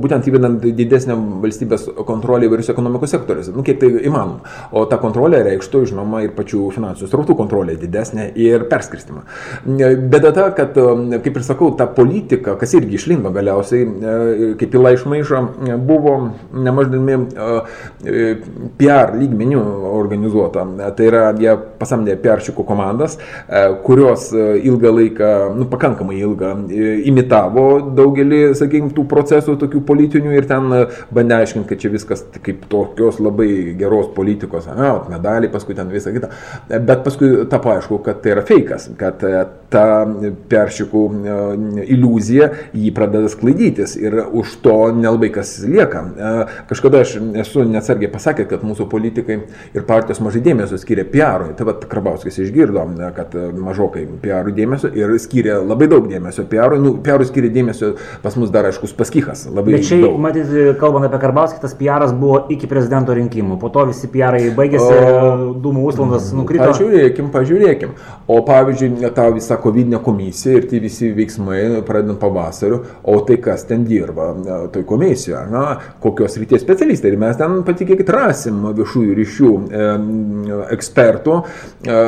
būtent 0.00 0.28
įvedant 0.30 0.64
didesnę 0.64 1.16
valstybės 1.44 1.88
kontrolę 2.08 2.48
įvairius 2.48 2.72
ekonomikos 2.72 3.12
sektoriuose, 3.12 3.52
nu 3.56 3.64
kiek 3.66 3.80
tai 3.82 3.90
įmanoma. 4.08 4.40
O 4.72 4.86
ta 4.88 4.96
kontrolė 5.02 5.42
reikštų, 5.44 5.84
žinoma, 5.92 6.22
ir 6.24 6.32
pačių 6.36 6.70
finansinių 6.76 7.10
srautų 7.12 7.36
kontrolė 7.38 7.76
didesnė 7.80 8.30
ir 8.40 8.64
perskirstimą. 8.72 9.26
Bėda 9.68 10.32
ta, 10.36 10.48
kad, 10.56 10.78
kaip 11.26 11.36
ir 11.36 11.44
sakau, 11.46 11.70
ta 11.76 11.88
politika, 11.92 12.56
kas 12.60 12.72
irgi 12.78 12.96
išlindo 12.96 13.32
galiausiai, 13.34 13.84
kaip 14.60 14.76
įla 14.80 14.94
išmaišo, 14.96 15.44
buvo 15.88 16.16
nemaždami 16.56 17.20
PR 18.80 19.17
lygmenių 19.18 19.62
organizuota. 19.98 20.64
Tai 20.96 21.08
yra, 21.08 21.24
jie 21.38 21.54
pasamdė 21.80 22.16
peršikų 22.22 22.64
komandas, 22.68 23.16
e, 23.18 23.62
kurios 23.84 24.28
e, 24.32 24.46
ilgą 24.68 24.92
laiką, 24.94 25.30
nu, 25.58 25.66
pakankamai 25.70 26.18
ilgą, 26.20 26.52
e, 26.68 26.94
imitavo 27.10 27.66
daugelį, 27.98 28.40
sakykime, 28.58 28.92
tų 28.96 29.04
procesų 29.10 29.56
tokių 29.60 29.82
politinių 29.88 30.34
ir 30.36 30.48
ten 30.50 30.68
bandė 31.14 31.40
aiškinti, 31.42 31.68
kad 31.70 31.82
čia 31.82 31.92
viskas 31.92 32.24
kaip 32.44 32.66
tokios 32.70 33.20
labai 33.22 33.48
geros 33.78 34.10
politikos, 34.16 34.68
na, 34.68 34.94
medaliai, 35.10 35.52
paskui 35.52 35.76
ten 35.78 35.90
visą 35.92 36.12
kitą. 36.14 36.32
Bet 36.68 37.04
paskui 37.06 37.30
tapo 37.50 37.72
aišku, 37.74 38.00
kad 38.06 38.22
tai 38.24 38.34
yra 38.36 38.44
fejkas, 38.48 38.90
kad 38.98 39.22
ta 39.72 39.84
peršikų 40.48 41.02
iliuzija 41.84 42.50
jį 42.76 42.92
pradeda 42.96 43.28
sklaidytis 43.32 43.96
ir 44.00 44.16
už 44.26 44.58
to 44.64 44.76
nelabai 44.96 45.30
kas 45.34 45.58
lieka. 45.68 46.04
Kažkada 46.70 47.02
aš 47.04 47.16
esu 47.42 47.64
neatsargiai 47.68 48.10
pasakęs, 48.12 48.48
kad 48.48 48.64
mūsų 48.66 48.88
politikai 49.08 49.38
ir 49.74 49.84
partijos 49.88 50.20
mažai 50.22 50.42
dėmesio 50.44 50.78
skiria 50.80 51.04
PR-ui. 51.08 51.54
Tai 51.56 51.66
vad 51.68 51.84
Krabauskis 51.88 52.38
išgirdo, 52.42 52.84
kad 53.16 53.34
mažokai 53.56 54.04
PR-ui 54.22 54.54
dėmesio 54.56 54.90
ir 54.96 55.14
skiria 55.22 55.58
labai 55.62 55.88
daug 55.90 56.08
dėmesio 56.10 56.44
PR-ui. 56.48 56.80
Nu, 56.82 56.94
PR-ui 57.04 57.28
skiria 57.28 57.50
dėmesio 57.52 57.94
pas 58.22 58.36
mus 58.38 58.52
dar 58.54 58.68
aiškus 58.68 58.94
paskikas. 58.98 59.46
Bet 59.58 59.86
čia, 59.88 60.00
daug. 60.04 60.18
matyt, 60.22 60.52
kalbant 60.80 61.08
apie 61.08 61.20
Karbauskį, 61.22 61.60
tas 61.62 61.74
PR-as 61.78 62.14
buvo 62.16 62.44
iki 62.52 62.68
prezidento 62.70 63.16
rinkimų. 63.16 63.58
Po 63.62 63.72
to 63.74 63.86
visi 63.90 64.10
PR-ai 64.12 64.52
baigėsi, 64.56 64.92
o... 64.92 65.54
dūmų 65.64 65.86
užlandas 65.92 66.30
nukrito. 66.36 66.68
Pažiūrėkim, 66.68 67.32
pažiūrėkim. 67.34 67.94
O 68.28 68.40
pavyzdžiui, 68.46 69.12
ta 69.16 69.28
visa 69.34 69.58
COVID 69.60 69.96
komisija 70.04 70.58
ir 70.58 70.68
tie 70.68 70.80
visi 70.82 71.10
veiksmai 71.16 71.80
pradedant 71.86 72.20
pavasariu, 72.20 72.82
o 73.08 73.18
tai 73.26 73.38
kas 73.42 73.64
ten 73.68 73.86
dirba 73.88 74.30
toj 74.74 74.84
komisijoje, 74.88 75.44
na, 75.52 75.64
kokios 76.02 76.36
ryties 76.40 76.62
specialistai. 76.64 77.14
Ir 77.14 77.20
mes 77.20 77.38
ten 77.38 77.62
patikėkit 77.66 78.10
rasim 78.12 78.60
viešųjų 78.98 79.14
ryšių 79.18 79.50
e, 79.68 80.56
ekspertų 80.74 81.34
e, 81.38 81.98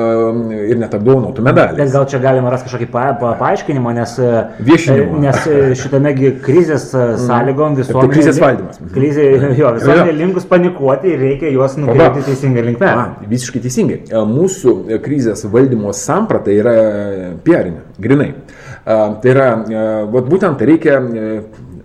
ir 0.71 0.81
net 0.81 0.95
apdovanotų 0.97 1.45
medalį. 1.45 1.79
Bet 1.81 1.93
gal 1.95 2.07
čia 2.11 2.21
galima 2.23 2.51
rasti 2.53 2.69
kažkokį 2.69 2.89
pa, 2.91 3.05
pa, 3.21 3.35
paaiškinimą, 3.41 3.95
nes, 3.97 4.17
e, 4.19 4.43
Viešinimą. 4.67 5.21
nes 5.25 5.49
šitame 5.81 6.15
krizės 6.45 6.91
mm. 6.95 7.23
sąlygom 7.27 7.79
visuomenė... 7.79 8.11
Tai 8.11 8.17
krizės 8.17 8.43
valdymas. 8.43 8.83
Krizė, 8.95 9.29
jo, 9.61 9.73
visuomenė 9.79 10.17
linkus 10.19 10.49
panikuoti 10.51 11.15
ir 11.15 11.25
reikia 11.27 11.55
juos 11.55 11.79
nukreipti 11.81 12.27
teisingą 12.29 12.67
linkmę. 12.71 12.93
Visiškai 13.31 13.65
teisingai. 13.67 14.03
Mūsų 14.31 15.01
krizės 15.05 15.47
valdymo 15.51 15.95
samprata 15.97 16.53
yra 16.55 16.77
piarinė, 17.45 17.87
grinai. 18.01 18.33
Tai 18.85 19.29
yra, 19.29 19.51
vat 20.11 20.31
būtent 20.31 20.63
reikia 20.67 20.99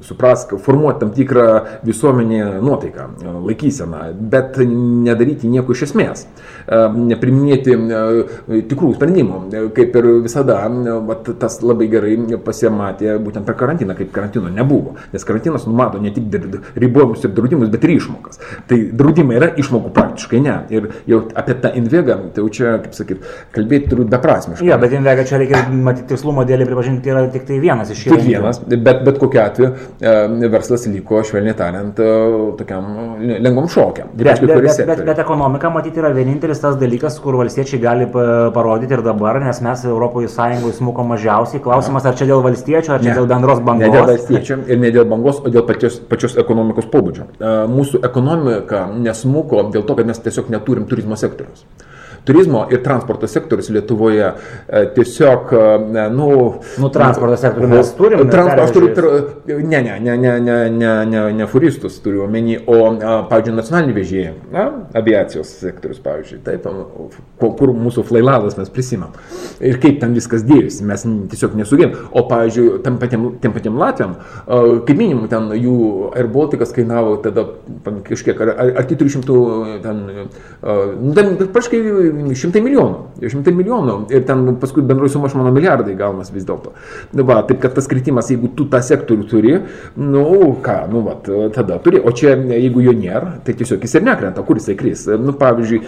suprask, 0.02 0.54
formuoti 0.62 1.00
tam 1.04 1.12
tikrą 1.16 1.46
visuomenį 1.86 2.40
nuotaiką, 2.64 3.08
laikyseną, 3.46 4.02
bet 4.32 4.58
nedaryti 4.66 5.50
nieko 5.52 5.76
iš 5.76 5.86
esmės, 5.90 6.26
nepriminėti 6.96 7.76
tikrų 8.72 8.94
sprendimų, 8.96 9.40
kaip 9.76 9.98
ir 10.00 10.10
visada, 10.26 10.60
vat, 11.08 11.30
tas 11.42 11.60
labai 11.66 11.88
gerai 11.92 12.16
pasimatė 12.46 13.18
būtent 13.24 13.48
per 13.48 13.58
karantiną, 13.60 13.96
kaip 13.98 14.12
karantino 14.16 14.52
nebuvo, 14.54 14.96
nes 15.14 15.28
karantinas 15.28 15.68
numato 15.70 16.02
ne 16.02 16.14
tik 16.16 16.40
ribojimus 16.80 17.26
ir 17.26 17.36
draudimus, 17.36 17.72
bet 17.74 17.88
ir 17.88 17.96
išmokas. 17.96 18.42
Tai 18.70 18.80
draudimai 18.98 19.40
yra 19.40 19.52
išmokų 19.62 19.94
praktiškai 19.96 20.42
ne. 20.44 20.58
Ir 20.74 20.90
jau 21.10 21.22
apie 21.38 21.58
tą 21.62 21.72
invegą, 21.78 22.18
tai 22.34 22.44
jau 22.44 22.52
čia, 22.54 22.76
kaip 22.84 22.98
sakyt, 22.98 23.26
kalbėti 23.56 23.92
turbūt 23.92 24.12
beprasmiškai. 24.14 24.68
Ja, 24.70 24.80
bet 24.82 24.96
invegą 24.98 25.26
čia 25.28 25.40
reikia 25.42 25.66
matyti 25.70 26.10
tikslumo 26.14 26.46
dėlį 26.48 26.68
pripažinti, 26.70 27.04
tai 27.06 27.14
yra 27.14 27.26
tik 27.34 27.48
tai 27.50 27.60
vienas 27.64 27.94
iš 27.94 28.06
jų. 28.08 28.16
Tik 28.16 28.28
vienas, 28.30 28.62
bet 28.66 29.04
bet 29.06 29.22
kokiu 29.22 29.44
atveju 29.44 29.74
E, 29.95 29.95
verslas 30.00 30.86
liko, 30.88 31.22
švelniai 31.24 31.56
tariant, 31.58 32.00
e, 32.00 32.10
tokiam 32.60 32.88
lengvam 33.22 33.68
šokiam. 33.72 34.10
Bet, 34.14 34.42
bet, 34.42 34.62
bet, 34.64 34.82
bet, 34.88 35.04
bet 35.08 35.22
ekonomika, 35.24 35.70
matyti, 35.74 36.02
yra 36.02 36.12
vienintelis 36.16 36.62
tas 36.64 36.76
dalykas, 36.80 37.18
kur 37.24 37.38
valstiečiai 37.40 37.82
gali 37.82 38.10
parodyti 38.12 38.98
ir 38.98 39.04
dabar, 39.06 39.40
nes 39.44 39.62
mes 39.66 39.86
Europoje 39.86 40.30
Sąjungoje 40.32 40.80
smuko 40.80 41.08
mažiausiai. 41.08 41.64
Klausimas, 41.64 42.06
ar 42.06 42.20
čia 42.20 42.30
dėl 42.30 42.44
valstiečių, 42.46 42.94
ar 42.98 43.04
čia 43.04 43.12
ne. 43.14 43.18
dėl 43.22 43.30
bendros 43.32 43.64
bangos? 43.64 43.88
Ne 43.88 43.94
dėl 43.96 44.08
valstiečių 44.12 44.60
ir 44.68 44.84
ne 44.84 44.94
dėl 44.96 45.10
bangos, 45.10 45.42
o 45.42 45.54
dėl 45.54 45.66
pačios, 45.68 46.00
pačios 46.12 46.38
ekonomikos 46.42 46.92
pobūdžio. 46.92 47.32
E, 47.40 47.58
mūsų 47.72 48.04
ekonomika 48.06 48.86
nesmuko 48.94 49.68
dėl 49.72 49.88
to, 49.88 49.98
kad 50.00 50.12
mes 50.12 50.24
tiesiog 50.28 50.52
neturim 50.54 50.90
turizmo 50.92 51.20
sektoriaus 51.20 51.66
turizmo 52.26 52.66
ir 52.72 52.82
transporto 52.84 53.28
sektorius 53.28 53.70
Lietuvoje 53.70 54.26
e, 54.26 54.86
tiesiog, 54.96 55.54
e, 55.54 56.06
nu... 56.14 56.30
Nu, 56.82 56.90
transporto 56.94 57.38
sektorių 57.40 57.70
mes 57.72 57.92
turime. 57.98 58.28
Trans, 58.32 58.54
aš 58.66 58.74
turiu, 58.76 58.92
ne, 59.48 59.82
ne, 59.86 59.98
ne, 60.00 60.18
ne, 60.18 60.34
ne, 60.40 60.58
ne, 60.74 60.94
ne, 61.12 61.24
ne 61.40 61.48
furistus 61.50 62.00
turiu 62.04 62.26
omeny, 62.26 62.58
o, 62.66 62.80
pavyzdžiui, 63.30 63.56
nacionalinį 63.60 63.98
vežėją, 64.00 64.34
na, 64.54 64.66
aviacijos 64.98 65.52
sektorius, 65.62 66.02
pavyzdžiui, 66.06 66.42
taip, 66.46 66.66
kur 67.60 67.74
mūsų 67.78 68.06
flailadas 68.10 68.58
mes 68.60 68.72
prisimam. 68.74 69.14
Ir 69.64 69.80
kaip 69.84 70.00
ten 70.02 70.16
viskas 70.18 70.46
dėjosi, 70.48 70.86
mes 70.88 71.06
tiesiog 71.32 71.56
nesugėm. 71.60 71.96
O, 72.12 72.26
pavyzdžiui, 72.30 72.68
tam 72.86 73.00
patiem, 73.02 73.30
tiem 73.44 73.56
patiem 73.56 73.78
Latvijam, 73.80 74.18
kaip 74.48 74.96
minimum, 74.98 75.30
ten 75.32 75.52
jų 75.60 75.76
Air 76.16 76.30
Balticas 76.32 76.74
kainavo 76.76 77.18
tada 77.24 77.46
kažkiek, 78.06 78.40
ar, 78.42 78.54
ar 78.82 78.90
400, 78.90 79.40
ten, 79.86 80.04
nu, 81.02 81.14
ten, 81.18 81.36
praškai 81.54 81.82
šimtai 82.38 82.62
milijonų. 82.66 83.28
Šimtai 83.32 83.54
milijonų. 83.56 83.96
Ir 84.14 84.24
ten 84.28 84.44
paskui 84.62 84.84
bendroji 84.86 85.14
suma, 85.16 85.30
aš 85.30 85.36
manau, 85.40 85.54
milijardai 85.56 85.96
gaunas 85.98 86.32
vis 86.34 86.46
dėlto. 86.48 86.74
Nu, 87.16 87.26
va, 87.28 87.40
taip 87.48 87.62
kad 87.64 87.76
tas 87.78 87.88
kritimas, 87.92 88.30
jeigu 88.32 88.50
tu 88.58 88.68
tą 88.72 88.82
sektorių 88.86 89.28
turi, 89.30 89.54
nu 90.02 90.26
ką, 90.66 90.78
nu, 90.92 91.04
va, 91.06 91.16
tada 91.56 91.80
turi. 91.84 92.02
O 92.02 92.14
čia, 92.16 92.36
jeigu 92.56 92.84
jo 92.86 92.96
nėra, 92.98 93.38
tai 93.46 93.56
tiesiog 93.58 93.86
jis 93.86 93.98
ir 94.00 94.06
nekrenta, 94.08 94.44
kur 94.48 94.60
jisai 94.60 94.78
kris. 94.80 95.06
Nu, 95.22 95.36
pavyzdžiui, 95.40 95.82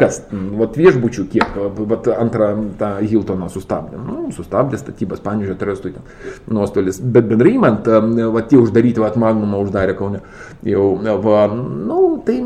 kas, 0.00 0.22
va, 0.30 0.70
viešbučių 0.76 1.26
kiek, 1.34 1.60
va, 1.80 2.00
antrą 2.16 2.52
tą 2.80 2.92
Hiltoną 3.00 3.50
sustabdė. 3.52 4.00
Nu, 4.00 4.30
sustabdė 4.36 4.80
statybas, 4.80 5.22
pavyzdžiui, 5.24 5.58
trastų 5.60 5.94
ten 5.96 6.08
nuostolis. 6.50 7.00
Bet 7.00 7.28
bendrai 7.30 7.56
imant, 7.58 7.90
va, 8.34 8.46
tie 8.46 8.60
uždaryti, 8.60 9.02
va, 9.02 9.12
Magnumą 9.20 9.60
uždarė 9.66 9.94
Kaune. 9.98 10.22
Jau, 10.64 10.94
va, 11.24 11.44
nu, 11.50 12.00
tai 12.24 12.40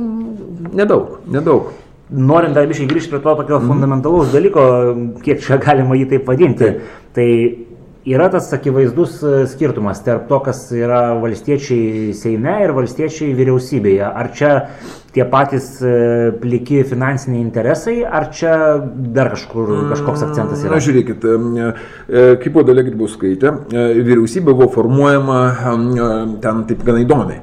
nedaug, 0.75 1.21
nedaug 1.31 1.73
norint 2.11 2.57
dar 2.57 2.67
biškai 2.69 2.89
grįžti 2.91 3.13
prie 3.15 3.23
to 3.25 3.37
tokio 3.41 3.61
mm. 3.61 3.71
fundamentalaus 3.71 4.33
dalyko, 4.35 4.65
kiek 5.25 5.41
čia 5.45 5.61
galima 5.63 5.97
jį 5.99 6.11
taip 6.13 6.29
vadinti, 6.29 6.75
tai 7.17 7.29
yra 8.05 8.29
tas 8.29 8.53
akivaizdus 8.53 9.17
e, 9.23 9.33
skirtumas 9.49 10.03
tarp 10.05 10.29
to, 10.29 10.39
kas 10.45 10.67
yra 10.77 11.15
valstiečiai 11.23 12.13
Seime 12.17 12.59
ir 12.65 12.75
valstiečiai 12.77 13.33
vyriausybėje. 13.37 14.05
Ar 14.05 14.31
čia 14.37 14.53
tie 15.17 15.25
patys 15.31 15.71
e, 15.81 15.95
pliki 16.43 16.83
finansiniai 16.89 17.41
interesai, 17.45 17.97
ar 18.05 18.29
čia 18.35 18.55
dar 19.17 19.33
kažkur 19.35 19.73
kažkoks 19.95 20.27
akcentas 20.29 20.65
yra? 20.67 20.77
Na, 20.77 20.83
žiūrėkit, 20.85 21.25
e, 21.25 22.27
kaip 22.43 22.51
buvo 22.53 22.67
Dalė 22.69 22.85
Grybauskaitė, 22.91 23.55
vyriausybė 23.73 24.53
buvo 24.53 24.69
formuojama 24.75 25.41
ten 26.45 26.67
taip 26.69 26.85
gana 26.85 27.07
įdomiai. 27.07 27.41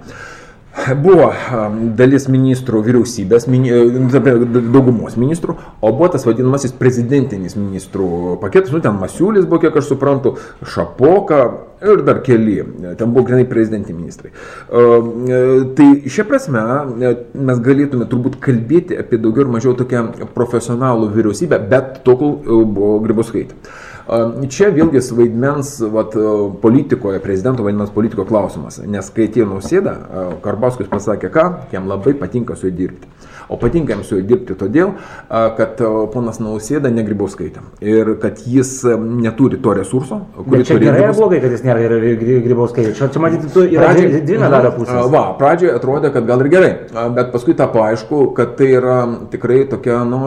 Buvo 1.02 1.28
dalis 1.98 2.26
ministrų 2.32 2.82
vyriausybės, 2.86 3.46
daugumos 4.74 5.18
ministrų, 5.20 5.56
o 5.82 5.92
buvo 5.94 6.08
tas 6.14 6.26
vadinamasis 6.26 6.74
prezidentinis 6.80 7.58
ministrų 7.60 8.38
paketas, 8.42 8.72
nu 8.74 8.82
ten 8.84 8.98
Masiulis 8.98 9.46
buvo, 9.46 9.62
kiek 9.62 9.78
aš 9.78 9.92
suprantu, 9.92 10.34
Šapoka 10.66 11.42
ir 11.86 12.02
dar 12.08 12.22
keli, 12.26 12.58
ten 12.98 13.14
buvo 13.14 13.28
grinai 13.30 13.46
prezidentiniai 13.50 14.00
ministrai. 14.00 14.34
Tai 15.78 15.88
šia 16.10 16.26
prasme 16.30 16.66
mes 16.98 17.64
galėtume 17.68 18.10
turbūt 18.10 18.42
kalbėti 18.42 18.98
apie 18.98 19.22
daugiau 19.22 19.46
ir 19.46 19.54
mažiau 19.54 19.78
tokią 19.78 20.08
profesionalų 20.34 21.12
vyriausybę, 21.16 21.62
bet 21.72 22.02
tol, 22.08 22.18
kol 22.22 22.66
buvo 22.66 23.00
Grybauskaitė. 23.06 23.58
Čia 24.52 24.72
vėlgi 24.76 25.02
vaidmens 25.18 25.76
vat, 25.94 26.16
politikoje, 26.62 27.22
prezidento 27.24 27.66
vaidmens 27.66 27.94
politiko 27.94 28.26
klausimas, 28.28 28.82
nes 28.86 29.10
kai 29.14 29.28
atėjo 29.30 29.50
nausėda, 29.54 29.96
Karbauskis 30.44 30.90
pasakė, 30.92 31.32
ką, 31.34 31.46
jam 31.74 31.90
labai 31.92 32.16
patinka 32.18 32.58
su 32.58 32.70
juo 32.70 32.78
dirbti. 32.78 33.10
O 33.52 33.58
patinka 33.60 33.92
jam 33.92 34.04
su 34.08 34.16
juo 34.16 34.26
dirbti 34.26 34.56
todėl, 34.56 34.94
kad 35.30 35.82
ponas 36.14 36.40
Nausėda 36.40 36.88
negrybauskaitė. 36.94 37.64
Ir 37.84 38.14
kad 38.22 38.40
jis 38.48 38.70
neturi 38.96 39.60
to 39.62 39.74
resurso, 39.76 40.22
kurį 40.38 40.64
turi. 40.70 40.86
Gerai 40.88 41.04
ar 41.10 41.16
blogai, 41.18 41.42
kad 41.44 41.52
jis 41.52 41.66
nėra 41.66 42.00
grybauskaitė? 42.46 42.94
Čia, 42.96 43.10
čia 43.12 43.24
matyti, 43.24 43.52
tu 43.52 43.66
yra 43.68 43.90
pradžioje, 43.90 44.22
dvi 44.30 44.40
medalio 44.40 44.72
pusės. 44.78 45.10
Va, 45.12 45.24
pradžioje 45.40 45.76
atrodė, 45.76 46.14
kad 46.16 46.30
gal 46.30 46.46
ir 46.46 46.52
gerai, 46.54 46.72
bet 47.18 47.34
paskui 47.36 47.58
tapo 47.60 47.84
aišku, 47.84 48.22
kad 48.38 48.56
tai 48.60 48.72
yra 48.78 48.98
tikrai 49.34 49.66
tokia, 49.72 50.00
nu, 50.08 50.22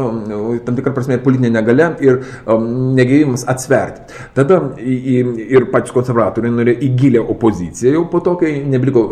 tam 0.67 0.77
tikra 0.77 0.93
prasme, 0.97 1.17
politinė 1.25 1.55
negalė 1.57 1.89
ir 2.05 2.21
um, 2.45 2.69
negėjimas 2.99 3.47
atsverti. 3.65 4.21
Tada 4.37 4.61
ir 4.79 5.69
patys 5.73 5.95
konservatoriai 5.95 6.53
norėjo 6.53 6.81
į 6.85 6.91
gilę 6.99 7.23
opoziciją 7.35 7.95
jau 7.95 8.05
po 8.11 8.21
to, 8.25 8.37
kai 8.41 8.53
nebeliko 8.69 9.05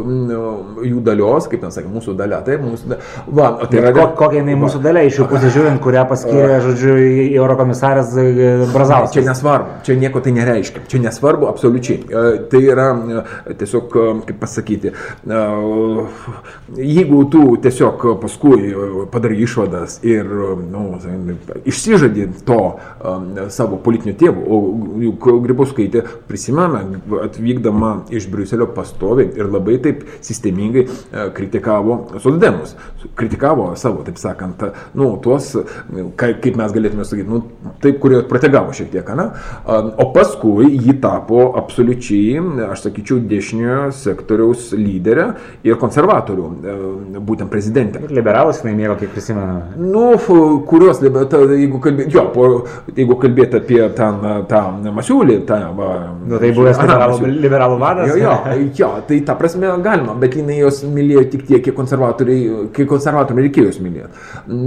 jų 0.85 1.03
dalios, 1.05 1.49
kaip 1.51 1.63
ten 1.65 1.73
sakė, 1.75 1.91
mūsų 1.93 2.15
dalia, 2.19 2.41
tai 2.47 2.59
mūsų 2.61 2.93
dalia. 2.93 3.09
Va, 3.27 3.51
tai 3.65 3.81
yra 3.81 3.93
ko, 3.97 4.07
kokia 4.19 4.41
jinai 4.43 4.57
mūsų 4.61 4.83
dalia 4.85 5.05
iš 5.09 5.21
jų 5.21 5.29
pusės 5.31 5.55
žiūrint, 5.57 5.81
kurią 5.83 6.05
paskyrė, 6.11 6.59
žodžiu, 6.67 6.97
Eurokomisaras 7.31 8.15
e, 8.21 8.27
Brazauskas. 8.73 9.17
Čia 9.17 9.25
nesvarbu, 9.29 9.79
čia 9.87 9.97
nieko 10.01 10.23
tai 10.25 10.35
nereiškia, 10.37 10.85
čia 10.91 11.03
nesvarbu 11.07 11.49
absoliučiai. 11.51 11.99
E, 12.03 12.25
tai 12.53 12.63
yra 12.67 12.89
e, 12.93 13.57
tiesiog, 13.63 13.97
kaip 14.29 14.41
pasakyti, 14.43 14.93
jeigu 16.79 17.23
tu 17.33 17.45
tiesiog 17.63 18.07
paskui 18.23 18.73
padarai 19.13 19.41
išvadas 19.47 20.01
ir 20.07 20.29
nu, 20.73 20.85
išsižadi 21.69 22.29
to 22.49 22.61
savo 23.53 23.79
politinio 23.83 24.15
tėvo, 24.19 24.42
o 24.42 24.42
juk 25.03 25.29
Grybauskaitė 25.47 26.05
prisimame, 26.29 26.83
atvykdama 27.25 27.93
iš 28.15 28.29
Briuselio 28.33 28.69
pastoviai 28.75 29.31
ir 29.39 29.51
labai 29.51 29.79
taip 29.83 30.05
sistemingai 30.25 30.87
kritikavo 31.37 31.99
Soddemus, 32.23 32.77
kritikavo 33.19 33.73
savo 33.77 34.05
taip 34.07 34.19
sakant, 34.21 34.65
nu, 34.99 35.09
tuos, 35.23 35.53
kaip 36.17 36.57
mes 36.59 36.75
galėtume 36.75 37.07
sakyti, 37.07 37.29
nu, 37.31 37.43
taip, 37.83 37.99
kurie 38.03 38.23
protegavo 38.29 38.75
šiek 38.77 38.91
tiek, 38.93 39.13
ne? 39.19 39.29
O 40.03 40.09
paskui 40.15 40.71
ji 40.77 40.97
tapo 41.03 41.45
absoliučiai, 41.59 42.41
aš 42.69 42.87
sakyčiau, 42.87 43.21
dešiniojo 43.29 43.91
sektoriaus 43.97 44.71
lyderė 44.77 45.29
ir 45.67 45.79
konservatorių, 45.81 46.49
e, 46.63 46.77
būtent 47.31 47.51
prezidentė. 47.53 48.05
Ir 48.07 48.15
liberalus 48.19 48.63
jinai 48.63 48.75
mėgo, 48.79 48.97
kiek 49.01 49.13
prisimenu. 49.15 49.61
Nu, 49.79 50.05
kurios, 50.69 51.03
jeigu 51.03 51.81
kalbėti, 51.83 52.15
jo, 52.17 52.27
po, 52.35 52.49
jeigu 52.97 53.19
kalbėti 53.23 53.61
apie 53.61 53.83
ten, 53.97 54.21
tą 54.49 54.63
Masiulį, 54.93 55.39
tą... 55.49 55.59
Va, 55.77 55.89
nu, 56.27 56.39
tai 56.41 56.51
buvęs 56.57 56.81
liberalų, 56.83 57.31
liberalų 57.45 57.79
vadas. 57.81 58.13
Jo, 58.13 58.17
jo, 58.23 58.69
jo, 58.79 58.91
tai 59.09 59.21
ta 59.27 59.37
prasme 59.39 59.71
galima, 59.85 60.15
bet 60.19 60.37
jinai 60.39 60.59
jos 60.61 60.83
mylėjo 60.89 61.25
tik 61.33 61.47
tiek, 61.49 61.63
kiek 61.65 61.77
konservatoriai, 61.77 62.69
kai 62.77 62.87
konservatoriai 62.91 63.49
reikėjo 63.49 63.71
jos 63.71 63.81
mylėti. 63.85 64.25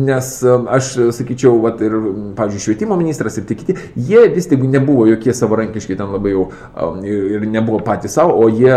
Nes 0.09 0.32
um, 0.47 0.68
aš 0.72 0.91
sakyčiau, 1.18 1.57
vat, 1.63 1.82
ir, 1.86 1.95
pavyzdžiui, 2.38 2.63
švietimo 2.68 2.97
ministras 2.99 3.39
ir 3.39 3.47
kiti, 3.49 3.78
jie 3.95 4.26
vis 4.34 4.49
tik 4.51 4.63
nebuvo 4.66 5.07
jokie 5.09 5.36
savarankiški 5.36 5.97
ten 5.99 6.13
labai 6.16 6.34
jau 6.36 6.47
um, 6.49 7.01
ir 7.05 7.45
nebuvo 7.49 7.82
patys 7.86 8.18
savo, 8.18 8.38
o 8.41 8.49
jie 8.51 8.76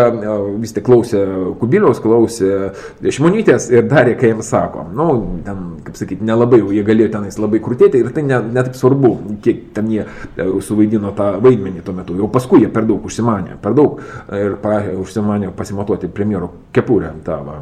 vis 0.61 0.75
tik 0.77 0.87
klausė 0.89 1.25
Kubiliaus, 1.59 2.01
klausė 2.03 2.73
Šimonytės 3.03 3.69
ir 3.73 3.87
darė, 3.91 4.15
kai 4.19 4.33
jiems 4.33 4.51
sako. 4.53 4.85
Nu, 4.95 5.09
ten, 5.47 5.65
kaip 5.87 5.99
sakyti, 5.99 6.27
nelabai 6.27 6.61
jau 6.63 6.73
jie 6.75 6.85
galėjo 6.87 7.13
tenais 7.17 7.39
labai 7.41 7.61
krūtėti 7.65 8.03
ir 8.03 8.13
tai 8.15 8.25
netaip 8.27 8.75
ne 8.75 8.79
svarbu, 8.79 9.13
kiek 9.45 9.69
ten 9.77 9.91
jie 9.93 10.05
uh, 10.05 10.59
suvaidino 10.79 11.13
tą 11.17 11.41
vaidmenį 11.43 11.83
tuo 11.85 11.95
metu. 11.97 12.17
Jau 12.19 12.29
paskui 12.31 12.63
jie 12.63 12.71
per 12.73 12.87
daug 12.87 13.05
užsimanė, 13.05 13.59
per 13.63 13.75
daug 13.75 14.01
ir 14.35 14.57
prašė 14.63 14.97
užsimanė 15.03 15.53
pasimatuoti 15.57 16.09
premjero 16.09 16.53
kepurę. 16.73 17.13
Ta, 17.25 17.41
va, 17.43 17.59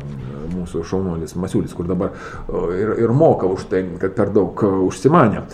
mūsų 0.57 0.83
šaunuolis 0.89 1.35
Masiulis, 1.39 1.73
kur 1.77 1.87
dabar 1.89 2.14
ir, 2.75 2.93
ir 3.05 3.12
moka 3.14 3.49
už 3.51 3.67
tai, 3.71 3.83
kad 4.01 4.14
per 4.17 4.33
daug 4.35 4.62
užsimanė. 4.87 5.45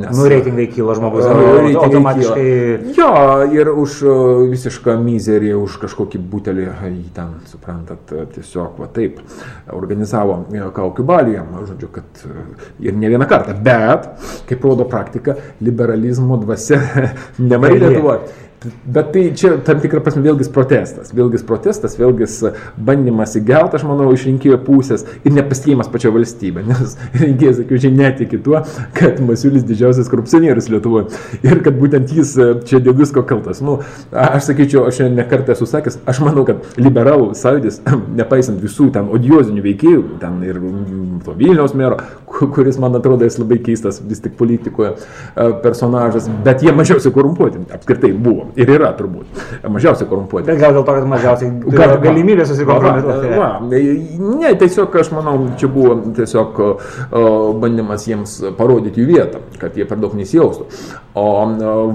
Nes, 0.00 0.16
nu, 0.16 0.26
reitingai 0.30 0.66
kyla 0.72 0.96
žmogus, 0.98 1.26
automatiškai. 1.28 2.46
Kyla. 2.90 2.96
Jo, 2.96 3.10
ir 3.54 3.70
už 3.72 4.00
visišką 4.52 4.96
mizerį, 5.02 5.52
už 5.60 5.78
kažkokį 5.84 6.22
butelį, 6.32 6.66
jį 6.86 7.08
ten, 7.16 7.34
suprantat, 7.50 8.14
tiesiog 8.34 8.80
va 8.80 8.90
taip 8.94 9.20
organizavo 9.74 10.42
kaukių 10.76 11.06
balijam, 11.06 11.52
žodžiu, 11.68 11.90
kad 11.94 12.24
ir 12.82 12.96
ne 12.96 13.12
vieną 13.12 13.28
kartą, 13.30 13.56
bet, 13.64 14.10
kaip 14.48 14.64
rodo 14.66 14.86
praktika, 14.88 15.36
liberalizmo 15.60 16.38
dvasia 16.40 16.79
nemarė 17.50 17.80
Lietuvoje. 17.84 18.49
Bet 18.84 19.12
tai 19.12 19.22
čia 19.32 19.54
tam 19.64 19.78
tikrą 19.80 20.02
prasme 20.04 20.20
vėlgis 20.20 20.50
protestas. 20.52 21.14
Vėlgis 21.16 21.40
protestas, 21.48 21.94
vėlgis 21.96 22.34
bandymas 22.76 23.32
įgauti, 23.38 23.78
aš 23.78 23.86
manau, 23.88 24.10
iš 24.12 24.26
rinkėjo 24.28 24.58
pusės 24.66 25.06
ir 25.24 25.32
nepasitikėjimas 25.32 25.88
pačia 25.88 26.10
valstybė. 26.12 26.64
Nes 26.68 26.92
rinkėjas, 27.16 27.62
akivaizdžiai, 27.62 27.92
netiki 27.96 28.40
tuo, 28.44 28.60
kad 28.98 29.22
Masiulis 29.24 29.64
didžiausias 29.64 30.10
korupcionierius 30.12 30.68
Lietuvoje. 30.74 31.08
Ir 31.40 31.62
kad 31.64 31.78
būtent 31.80 32.12
jis 32.12 32.34
e, 32.36 32.50
čia 32.68 32.82
dėl 32.84 32.98
visko 32.98 33.22
kaltas. 33.30 33.62
Nu, 33.64 33.78
aš 34.12 34.50
sakyčiau, 34.50 34.84
aš 34.90 35.06
ne 35.08 35.24
kartą 35.30 35.56
esu 35.56 35.70
sakęs, 35.70 35.96
aš 36.12 36.20
manau, 36.26 36.44
kad 36.48 36.60
liberalų 36.76 37.32
sąjūdis, 37.40 37.80
nepaisant 38.20 38.60
visų 38.60 38.90
ten 38.92 39.08
odiozinių 39.08 39.64
veikėjų, 39.70 40.04
ten 40.20 40.36
ir 40.44 40.60
to 41.24 41.38
Vilniaus 41.40 41.72
mero, 41.78 41.96
kuris 42.28 42.76
man 42.82 43.00
atrodo 43.00 43.24
jis 43.24 43.40
labai 43.40 43.62
keistas 43.64 44.02
vis 44.04 44.20
tik 44.20 44.36
politikoje 44.36 44.92
e, 44.98 45.50
personažas, 45.64 46.28
bet 46.44 46.60
jie 46.66 46.76
mažiausiai 46.76 47.16
korumpuoti 47.16 47.64
apskritai 47.72 48.12
buvo 48.12 48.49
ir 48.58 48.72
yra 48.76 48.90
turbūt 48.98 49.40
mažiausiai 49.70 50.08
korumpuoti. 50.10 50.48
Bet 50.50 50.60
gal 50.60 50.74
dėl 50.76 50.86
to, 50.86 50.94
kad 50.96 51.08
mažiausiai 51.10 51.76
gal, 51.76 51.94
galimybė 52.02 52.46
susikompromituoti. 52.48 53.30
Ne, 54.40 54.54
tiesiog 54.60 54.96
aš 55.02 55.12
manau, 55.14 55.36
čia 55.60 55.70
buvo 55.72 55.96
tiesiog 56.16 56.60
bandymas 57.62 58.06
jiems 58.08 58.36
parodyti 58.58 59.02
jų 59.02 59.10
vietą, 59.10 59.42
kad 59.60 59.76
jie 59.78 59.86
per 59.88 60.00
daug 60.02 60.16
nesijaustų. 60.18 60.68
O 61.20 61.26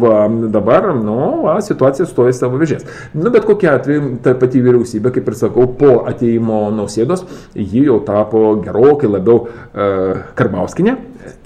va, 0.01 0.25
dabar, 0.51 0.89
nu, 0.97 1.17
va, 1.45 1.57
situacija 1.63 2.07
stoja 2.09 2.35
savo 2.35 2.59
vėžės. 2.61 2.85
Nu, 3.15 3.31
bet 3.33 3.47
kokia 3.47 3.77
atveju, 3.79 4.15
ta 4.23 4.35
pati 4.39 4.63
vyriausybė, 4.63 5.13
kaip 5.15 5.31
ir 5.31 5.39
sakau, 5.39 5.67
po 5.79 5.97
ateimo 6.09 6.65
nausėdos, 6.75 7.25
ji 7.55 7.85
jau 7.87 8.01
tapo 8.05 8.47
gerokai 8.63 9.11
labiau 9.11 9.45
uh, 9.45 10.25
Karbauskinė 10.35 10.97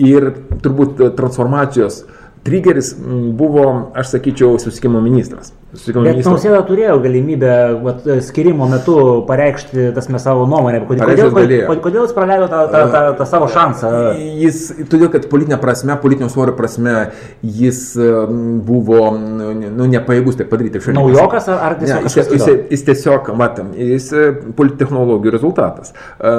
ir 0.01 0.31
turbūt 0.63 1.01
transformacijos 1.17 2.03
trigeris 2.43 2.95
buvo, 3.33 3.91
aš 3.95 4.15
sakyčiau, 4.15 4.59
susikimo 4.59 5.01
ministras. 5.01 5.53
Bet 5.69 6.25
Nausėda 6.25 6.63
turėjo 6.65 6.95
galimybę 7.03 7.55
vat, 7.83 8.05
skirimo 8.25 8.65
metu 8.71 8.95
pareikšti 9.27 9.91
tasme 9.93 10.17
savo 10.21 10.47
nuomonę. 10.49 10.79
Kodėl, 10.89 11.29
kodėl, 11.35 11.67
kodėl 11.83 12.07
jis 12.07 12.13
praleido 12.15 12.47
tą, 12.49 12.63
tą, 12.73 12.81
tą, 12.89 13.01
tą 13.19 13.27
savo 13.29 13.49
šansą? 13.53 13.91
Jis, 14.17 14.63
todėl, 14.89 15.11
kad 15.13 15.27
politinė 15.29 15.59
prasme, 15.61 15.93
politinio 16.01 16.31
svorio 16.33 16.55
prasme, 16.57 16.95
jis 17.45 17.83
buvo 18.65 19.11
nu, 19.19 19.85
nepajėgus 19.93 20.39
tai 20.39 20.47
padaryti. 20.49 20.81
Naujokas 20.95 21.51
ar, 21.53 21.61
ar 21.67 21.77
tiesiog? 21.77 22.07
Ne, 22.07 22.13
jis, 22.15 22.33
jis, 22.33 22.65
jis 22.73 22.85
tiesiog, 22.89 23.29
matom, 23.37 23.69
jis 23.77 24.09
e, 24.09 24.25
polittechnologijų 24.57 25.35
rezultatas. 25.37 25.93
E, 25.93 26.33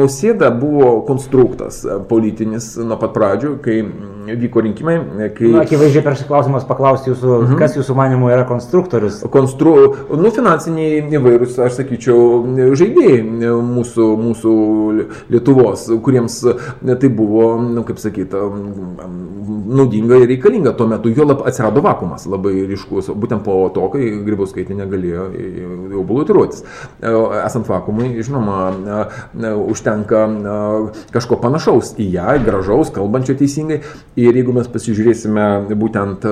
Nausėda 0.00 0.48
buvo 0.56 0.94
konstruktas 1.08 1.82
e, 1.84 2.00
politinis 2.08 2.72
nuo 2.80 2.96
pat 3.00 3.12
pradžių, 3.16 3.52
kai 3.64 3.82
vyko 4.40 4.64
rinkimai. 4.64 4.96
Kai... 5.36 5.52
Na, 5.52 5.64
akivaizdžiai 5.64 6.04
per 6.04 6.18
šį 6.18 6.28
klausimą 6.30 6.62
paklausti 6.68 7.12
jūsų, 7.12 7.32
mhm. 7.44 7.60
kas 7.60 7.76
jūsų 7.78 7.96
manimų 8.30 8.38
yra 8.38 8.46
konstruktorius? 8.48 9.20
Konstru, 9.30 9.74
nu, 10.14 10.30
finansiniai 10.34 11.02
įvairūs, 11.18 11.58
aš 11.64 11.80
sakyčiau, 11.80 12.44
žaidėjai 12.78 13.22
mūsų, 13.66 14.08
mūsų 14.20 14.54
Lietuvos, 15.30 15.86
kuriems 16.04 16.40
tai 17.00 17.08
buvo, 17.08 17.54
nu, 17.62 17.84
kaip 17.86 18.00
sakyti, 18.02 18.40
naudinga 19.70 20.18
ir 20.20 20.28
reikalinga 20.30 20.72
tuo 20.78 20.86
metu. 20.90 21.12
Jo 21.14 21.26
lab 21.28 21.44
atsirado 21.46 21.82
vakumas 21.84 22.26
labai 22.30 22.66
ryškus, 22.70 23.10
būtent 23.14 23.44
po 23.46 23.56
to, 23.74 23.86
kai 23.92 24.10
Grybauskaitė 24.26 24.76
negalėjo 24.78 25.26
jau 25.94 26.04
balotiruotis. 26.06 26.64
Esant 27.00 27.70
vakumui, 27.70 28.12
žinoma, 28.24 28.58
užtenka 29.70 30.24
kažko 31.14 31.40
panašaus 31.42 31.94
į 32.00 32.10
ją, 32.16 32.36
gražaus, 32.46 32.92
kalbančio 32.94 33.36
teisingai. 33.38 33.80
Ir 34.20 34.36
jeigu 34.36 34.54
mes 34.56 34.68
pasižiūrėsime 34.70 35.46
būtent 35.80 36.26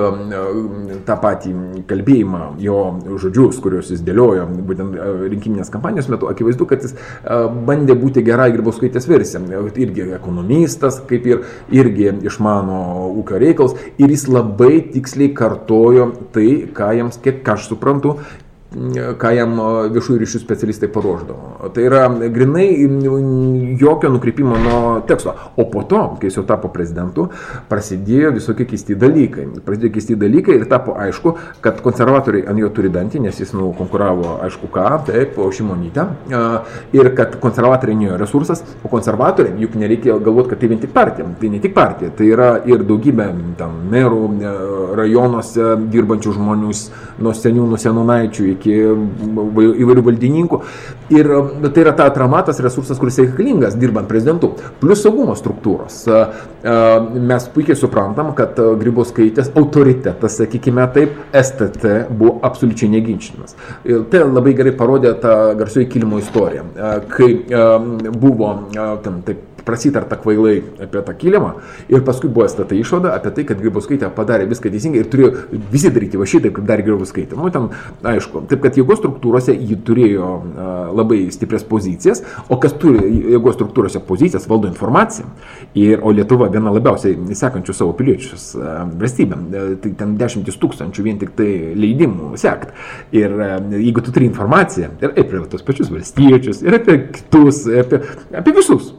tą 1.09 1.19
patį 1.23 1.55
kalbėjimą, 1.89 2.43
jo 2.63 2.79
žodžius, 3.21 3.61
kuriuos 3.63 3.93
jis 3.93 4.03
dėliojo, 4.07 4.47
būtent 4.69 4.97
e, 4.97 5.09
rinkiminės 5.33 5.73
kampanijos 5.73 6.11
metu, 6.13 6.29
akivaizdu, 6.31 6.67
kad 6.71 6.85
jis 6.85 6.95
e, 6.95 7.39
bandė 7.69 7.97
būti 7.99 8.25
gerai 8.27 8.51
Grybauskaitės 8.55 9.09
versija. 9.11 9.43
Irgi 9.79 10.09
ekonomistas, 10.17 11.01
kaip 11.09 11.27
ir 11.29 11.45
irgi 11.75 12.11
išmano 12.29 13.09
ūkio 13.21 13.41
reikalus 13.41 13.77
ir 14.01 14.13
jis 14.13 14.29
labai 14.31 14.75
tiksliai 14.93 15.33
kartojo 15.37 16.11
tai, 16.35 16.49
ką 16.75 16.93
jiems, 16.99 17.21
kiek 17.25 17.43
aš 17.55 17.71
suprantu, 17.73 18.19
ką 18.69 19.31
jam 19.33 19.55
viešųjų 19.95 20.19
ryšių 20.21 20.39
specialistai 20.43 20.91
paruoždavo. 20.93 21.71
Tai 21.73 21.85
yra 21.89 22.03
grinai 22.29 22.67
jokio 23.81 24.11
nukrypimo 24.13 24.59
nuo 24.61 24.81
teksto. 25.09 25.33
O 25.57 25.65
po 25.73 25.87
to, 25.89 26.03
kai 26.21 26.29
jis 26.29 26.37
jau 26.37 26.45
tapo 26.49 26.69
prezidentu, 26.73 27.31
prasidėjo 27.71 28.35
visokie 28.37 28.67
keisti 28.69 28.97
dalykai. 28.99 29.47
Prasidėjo 29.65 29.95
keisti 29.95 30.19
dalykai 30.21 30.59
ir 30.59 30.67
tapo 30.69 30.99
aišku, 31.01 31.33
kad 31.65 31.81
konservatoriai 31.85 32.45
ant 32.51 32.61
jo 32.61 32.69
turi 32.77 32.93
dantį, 32.93 33.23
nes 33.25 33.41
jis 33.41 33.55
nu, 33.57 33.71
konkuravo 33.79 34.37
aišku 34.45 34.69
ką, 34.75 34.87
taip, 35.09 35.41
o 35.41 35.49
šimonytę. 35.49 36.05
Ir 36.97 37.13
kad 37.17 37.39
konservatoriai 37.41 37.97
nėjo 38.03 38.21
resursas, 38.21 38.63
o 38.85 38.93
konservatoriai 38.93 39.57
juk 39.65 39.81
nereikia 39.81 40.19
galvoti, 40.21 40.53
kad 40.53 40.61
tai 40.61 40.73
vien 40.75 40.85
tik 40.85 40.93
partija. 40.93 41.25
Tai 41.41 41.53
ne 41.55 41.63
tik 41.65 41.73
partija, 41.77 42.13
tai 42.13 42.29
yra 42.37 42.53
ir 42.69 42.85
daugybė 42.85 43.31
tam 43.57 43.81
merų 43.89 44.23
e, 44.29 44.55
rajonuose 44.99 45.73
dirbančių 45.89 46.37
žmonių, 46.37 46.77
nuo 47.25 47.33
seniūnų 47.35 47.81
senonaičių 47.81 48.49
iki 48.59 48.77
įvairių 49.85 50.05
valdininkų. 50.11 50.61
Ir 51.15 51.31
e, 51.33 51.71
tai 51.73 51.85
yra 51.85 51.95
ta 51.97 52.09
atramatas 52.11 52.61
resursas, 52.65 53.01
kuris 53.01 53.19
reikalingas 53.23 53.79
dirbant 53.81 54.09
prezidentu. 54.11 54.53
Plus 54.83 55.03
saugumo 55.05 55.37
struktūros. 55.39 56.03
E, 56.05 56.21
e, 56.63 56.77
mes 57.31 57.49
puikiai 57.55 57.79
suprantam, 57.79 58.35
kad 58.39 58.59
Grybauskaitės 58.83 59.53
autoritetas, 59.59 60.39
sakykime 60.43 60.85
taip, 60.95 61.17
STT 61.33 61.95
buvo 62.11 62.39
absoliučiai 62.47 62.93
neginčinamas. 62.99 63.57
Tai 63.85 64.25
labai 64.27 64.55
gerai 64.59 64.75
parodė 64.77 65.15
tą 65.23 65.35
garsioji 65.59 65.89
kilimo 65.93 66.21
istorija, 66.21 66.65
kai 67.11 67.31
buvo 68.19 68.55
ten 69.05 69.23
taip 69.27 69.48
prasitarta 69.69 70.17
kvailai 70.21 70.57
apie 70.87 71.05
tą 71.05 71.15
kilimą 71.21 71.53
ir 71.93 72.05
paskui 72.07 72.31
buvo 72.33 72.49
stata 72.49 72.77
išvada 72.77 73.13
apie 73.17 73.33
tai, 73.37 73.45
kad 73.49 73.61
Grybauskaitė 73.61 74.11
padarė 74.17 74.49
viską 74.49 74.73
teisingai 74.73 75.03
ir 75.03 75.11
turėjo 75.13 75.61
visi 75.73 75.93
daryti 75.93 76.21
va 76.21 76.29
šitaip, 76.29 76.55
kaip 76.57 76.69
darė 76.69 76.87
Grybauskaitė. 76.87 77.37
Nu, 77.39 77.51
ten, 77.55 77.69
aišku, 78.13 78.45
taip 78.51 78.63
kad 78.65 78.79
jėgos 78.79 79.01
struktūrose 79.03 79.55
ji 79.55 79.79
turėjo 79.87 80.29
a, 80.29 80.69
labai 80.97 81.21
stiprias 81.35 81.67
pozicijas, 81.69 82.23
o 82.49 82.59
kas 82.63 82.77
turi 82.81 83.03
jėgos 83.35 83.59
struktūrose 83.59 84.03
pozicijas, 84.09 84.49
valdo 84.51 84.71
informaciją. 84.71 85.29
Ir, 85.79 86.03
o 86.03 86.13
Lietuva 86.15 86.49
viena 86.53 86.73
labiausiai 86.75 87.37
sekančių 87.39 87.77
savo 87.77 87.95
piliečius 87.99 88.51
valstybė, 88.59 89.41
tai 89.83 89.93
ten 89.99 90.15
dešimtis 90.21 90.59
tūkstančių 90.61 91.07
vien 91.07 91.21
tik 91.21 91.35
tai 91.39 91.51
leidimų 91.79 92.33
sekt. 92.41 92.73
Ir 93.17 93.35
a, 93.35 93.51
jeigu 93.77 94.05
tu 94.05 94.15
turi 94.15 94.31
informaciją 94.31 94.95
ir 95.03 95.13
apie 95.13 95.45
tos 95.51 95.67
pačius 95.67 95.93
valstiečius, 95.93 96.65
ir 96.67 96.81
apie 96.81 97.01
kitus, 97.19 97.65
apie, 97.85 98.03
apie 98.39 98.57
visus 98.57 98.93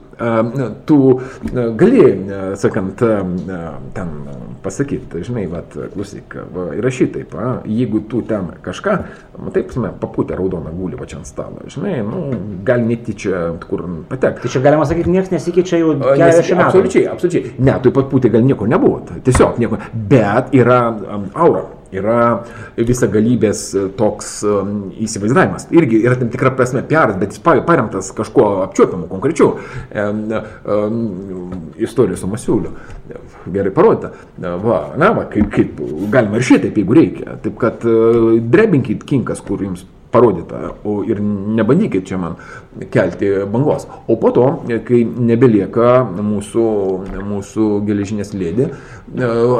tu 0.90 1.00
gali, 1.80 2.04
sakant, 2.60 3.04
ten 3.96 4.14
pasakyti, 4.60 5.24
žinai, 5.24 5.46
vat, 5.48 5.76
klausyk, 5.94 6.36
va, 6.54 6.66
įrašy 6.76 7.08
taip, 7.14 7.32
a, 7.40 7.62
jeigu 7.64 8.02
tu 8.12 8.20
ten 8.28 8.50
kažką, 8.66 8.96
taip, 9.54 9.70
prasme, 9.70 9.94
paputę 10.02 10.36
raudoną 10.36 10.74
gulį 10.76 11.00
va 11.00 11.08
čia 11.08 11.22
ant 11.22 11.30
stalo, 11.30 11.64
žinai, 11.72 12.02
nu, 12.04 12.26
gali 12.68 12.90
netyčia 12.90 13.46
kur 13.64 13.86
patekti. 14.12 14.44
Tai 14.44 14.54
čia 14.58 14.64
galima 14.68 14.88
sakyti, 14.90 15.16
niekas 15.16 15.32
nesikeičia 15.32 15.80
jau 15.80 15.96
keliasdešimt 16.04 16.60
metų. 16.60 16.68
Absoliučiai, 16.68 17.08
absoliučiai. 17.14 17.56
Ne, 17.64 17.80
tu 17.84 17.96
pat 17.96 18.12
putė 18.12 18.34
gal 18.36 18.44
nieko 18.44 18.68
nebuvo, 18.70 19.00
tiesiog 19.24 19.62
nieko, 19.64 19.80
bet 20.12 20.52
yra 20.60 20.82
aura 21.34 21.64
yra 21.96 22.44
visagalybės 22.78 23.64
e, 23.74 23.84
toks 23.98 24.32
um, 24.48 24.74
įsivaizdavimas. 25.02 25.68
Irgi 25.76 26.02
yra 26.06 26.18
tam 26.20 26.32
tikra 26.34 26.54
prasme 26.58 26.84
PR, 26.90 27.16
bet 27.20 27.36
jis 27.36 27.44
paremtas 27.44 28.12
kažkuo 28.16 28.50
apčiuopiamu, 28.68 29.08
konkrečiu. 29.12 29.52
Um, 29.90 30.24
um, 30.66 31.54
istorija 31.78 32.18
su 32.20 32.30
Masiuliu. 32.30 32.74
Gerai 33.50 33.74
parodyta. 33.74 34.14
Va, 34.40 34.82
na, 35.00 35.14
va, 35.16 35.26
kaip, 35.32 35.50
kaip 35.54 35.80
galima 36.14 36.40
ir 36.40 36.46
šitaip, 36.46 36.78
jeigu 36.78 36.98
reikia. 36.98 37.40
Taip 37.44 37.58
kad 37.62 37.86
uh, 37.88 38.36
drebinkit 38.40 39.06
kinkas, 39.08 39.42
kur 39.46 39.64
jums 39.66 39.86
parodyta, 40.12 40.74
o 40.84 41.00
ir 41.06 41.22
nebandykit 41.22 42.08
čia 42.10 42.18
man 42.22 42.38
kelti 42.92 43.30
bangos. 43.52 43.88
O 44.08 44.16
po 44.22 44.32
to, 44.34 44.46
kai 44.88 45.04
nebelieka 45.06 46.02
mūsų, 46.18 46.66
mūsų 47.30 47.68
geležinės 47.88 48.34
lėdė, 48.34 48.70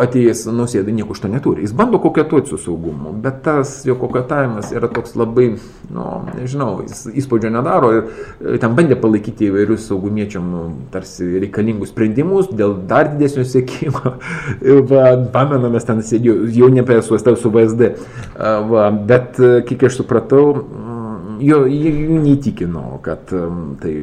atėjęs 0.04 0.46
nausėdai 0.54 0.94
nieko 0.94 1.16
iš 1.16 1.24
to 1.24 1.30
neturi. 1.32 1.64
Jis 1.66 1.74
bando 1.74 2.00
koketuoti 2.02 2.52
su 2.52 2.60
saugumu, 2.62 3.14
bet 3.24 3.42
tas 3.46 3.80
jo 3.86 3.96
koketavimas 4.00 4.72
yra 4.76 4.90
toks 4.94 5.16
labai, 5.18 5.48
nu, 5.94 6.06
nežinau, 6.38 6.84
jis 6.86 7.08
įspūdžio 7.24 7.52
nedaro 7.54 7.92
ir 7.96 8.02
e, 8.06 8.58
ten 8.62 8.76
bandė 8.78 8.98
palaikyti 9.00 9.50
įvairius 9.50 9.88
saugumiečiam 9.90 10.46
nu, 10.54 10.64
tarsi 10.94 11.42
reikalingus 11.42 11.94
sprendimus 11.94 12.52
dėl 12.54 12.78
dar 12.90 13.10
didesnio 13.16 13.46
sėkimo. 13.48 14.16
Pamename, 15.36 15.82
ten 15.86 16.04
sėdėjome, 16.06 16.86
jau 17.00 17.02
su 17.06 17.18
STV, 17.18 17.36
su 17.40 17.54
VSD, 17.54 17.92
va, 18.70 18.90
bet 19.10 19.40
e, 19.42 19.52
kiek 19.66 19.88
aš 19.90 20.02
supratau, 20.04 20.39
mm, 20.60 21.40
jo, 21.46 21.64
jų 21.68 22.20
neįtikino, 22.24 22.86
kad 23.06 23.32
mm, 23.36 23.68
tai 23.82 23.94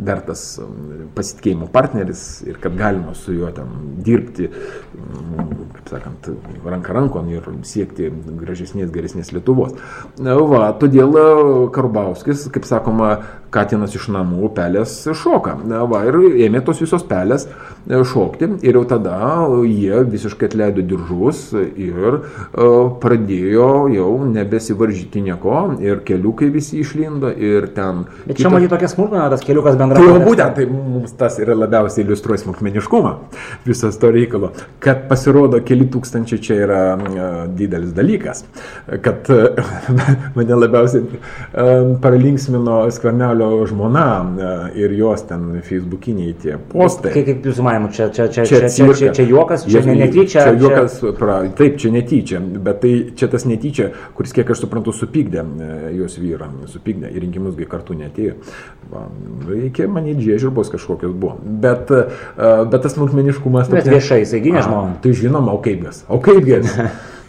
vertas 0.00 0.44
um, 0.62 1.08
pasitikėjimo 1.16 1.68
partneris 1.72 2.40
ir 2.48 2.56
kad 2.62 2.76
galima 2.78 3.12
su 3.18 3.34
juo 3.36 3.50
ten 3.54 3.72
dirbti, 4.04 4.48
mm, 4.48 5.50
kaip 5.76 5.92
sakant, 5.92 6.30
ranka 6.64 6.94
rankon 6.96 7.28
ir 7.32 7.46
siekti 7.68 8.08
gražesnės, 8.40 8.92
geresnės 8.94 9.32
Lietuvos. 9.36 9.76
Va, 10.20 10.70
todėl 10.80 11.16
uh, 11.16 11.52
Karbauskis, 11.74 12.46
kaip 12.54 12.68
sakoma, 12.68 13.12
Katinas 13.50 13.94
iš 13.98 14.08
namų 14.14 14.52
pelės 14.54 15.02
šoka. 15.16 15.56
Va, 15.90 16.04
ir 16.06 16.18
ėmė 16.46 16.62
tos 16.66 16.80
visos 16.82 17.02
pelės 17.06 17.46
e, 17.48 17.98
šokti 18.06 18.46
ir 18.66 18.78
jau 18.78 18.84
tada 18.88 19.16
jie 19.66 20.02
visiškai 20.06 20.50
atleido 20.50 20.84
diržus 20.86 21.50
ir 21.58 22.16
uh, 22.20 22.90
pradėjo 23.02 23.70
jau 23.94 24.10
nebesivaržyti 24.30 25.22
nieko 25.24 25.56
ir 25.82 26.02
keliukai 26.06 26.50
visi 26.54 26.80
išlindo 26.84 27.30
ir 27.30 27.70
ten. 27.76 28.04
Bet 28.26 28.38
čia 28.38 28.44
kita... 28.44 28.52
matyti 28.54 28.72
tokia 28.74 28.90
smulkmena, 28.92 29.28
tas 29.32 29.44
keliukas 29.46 29.78
bendrai. 29.80 30.04
Tai 30.04 30.24
būtent, 30.26 30.56
tai 30.58 30.66
mums 30.70 31.14
tas 31.18 31.38
yra 31.42 31.56
labiausiai 31.58 32.04
iliustruoja 32.06 32.44
smulkmeniškumą 32.44 33.14
visos 33.66 33.98
to 34.00 34.12
reikalo, 34.14 34.52
kad 34.82 35.06
pasirodo 35.10 35.60
keli 35.66 35.88
tūkstančiai 35.92 36.44
čia 36.46 36.60
yra 36.66 36.80
uh, 36.94 37.28
didelis 37.56 37.94
dalykas, 37.96 38.44
kad 39.04 39.30
mane 40.36 40.60
labiausiai 40.64 41.20
paralinksmino 42.02 42.82
skvernelio 42.94 43.39
Karolio 43.40 43.66
žmona 43.66 44.26
e, 44.74 44.80
ir 44.80 44.92
jos 44.92 45.22
ten 45.22 45.60
facebookiniai 45.64 46.34
tie 46.42 46.56
postai. 46.72 47.12
Kaip, 47.14 47.26
kaip 47.28 47.46
jūsų 47.48 47.64
manimo, 47.64 47.88
čia, 47.94 48.10
čia, 48.12 48.26
čia, 48.28 48.44
čia, 48.44 48.68
čia, 48.68 48.88
čia, 48.98 49.12
čia 49.16 49.24
juokas, 49.24 49.64
čia 49.64 49.80
ne, 49.86 49.94
netyčia? 50.02 50.44
Čia 50.44 50.54
juokas, 50.60 50.98
čia... 51.00 51.12
Pra, 51.16 51.38
taip, 51.56 51.78
čia 51.80 51.92
netyčia, 51.94 52.40
bet 52.40 52.82
tai 52.82 52.92
čia 53.16 53.30
tas 53.32 53.46
netyčia, 53.48 53.90
kuris, 54.16 54.34
kiek 54.36 54.52
aš 54.52 54.64
suprantu, 54.66 54.92
supykdė 54.96 55.40
e, 55.40 55.70
jos 56.02 56.18
vyrą, 56.20 56.50
supykdė, 56.70 57.12
į 57.14 57.24
rinkimus 57.24 57.56
gai 57.58 57.68
kartu 57.70 57.96
netėjo. 57.96 58.36
Reikia 59.48 59.88
manyti, 59.88 60.26
žiežirbos 60.28 60.72
kažkokios 60.74 61.14
buvo. 61.16 61.38
Bet, 61.40 61.88
e, 61.88 62.04
bet 62.36 62.84
tas 62.84 62.98
smulkmeniškumas... 62.98 63.72
Bet 63.72 63.88
viešai, 63.88 64.20
jisai 64.26 64.42
gynė 64.44 64.66
žmoną. 64.66 65.00
Tai 65.00 65.14
žinoma, 65.16 65.56
o 65.56 65.64
kaipgas. 65.64 66.04
O 66.12 66.20
kaipgas. 66.20 66.76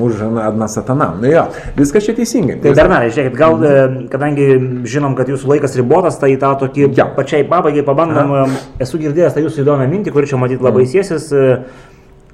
už 0.00 0.22
Adna 0.40 0.68
Satana. 0.68 1.10
Na 1.20 1.28
jo, 1.28 1.44
viskas 1.76 2.06
čia 2.06 2.14
teisingai. 2.16 2.58
Tai 2.62 2.72
Bernardai, 2.76 3.12
žiūrėkit, 3.14 3.36
gal, 3.36 3.58
mm. 3.58 4.08
kadangi 4.12 4.48
žinom, 4.88 5.14
kad 5.18 5.30
jūsų 5.30 5.54
laikas 5.54 5.76
ribotas, 5.78 6.18
tai 6.22 6.32
tą 6.40 6.54
tokį 6.64 6.90
ja. 6.96 7.06
pačiai 7.16 7.46
pabaigai 7.48 7.84
pabandom, 7.86 8.34
Aha. 8.40 8.64
esu 8.82 9.00
girdėjęs 9.02 9.36
tą 9.36 9.44
jūsų 9.44 9.64
įdomią 9.64 9.88
mintį, 9.92 10.14
kuri 10.14 10.30
čia 10.30 10.40
matyt 10.40 10.64
labai 10.64 10.86
mm. 10.86 10.92
siesis. 10.94 11.30
Uh, 11.34 11.89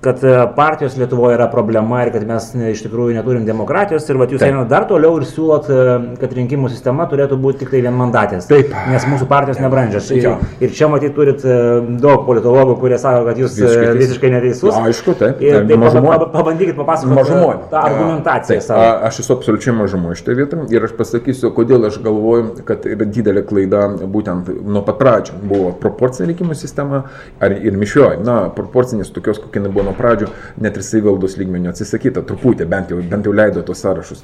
kad 0.06 0.24
e, 0.24 0.34
partijos 0.56 0.96
Lietuvoje 0.96 1.34
yra 1.34 1.48
problema 1.50 2.04
ir 2.04 2.12
kad 2.14 2.22
mes 2.26 2.48
iš 2.70 2.84
tikrųjų 2.84 3.16
neturim 3.16 3.46
demokratijos 3.48 4.06
ir 4.06 4.20
vat, 4.20 4.30
jūs 4.30 4.44
einate 4.46 4.70
dar 4.70 4.86
toliau 4.86 5.16
ir 5.18 5.26
siūlot, 5.26 5.66
e, 5.66 5.96
kad 6.20 6.34
rinkimų 6.36 6.70
sistema 6.70 7.08
turėtų 7.10 7.38
būti 7.42 7.64
tik 7.64 7.72
tai 7.74 7.80
vienmandatės. 7.82 8.46
Taip. 8.50 8.70
Nes 8.92 9.06
mūsų 9.10 9.26
partijos 9.30 9.58
nebrandžios. 9.62 10.12
Ir, 10.14 10.28
ir 10.62 10.74
čia 10.76 10.86
matyt 10.92 11.16
turit 11.16 11.42
e, 11.42 11.56
daug 12.02 12.22
politologų, 12.28 12.76
kurie 12.84 13.00
sako, 13.02 13.24
kad 13.26 13.40
jūs 13.42 13.56
visiškai, 13.58 13.96
visiškai 13.98 14.30
neteisus. 14.36 14.70
Ja, 14.70 14.84
aišku, 14.92 15.16
taip. 15.18 15.42
Ir 15.42 15.58
taip, 15.66 15.74
mažumoje. 15.82 16.30
pabandykit 16.36 16.78
papasakoti 16.78 17.18
mažumoje. 17.18 17.58
tą 17.72 17.82
argumentaciją. 17.82 18.60
Taip, 18.62 18.76
a, 18.78 19.10
aš 19.10 19.20
esu 19.24 19.34
absoliučiai 19.34 19.74
mažumoje 19.80 20.20
šitoje 20.22 20.40
vietoje 20.42 20.70
ir 20.76 20.86
aš 20.86 20.94
pasakysiu, 21.00 21.50
kodėl 21.56 21.88
aš 21.90 21.98
galvoju, 22.06 22.62
kad 22.68 22.86
yra 22.86 23.10
didelė 23.10 23.42
klaida 23.48 23.82
būtent 24.06 24.52
nuo 24.62 24.84
pat 24.86 25.02
pradžių. 25.02 25.42
Buvo 25.46 25.74
proporcinė 25.82 26.30
rinkimų 26.30 26.54
sistema 26.58 27.02
ar 27.42 27.58
ir 27.58 27.74
mišioji. 27.78 28.22
Na, 28.26 28.38
proporcinės 28.54 29.10
tokios, 29.14 29.42
kokia 29.42 29.66
nebuvo 29.66 29.88
nuo 29.88 29.95
pradžių, 29.98 30.28
net 30.62 30.76
ir 30.78 30.84
savivaldos 30.86 31.36
lygmenio 31.40 31.72
atsisakyta, 31.72 32.22
truputį, 32.26 32.66
bent 32.70 32.92
jau, 32.92 33.00
bent 33.10 33.26
jau 33.26 33.34
leido 33.36 33.62
tos 33.66 33.80
sąrašus, 33.84 34.22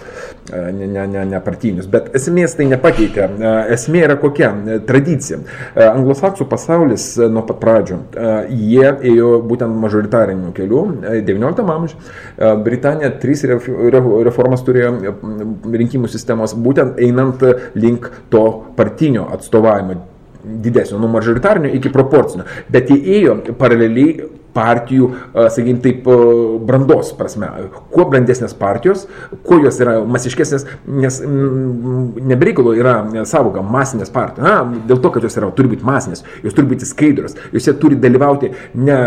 e, 0.53 0.63
ne, 0.77 0.89
ne, 0.91 1.07
ne, 1.11 1.25
ne 1.33 1.41
partinius. 1.45 1.89
Bet 1.91 2.13
esmės 2.19 2.57
tai 2.59 2.69
nepakeitė. 2.71 3.27
E, 3.29 3.55
esmė 3.77 4.05
yra 4.07 4.19
kokia? 4.21 4.53
E, 4.53 4.79
tradicija. 4.89 5.41
Anglosaksų 5.83 6.47
pasaulis 6.51 7.07
nuo 7.33 7.45
pat 7.49 7.59
pradžių, 7.63 7.99
jie 8.53 8.87
ėjo 9.13 9.33
būtent 9.49 9.77
mažoritariniu 9.83 10.53
keliu, 10.57 10.85
19 11.03 11.75
amžiuje. 11.77 12.13
Britanija 12.65 13.13
trys 13.23 13.45
reformas 13.47 14.65
turėjo 14.67 15.15
rinkimų 15.83 16.11
sistemos, 16.13 16.57
būtent 16.59 17.01
einant 17.03 17.43
link 17.79 18.09
to 18.33 18.47
partinio 18.77 19.29
atstovavimo 19.35 20.01
didesnio, 20.45 20.99
nuo 20.99 21.09
mažoritarnio 21.09 21.71
iki 21.75 21.93
proporcinio. 21.93 22.47
Bet 22.73 22.91
jie 22.91 22.99
ėjo 23.19 23.37
paraleliai 23.59 24.29
partijų, 24.55 25.11
sakykime, 25.35 25.81
taip, 25.85 26.09
brandos 26.69 27.13
prasme. 27.17 27.49
Kuo 27.93 28.07
brandesnės 28.11 28.55
partijos, 28.59 29.07
kuo 29.47 29.61
jos 29.63 29.81
yra 29.83 29.99
masiškesnės, 30.05 30.67
nes 30.87 31.21
nebereikalo 31.25 32.75
yra 32.79 32.97
savoka 33.29 33.65
masinės 33.65 34.13
partijos. 34.13 34.47
Na, 34.47 34.83
dėl 34.89 35.01
to, 35.03 35.13
kad 35.15 35.25
jos 35.27 35.39
yra, 35.41 35.51
turi 35.57 35.73
būti 35.73 35.87
masinės, 35.87 36.25
jos 36.45 36.57
turi 36.57 36.71
būti 36.73 36.89
skaidrios, 36.89 37.37
jose 37.55 37.75
turi 37.81 37.99
dalyvauti 38.01 38.53
ne 38.75 38.99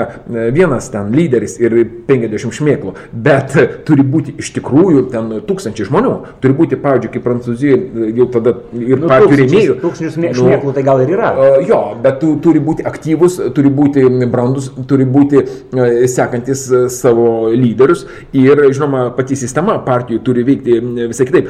vienas 0.56 0.90
ten 0.94 1.12
lyderis 1.16 1.58
ir 1.62 1.78
50 2.08 2.56
šmėklų, 2.60 2.96
bet 3.14 3.56
turi 3.88 4.06
būti 4.06 4.36
iš 4.42 4.52
tikrųjų 4.58 5.06
ten 5.14 5.32
tūkstančiai 5.46 5.88
žmonių. 5.90 6.14
Turi 6.44 6.56
būti, 6.58 6.80
pavyzdžiui, 6.82 7.12
kaip 7.14 7.26
Prancūzijoje 7.26 8.12
jau 8.18 8.28
tada 8.34 8.56
ir 8.78 9.00
nu, 9.02 9.10
partijų 9.10 9.40
rėmėjų. 9.42 9.78
Tūkstančius 9.84 10.18
šmėklų 10.18 10.70
nu, 10.70 10.76
tai 10.76 10.84
gal 10.86 11.02
ir 11.04 11.14
yra. 11.16 11.32
Jo, 11.66 11.80
bet 12.02 12.20
tu 12.22 12.36
turi 12.44 12.62
būti 12.64 12.86
aktyvus, 12.88 13.38
turi 13.56 13.72
būti 13.74 14.06
brandus, 14.32 14.70
turi 14.90 15.08
būti 15.10 15.35
uh, 15.42 16.06
sekantis 16.12 16.66
uh, 16.72 16.86
savo 16.92 17.50
lyderius 17.54 18.06
ir, 18.36 18.62
žinoma, 18.76 19.08
pati 19.18 19.38
sistema 19.40 19.78
partijų 19.86 20.22
turi 20.26 20.46
veikti 20.48 20.80
visai 21.10 21.28
kitaip, 21.28 21.50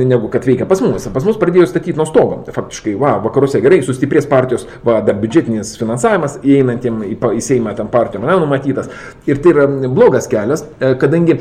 negu 0.00 0.30
kad 0.32 0.44
veikia 0.46 0.66
pas 0.68 0.82
mus. 0.84 1.06
Pas 1.14 1.26
mus 1.26 1.38
pradėjo 1.40 1.68
statyti 1.70 1.98
nuo 1.98 2.06
stogo. 2.08 2.40
Faktiškai, 2.50 2.94
va, 3.00 3.14
vakaruose 3.24 3.62
gerai, 3.62 3.80
sustiprės 3.86 4.28
partijos, 4.30 4.66
va, 4.86 4.98
dar 5.04 5.18
biudžetinis 5.20 5.72
finansavimas 5.80 6.38
įeinantiem 6.42 7.00
į, 7.06 7.16
į 7.16 7.44
Seimą 7.44 7.74
tam 7.78 7.90
partijom, 7.92 8.26
ne, 8.28 8.36
numatytas. 8.40 8.90
Ir 9.30 9.40
tai 9.42 9.54
yra 9.54 9.66
blogas 9.86 10.28
kelias, 10.30 10.64
kadangi 11.00 11.38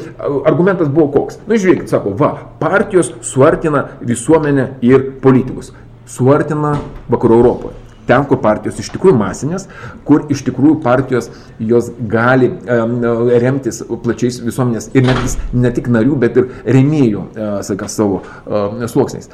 argumentas 0.49 0.91
buvo 0.93 1.09
koks. 1.17 1.41
Na, 1.45 1.53
nu, 1.53 1.59
žiūrėkit, 1.61 1.91
sako, 1.91 2.15
va, 2.19 2.33
partijos 2.61 3.13
suartina 3.25 3.87
visuomenę 4.01 4.71
ir 4.85 5.11
politikus. 5.23 5.73
Suartina 6.09 6.77
vakarų 7.11 7.39
Europoje 7.43 7.78
ten, 8.10 8.26
kur 8.30 8.41
partijos 8.43 8.80
iš 8.82 8.89
tikrųjų 8.95 9.18
masinės, 9.20 9.68
kur 10.07 10.26
iš 10.34 10.43
tikrųjų 10.47 10.80
partijos 10.84 11.30
jos 11.60 11.91
gali 12.10 12.49
um, 12.49 12.97
remtis 13.43 13.82
plačiais 14.03 14.39
visuomenės 14.43 14.89
ir 14.97 15.05
net, 15.07 15.38
ne 15.53 15.72
tik 15.76 15.89
narių, 15.91 16.18
bet 16.22 16.39
ir 16.39 16.49
remėjų, 16.66 17.26
uh, 17.30 17.60
sakas, 17.66 17.97
savo 17.99 18.22
uh, 18.22 18.86
sluoksniais. 18.89 19.30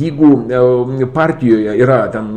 Jeigu 0.00 0.32
uh, 0.36 1.04
partijoje 1.14 1.76
yra 1.80 2.02
ten 2.12 2.28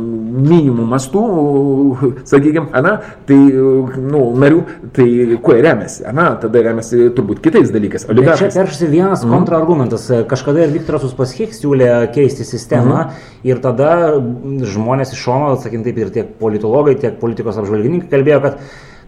minimum 0.44 0.88
mastų, 0.94 1.24
uh, 1.24 2.04
sakykime, 2.28 2.70
ana, 2.76 2.96
tai 3.28 3.38
uh, 3.50 3.98
nu, 4.00 4.24
narių, 4.40 4.62
tai 4.96 5.08
kuo 5.44 5.58
remiasi, 5.58 6.04
ana, 6.08 6.30
tada 6.40 6.62
remiasi 6.64 7.10
turbūt 7.14 7.42
kitais 7.44 7.72
dalykais. 7.74 8.06
Čia 8.08 8.50
peršasi 8.54 8.88
vienas 8.90 9.24
mm. 9.24 9.34
kontrargumentas. 9.34 10.06
Kažkada 10.30 10.64
ir 10.64 10.72
Viktoras 10.74 11.04
Uspaskich 11.08 11.52
siūlė 11.56 11.90
keisti 12.14 12.46
sistemą 12.46 13.08
mm. 13.08 13.22
ir 13.50 13.60
tada 13.64 13.90
žmonės 14.74 15.14
iš 15.14 15.24
šono, 15.26 15.50
sakykime, 15.58 15.73
sakykim 15.74 15.84
taip, 15.84 15.98
ir 15.98 16.10
tiek 16.14 16.34
politologai, 16.38 16.94
tiek 17.00 17.18
politikos 17.20 17.58
apžvalgininkai 17.58 18.10
kalbėjo, 18.12 18.40
kad 18.44 18.58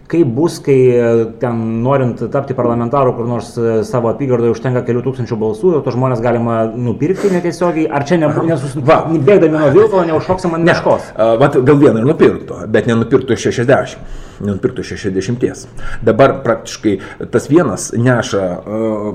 kaip 0.07 0.29
bus, 0.37 0.59
kai 0.63 0.77
e, 0.91 1.07
ten 1.41 1.59
norint 1.83 2.21
tapti 2.31 2.55
parlamentaru 2.57 3.13
kur 3.17 3.27
nors 3.27 3.53
e, 3.59 3.81
savo 3.87 4.11
apygardoje 4.13 4.53
užtenka 4.55 4.83
kelių 4.87 5.03
tūkstančių 5.07 5.39
balsų, 5.41 5.73
to 5.85 5.95
žmonės 5.95 6.23
galima 6.23 6.61
nupirkti 6.71 7.31
netiesiogiai, 7.33 7.89
ar 7.91 8.07
čia 8.07 8.21
ne, 8.21 8.31
nesus... 8.47 8.77
Va, 8.87 9.01
bėgdami 9.11 9.57
nuo 9.57 9.73
vilko, 9.75 10.05
neužšoksim 10.07 10.55
ant 10.57 10.67
meškos. 10.67 11.11
Vat 11.43 11.59
gal 11.67 11.81
vieną 11.83 12.03
ir 12.03 12.09
nupirktų, 12.11 12.63
bet 12.71 12.87
nenupirktų 12.89 13.39
60 13.47 13.75
nenupirktų 14.43 14.83
60. 14.85 15.67
Dabar 16.05 16.37
praktiškai 16.45 16.95
tas 17.33 17.47
vienas 17.49 17.89
neša 17.97 18.43
uh, 18.57 19.07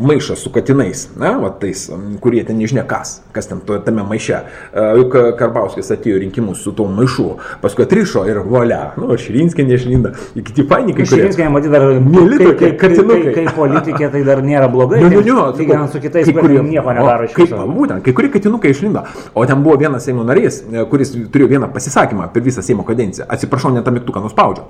maišą 0.00 0.36
su 0.38 0.52
katinais, 0.54 1.06
na, 1.20 1.34
va 1.40 1.52
tais, 1.60 1.86
kurie 2.22 2.42
ten 2.46 2.60
nežinia 2.60 2.84
kas, 2.88 3.20
kas 3.34 3.50
ten 3.50 3.62
to, 3.66 3.78
tame 3.84 4.04
maiše. 4.06 4.42
Uh, 4.42 4.92
juk 5.00 5.16
Karbauskis 5.40 5.90
atėjo 5.94 6.20
rinkimus 6.24 6.64
su 6.64 6.74
tuo 6.76 6.88
maišu, 6.92 7.28
paskui 7.62 7.86
atrišo 7.86 8.26
ir 8.28 8.42
volia, 8.46 8.82
nu, 9.00 9.12
Širinskė 9.20 9.64
nešlinda, 9.68 10.14
kiti 10.34 10.64
painikai. 10.70 11.06
Širinskė, 11.10 11.48
matyt, 11.52 11.72
dar 11.74 11.86
mėly 12.04 12.38
tokie 12.40 12.72
katinukai. 12.80 13.34
Kaip 13.36 13.50
politikė 13.56 14.10
tai 14.12 14.22
dar 14.26 14.42
nėra 14.44 14.68
blogai. 14.72 15.00
Nu, 15.04 15.10
nu, 15.12 15.22
nu, 15.26 15.46
lyginant 15.58 15.92
su 15.92 16.00
kitais, 16.02 16.30
kurie 16.36 16.60
nieko 16.66 16.94
nedaro 16.96 17.28
iš 17.28 17.36
viso. 17.38 17.60
Būtent, 17.70 18.04
kai 18.06 18.14
kurie 18.16 18.32
katinukai 18.32 18.72
išlindo. 18.74 19.04
O 19.34 19.46
ten 19.48 19.62
buvo 19.64 19.78
vienas 19.80 20.06
Seimo 20.08 20.24
narys, 20.26 20.62
kuris 20.90 21.12
turėjo 21.32 21.50
vieną 21.54 21.70
pasisakymą 21.74 22.30
per 22.34 22.44
visą 22.46 22.64
Seimo 22.64 22.86
kadenciją. 22.88 23.28
Atsiprašau, 23.30 23.72
net 23.74 23.86
tą 23.86 23.94
mygtuką 23.94 24.24
nuspaudžiau. 24.24 24.68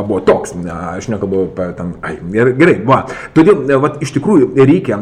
Buvo 0.00 0.20
toks, 0.26 0.56
aš 0.96 1.10
nekalbu 1.12 1.46
ten. 1.78 1.94
Ai, 2.06 2.16
gerai, 2.34 2.76
va. 2.86 3.02
Todėl, 3.36 3.64
va, 3.82 3.94
iš 4.02 4.14
tikrųjų 4.16 4.52
reikia 4.56 5.00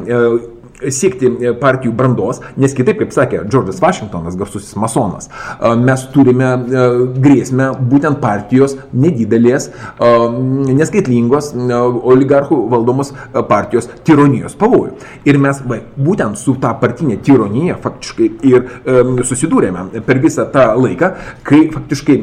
siekti 0.87 1.29
e, 1.29 1.53
partijų 1.59 1.93
brandos, 1.97 2.41
nes 2.61 2.74
kitaip, 2.76 3.01
kaip 3.03 3.14
sakė 3.14 3.43
Džordžas 3.49 3.81
Vašingtonas, 3.83 4.37
garsusis 4.39 4.76
masonas, 4.79 5.29
e, 5.29 5.72
mes 5.81 6.05
turime 6.14 6.51
e, 6.55 6.87
grėsmę 7.18 7.70
būtent 7.91 8.20
partijos 8.22 8.76
nedidelės, 8.93 9.68
neskaitlingos 9.99 11.51
oligarchų 11.57 12.59
valdomos 12.70 13.12
partijos 13.49 13.89
tironijos 14.07 14.57
pavojų. 14.59 14.97
Ir 15.29 15.39
mes 15.43 15.61
va, 15.68 15.81
būtent 15.97 16.39
su 16.41 16.55
tą 16.62 16.72
partinė 16.81 17.18
tironija 17.24 17.79
faktiškai 17.83 18.31
ir 18.49 19.24
susidūrėme 19.29 20.03
per 20.07 20.22
visą 20.22 20.49
tą 20.53 20.70
laiką, 20.79 21.12
kai 21.47 21.64
faktiškai 21.74 22.18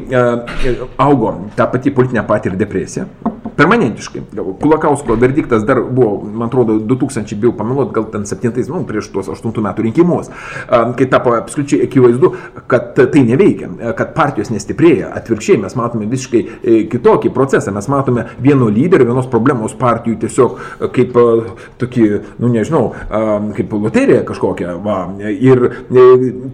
augo 1.02 1.34
ta 1.56 1.68
pati 1.70 1.94
politinė 1.94 2.26
patirė 2.28 2.60
depresija 2.60 3.08
permanentiškai. 3.56 4.22
Kulakausko 4.60 5.16
verdiktas 5.20 5.64
dar 5.66 5.80
buvo, 5.80 6.22
man 6.24 6.48
atrodo, 6.48 6.78
2000, 6.78 7.36
bijau 7.40 7.54
pameluoti, 7.56 7.94
gal 7.96 8.08
ten 8.12 8.26
7, 8.28 8.52
nu, 8.72 8.82
prieš 8.88 9.08
tuos 9.14 9.30
8 9.32 9.64
metų 9.64 9.86
rinkimus, 9.86 10.30
kai 10.68 11.08
tapo 11.10 11.34
absoliučiai 11.36 11.86
akivaizdu, 11.86 12.32
kad 12.70 12.92
tai 12.96 13.22
neveikia, 13.26 13.70
kad 13.98 14.12
partijos 14.16 14.50
nestiprėja. 14.52 15.10
Atvirkščiai 15.16 15.60
mes 15.62 15.76
matome 15.78 16.08
visiškai 16.10 16.42
e, 16.42 16.76
kitokį 16.92 17.32
procesą, 17.34 17.72
mes 17.74 17.88
matome 17.92 18.26
vieno 18.42 18.68
lyderio, 18.72 19.08
vienos 19.08 19.28
problemos 19.32 19.74
partijų 19.78 20.18
tiesiog 20.24 20.60
kaip 20.96 21.16
tokį, 21.80 22.06
nu 22.42 22.50
nežinau, 22.52 22.84
kaip 23.56 23.72
loterija 23.76 24.24
kažkokia. 24.28 24.76
Va, 24.84 24.98
ir 25.30 25.62
e, 25.66 26.06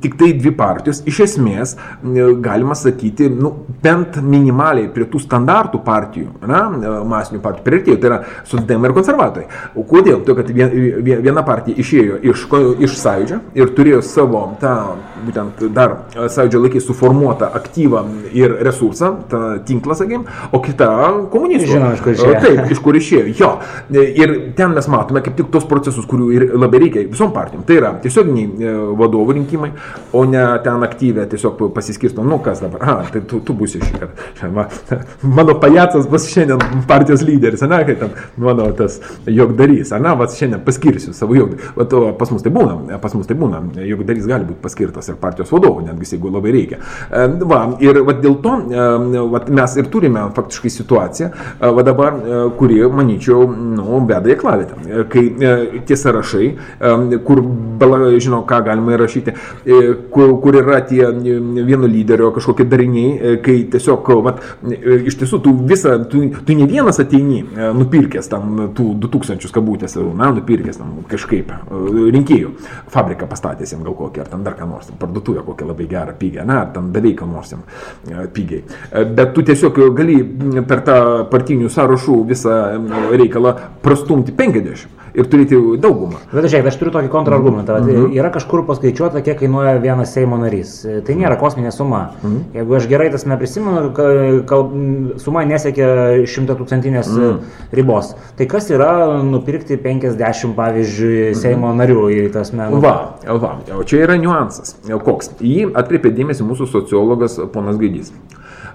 tik 0.02 0.16
tai 0.20 0.32
dvi 0.38 0.54
partijos 0.56 1.02
iš 1.08 1.22
esmės 1.26 1.76
galima 2.42 2.76
sakyti, 2.78 3.28
nu, 3.32 3.52
bent 3.82 4.18
minimaliai 4.22 4.90
prie 4.92 5.06
tų 5.10 5.20
standartų 5.22 5.82
partijų, 5.84 6.30
na, 6.48 6.62
masinių 7.08 7.42
partijų 7.44 7.66
priartėjo, 7.66 7.98
tai 8.02 8.10
yra 8.10 8.20
sudėmai 8.48 8.90
ir 8.90 8.96
konservatoriai. 8.96 9.60
O 9.74 9.86
kodėl? 9.88 10.22
Todėl, 10.26 10.38
kad 10.40 10.52
viena 11.26 11.44
partija 11.46 11.78
išėjo 11.82 12.20
iš, 12.32 12.46
iš 12.86 12.98
sąjūdžio 13.00 13.40
ir 13.58 13.74
turėjo 13.76 14.02
savo 14.06 14.44
tą, 14.60 14.74
būtent 15.26 15.62
dar 15.74 15.96
sąjūdžio 16.14 16.62
laikai 16.64 16.82
suformuotą 16.82 17.48
aktyvą 17.58 18.04
ir 18.36 18.54
resursą, 18.66 19.12
tą 19.30 19.42
tinklą, 19.66 19.96
sakykime, 19.98 20.38
o 20.52 20.60
kita 20.64 20.88
komunistų. 21.32 21.70
Žinoma, 21.72 21.92
iš 21.96 22.04
kur 22.04 22.14
išėjo. 22.16 22.40
Taip, 22.42 22.62
iš 22.74 22.82
kur 22.84 22.98
išėjo. 22.98 23.24
Jo. 23.38 23.50
Ir 23.92 24.34
ten 24.58 24.74
mes 24.76 24.88
matome 24.92 25.22
kaip 25.24 25.36
tik 25.38 25.50
tos 25.54 25.66
procesus, 25.68 26.06
kurių 26.10 26.28
ir 26.36 26.46
labai 26.56 26.82
reikia 26.86 27.04
visom 27.10 27.32
partijom. 27.34 27.64
Tai 27.68 27.78
yra 27.78 27.92
tiesioginiai 28.02 28.48
e, 28.48 28.74
vadovų 28.98 29.36
rinkimai, 29.38 29.72
o 30.16 30.24
ne 30.28 30.44
ten 30.64 30.86
aktyvę 30.86 31.26
tiesiog 31.32 31.60
pasiskirstom, 31.76 32.28
nu 32.28 32.40
kas 32.44 32.62
dabar, 32.64 32.82
a, 32.82 32.96
tai 33.12 33.22
tu, 33.28 33.40
tu 33.44 33.56
būsi 33.56 33.82
šį 33.82 34.02
kartą. 34.02 34.66
Mano 35.38 35.56
pajacas 35.62 36.08
bus 36.10 36.26
šiandien 36.32 36.84
partijos 36.88 37.24
lyderis, 37.26 37.64
ne, 37.68 37.82
kai 37.86 37.96
ten 38.00 38.12
mano 38.40 38.68
tas 38.76 38.98
jogdarys, 39.26 39.92
ne, 40.02 40.14
va 40.18 40.28
šiandien 40.30 40.62
paskirsiu 40.66 41.14
savo 41.16 41.36
jogdarį. 41.38 41.72
Va, 41.78 42.12
pas 42.18 42.32
mus 42.32 42.44
tai 42.44 42.52
būna, 42.54 42.98
pas 43.02 43.14
mus 43.16 43.28
tai 43.28 43.36
būna, 43.38 43.62
jogdarys 43.86 44.28
gali 44.30 44.48
būti 44.48 44.62
paskirtas 44.64 45.11
ir 45.12 45.20
partijos 45.20 45.52
vadovu, 45.52 45.84
netgi 45.86 46.16
jeigu 46.16 46.32
labai 46.32 46.52
reikia. 46.54 46.78
E, 47.10 47.26
va, 47.48 47.62
ir 47.82 48.00
va, 48.06 48.14
dėl 48.22 48.38
to 48.44 48.54
e, 48.72 49.24
va, 49.32 49.42
mes 49.60 49.76
ir 49.80 49.88
turime 49.92 50.24
faktiškai 50.36 50.72
situaciją, 50.76 51.30
e, 51.32 51.72
va 51.76 51.84
dabar, 51.86 52.18
kuri, 52.58 52.80
manyčiau, 52.92 53.46
nu, 53.50 54.02
veda 54.08 54.32
į 54.32 54.38
klavietę. 54.40 55.04
Kai 55.12 55.24
tie 55.86 55.96
sąrašai, 55.98 56.48
kur 57.26 57.42
žino, 58.22 58.42
ką 58.48 58.60
galima 58.66 58.94
įrašyti, 58.96 59.34
kur, 60.12 60.34
kur 60.42 60.58
yra 60.60 60.80
tie 60.86 61.08
vieno 61.12 61.88
lyderio 61.90 62.30
kažkokie 62.34 62.66
dariniai, 62.68 63.36
kai 63.44 63.58
tiesiog, 63.72 64.12
va, 64.24 64.34
iš 64.68 65.18
tiesų, 65.20 65.40
tu 65.44 65.54
visą, 65.68 65.96
tu, 66.10 66.24
tu 66.46 66.56
ne 66.58 66.68
vienas 66.70 67.00
ateini, 67.02 67.42
nupirkęs 67.78 68.30
tam 68.32 68.68
tų 68.76 68.92
2000 69.02 69.52
kabutėse, 69.54 70.02
na, 70.18 70.30
nupirkęs 70.36 70.80
tam 70.80 70.94
kažkaip 71.10 71.52
rinkėjų, 72.16 72.54
fabriką 72.92 73.28
pastatęs 73.30 73.74
jam 73.74 73.84
gal 73.86 73.96
kokį, 73.98 74.24
ar 74.24 74.32
ten 74.32 74.46
dar 74.46 74.56
ką 74.58 74.68
nors, 74.70 74.92
parduotuvę 75.02 75.44
kokią 75.46 75.68
labai 75.72 75.88
gerą 75.90 76.16
pigę, 76.18 76.46
na, 76.48 76.62
ten 76.74 76.90
beveik 76.94 77.20
ką 77.20 77.28
nors 77.32 77.52
jam 77.54 77.62
e, 78.08 78.26
pigiai. 78.32 78.62
Bet 79.16 79.34
tu 79.36 79.44
tiesiog 79.46 79.78
gali 79.98 80.18
per 80.68 80.82
tą 80.86 80.98
partinių 81.32 81.70
sąrašų 81.72 82.18
visą 82.32 82.58
reikalą 83.12 83.56
prastumti 83.84 84.34
50 84.38 85.01
ir 85.14 85.28
turėti 85.28 85.58
daugumą. 85.82 86.20
Bet 86.32 86.46
žiūrėk, 86.48 86.68
aš 86.70 86.78
turiu 86.80 86.92
tokį 86.94 87.10
kontrargumentą. 87.12 87.78
Mm 87.80 87.88
-hmm. 87.88 88.16
Yra 88.16 88.30
kažkur 88.34 88.64
paskaičiuota, 88.66 89.22
kiek 89.22 89.38
kainuoja 89.38 89.78
vienas 89.82 90.12
Seimo 90.14 90.38
narys. 90.38 90.86
Tai 91.06 91.14
nėra 91.14 91.38
kosminė 91.40 91.72
suma. 91.72 92.02
Mm 92.22 92.30
-hmm. 92.30 92.40
Jeigu 92.54 92.76
aš 92.76 92.88
gerai 92.88 93.10
tas 93.10 93.26
neprisimenu, 93.26 93.92
kal, 94.46 94.70
suma 95.16 95.44
nesiekia 95.44 96.26
šimta 96.26 96.54
tūkstantinės 96.54 97.10
mm 97.10 97.22
-hmm. 97.22 97.38
ribos. 97.72 98.14
Tai 98.36 98.46
kas 98.46 98.70
yra 98.70 99.22
nupirkti 99.22 99.76
50, 99.76 100.54
pavyzdžiui, 100.54 101.30
mhm. 101.30 101.34
Seimo 101.34 101.66
mm 101.66 101.72
-hmm. 101.72 101.80
narių 101.80 102.08
į 102.10 102.32
tas 102.32 102.52
menų? 102.52 102.80
Va, 102.80 103.14
va, 103.26 103.58
o 103.78 103.84
čia 103.84 104.04
yra 104.04 104.16
niuansas. 104.16 104.76
Koks? 105.04 105.30
Jį 105.40 105.72
atkreipė 105.74 106.10
dėmesį 106.10 106.42
mūsų 106.42 106.66
sociologas 106.66 107.40
ponas 107.52 107.76
Gaidys. 107.76 108.12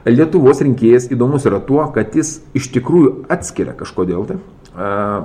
Lietuvos 0.06 0.62
rinkėjas 0.62 1.10
įdomus 1.12 1.46
yra 1.46 1.60
tuo, 1.60 1.82
kad 1.92 2.16
jis 2.16 2.42
iš 2.56 2.70
tikrųjų 2.72 3.26
atskiria 3.34 3.74
kažkodėl 3.74 4.26
tai 4.30 4.38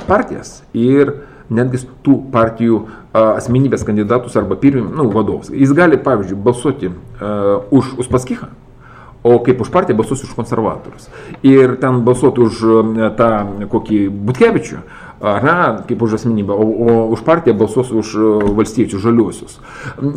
partijas 0.09 0.63
ir 0.73 1.13
netgi 1.53 1.83
tų 2.05 2.17
partijų 2.33 2.81
asmenybės 3.13 3.85
kandidatus 3.85 4.37
arba 4.41 4.57
pirminius 4.57 4.97
nu, 4.97 5.11
vadovus. 5.13 5.53
Jis 5.53 5.75
gali, 5.77 5.99
pavyzdžiui, 6.01 6.39
balsuoti 6.41 6.89
uh, 6.89 7.67
už 7.75 7.95
Uspaskichą, 8.01 8.49
o 9.23 9.37
kaip 9.45 9.61
už 9.61 9.71
partiją 9.71 9.99
balsuos 9.99 10.25
už 10.25 10.33
konservatorius. 10.35 11.11
Ir 11.47 11.77
ten 11.83 12.01
balsuoti 12.07 12.43
už 12.43 12.63
tą 13.19 13.31
kokį 13.71 14.01
Butkevičių, 14.11 14.81
na, 15.23 15.57
kaip 15.87 16.03
už 16.03 16.17
asmenybę, 16.19 16.57
o, 16.57 16.65
o 16.65 16.97
už 17.15 17.23
partiją 17.27 17.55
balsuos 17.59 17.93
už 17.95 18.15
valstiečių 18.57 19.03
žaliuosius. 19.03 19.61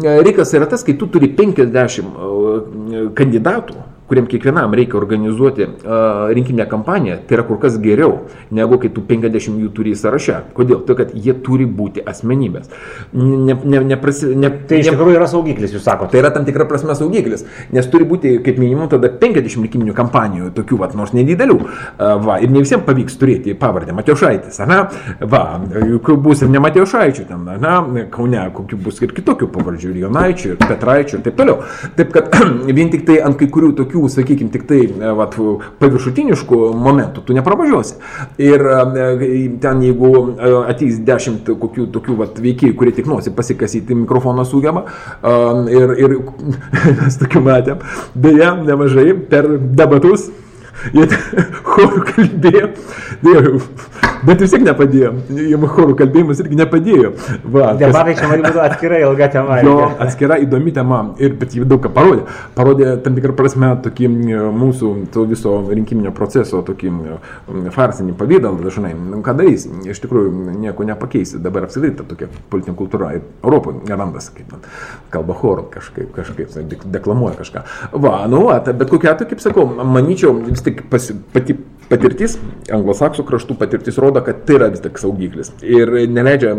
Reikas 0.02 0.56
yra 0.58 0.70
tas, 0.72 0.88
kai 0.88 0.98
tu 0.98 1.10
turi 1.12 1.30
50 1.38 3.14
kandidatų 3.18 3.78
kuriam 4.10 4.28
kiekvienam 4.30 4.74
reikia 4.78 4.98
organizuoti 5.00 5.66
uh, 5.66 6.30
rinkiminę 6.36 6.66
kampaniją, 6.70 7.18
tai 7.28 7.38
yra 7.40 7.46
kur 7.48 7.60
kas 7.62 7.78
geriau, 7.82 8.26
negu 8.54 8.78
kai 8.82 8.92
tu 8.94 9.02
50 9.06 9.62
jų 9.64 9.72
turi 9.76 9.96
sąraše. 9.98 10.42
Kodėl? 10.58 10.84
Tai 10.86 10.98
kad 11.00 11.14
jie 11.14 11.34
turi 11.46 11.66
būti 11.66 12.04
asmenybės. 12.06 12.70
Ne, 13.14 13.56
ne, 13.56 13.82
ne, 13.90 13.98
prasi, 14.02 14.32
ne, 14.38 14.52
tai 14.70 14.82
iš 14.84 14.92
tikrųjų 14.94 15.18
yra 15.18 15.30
saugiklis, 15.30 15.74
jūs 15.76 15.86
sakote. 15.86 16.14
Tai 16.14 16.22
yra 16.22 16.32
tam 16.36 16.46
tikra 16.48 16.68
prasme 16.70 16.96
saugiklis, 16.98 17.46
nes 17.74 17.90
turi 17.92 18.08
būti 18.08 18.38
kaip 18.46 18.60
minimum 18.62 18.92
tada 18.92 19.10
50 19.10 19.66
rinkiminių 19.66 19.96
kampanijų, 19.98 20.52
tokių, 20.56 20.80
vat, 20.84 20.96
nors 20.98 21.16
nedidelių. 21.18 21.58
Uh, 21.58 22.16
va, 22.22 22.38
ir 22.44 22.54
ne 22.54 22.62
visiems 22.64 22.86
pavyks 22.86 23.18
turėti 23.20 23.56
pavardę 23.58 23.96
Mateušaitis, 23.96 24.62
na, 24.70 24.84
va, 25.22 25.44
juk 25.82 26.14
bus 26.22 26.44
ir 26.46 26.52
ne 26.54 26.62
Mateušaičių 26.64 27.28
ten, 27.32 27.50
na, 27.62 27.76
Kaune, 28.14 28.42
kokių 28.56 28.80
bus 28.86 29.02
ir 29.02 29.14
kitokių 29.16 29.50
pavardžių, 29.54 29.92
ir 29.92 30.06
Jonaičių, 30.06 30.54
ir 30.54 30.62
Petraičių, 30.62 31.18
ir 31.18 31.26
taip 31.26 31.38
toliau. 31.40 31.58
Taip 31.98 32.14
kad 32.16 32.32
vien 32.78 32.92
tik 32.94 33.06
tai 33.08 33.20
ant 33.26 33.38
kai 33.40 33.50
kurių 33.52 33.74
tokių 33.80 33.95
tokių, 33.96 34.10
sakykime, 34.10 34.52
tik 34.52 34.66
tai 34.68 34.82
e, 34.86 35.12
vat, 35.16 35.36
paviršutiniškų 35.80 36.60
momentų 36.76 37.24
tu 37.26 37.36
nepravažiuosi. 37.36 37.98
Ir 38.42 38.62
e, 38.62 39.50
ten 39.64 39.84
jeigu 39.86 40.12
e, 40.36 40.52
ateis 40.72 41.00
dešimt 41.06 41.50
kokių 41.62 41.88
tokių 41.96 42.18
vat, 42.20 42.40
veikėjų, 42.44 42.76
kurie 42.76 42.96
tik 42.96 43.08
nosi 43.08 43.34
pasikasyti 43.36 43.96
mikrofoną 43.96 44.46
sugeba, 44.48 44.86
ir, 45.72 45.96
ir 46.00 46.18
mes 47.02 47.20
tokių 47.22 47.44
matėm, 47.46 47.86
beje, 48.16 48.52
nemažai 48.66 49.14
per 49.30 49.50
debatus 49.60 50.30
jie 50.94 51.08
chorų 51.66 52.04
kalbėjo, 52.10 52.70
bet 54.26 54.42
vis 54.42 54.54
tiek 54.54 54.64
nepadėjo, 54.66 55.12
jiem 55.38 55.66
chorų 55.76 55.96
kalbėjimas 56.00 56.42
irgi 56.44 56.60
nepadėjo. 56.60 57.12
Va, 57.52 57.74
Debatai 57.80 58.16
čia 58.18 58.30
man 58.32 58.44
būtų 58.46 58.62
atskira 58.64 59.00
ilga 59.04 59.30
tema. 59.34 59.60
Jo, 59.66 59.78
atskira 60.02 60.38
įdomi 60.44 60.74
tema, 60.76 61.02
ir, 61.22 61.36
bet 61.40 61.56
jie 61.58 61.66
daug 61.68 61.84
ką 61.84 61.92
parodė. 61.96 62.26
Parodė 62.58 62.96
tam 63.06 63.18
tikrą 63.18 63.36
prasme 63.38 63.72
tokį 63.86 64.10
mūsų 64.56 64.92
to 65.14 65.26
viso 65.30 65.56
rinkiminio 65.70 66.14
proceso, 66.16 66.62
tokį 66.66 66.94
farsinį 67.76 68.16
pavydalą 68.20 68.64
dažnai. 68.66 68.94
Ką 69.26 69.36
darys, 69.38 69.68
iš 69.86 70.02
tikrųjų 70.04 70.58
nieko 70.64 70.88
nepakeisi. 70.88 71.42
Dabar 71.44 71.68
apskritai 71.68 71.94
ta 72.00 72.08
tokia 72.08 72.30
politinė 72.52 72.78
kultūra 72.80 73.14
Europoje 73.16 73.96
randasi, 73.96 74.34
kaip 74.40 74.56
kalba 75.14 75.36
chorų 75.38 75.68
kažkaip, 75.76 76.12
kažkaip 76.16 76.86
deklamuoja 76.92 77.40
kažką. 77.40 77.66
Va, 78.02 78.16
nu, 78.32 78.46
va, 78.50 78.60
bet 78.66 78.90
kokia 78.92 79.14
atveju, 79.14 79.32
kaip 79.34 79.44
sakau, 79.44 79.66
manyčiau, 79.86 80.34
vis 80.46 80.64
tik 80.66 80.86
pasi, 80.92 81.18
pati 81.34 81.58
patirtis, 81.90 82.38
anglosaksų 82.74 83.26
kraštų 83.28 83.58
patirtis 83.60 84.00
rodo, 84.02 84.22
kad 84.26 84.44
tai 84.48 84.58
yra 84.58 84.70
vis 84.74 84.82
tik 84.84 84.98
saugiklis. 85.02 85.52
Ir 85.62 85.92
neleidžia 86.12 86.54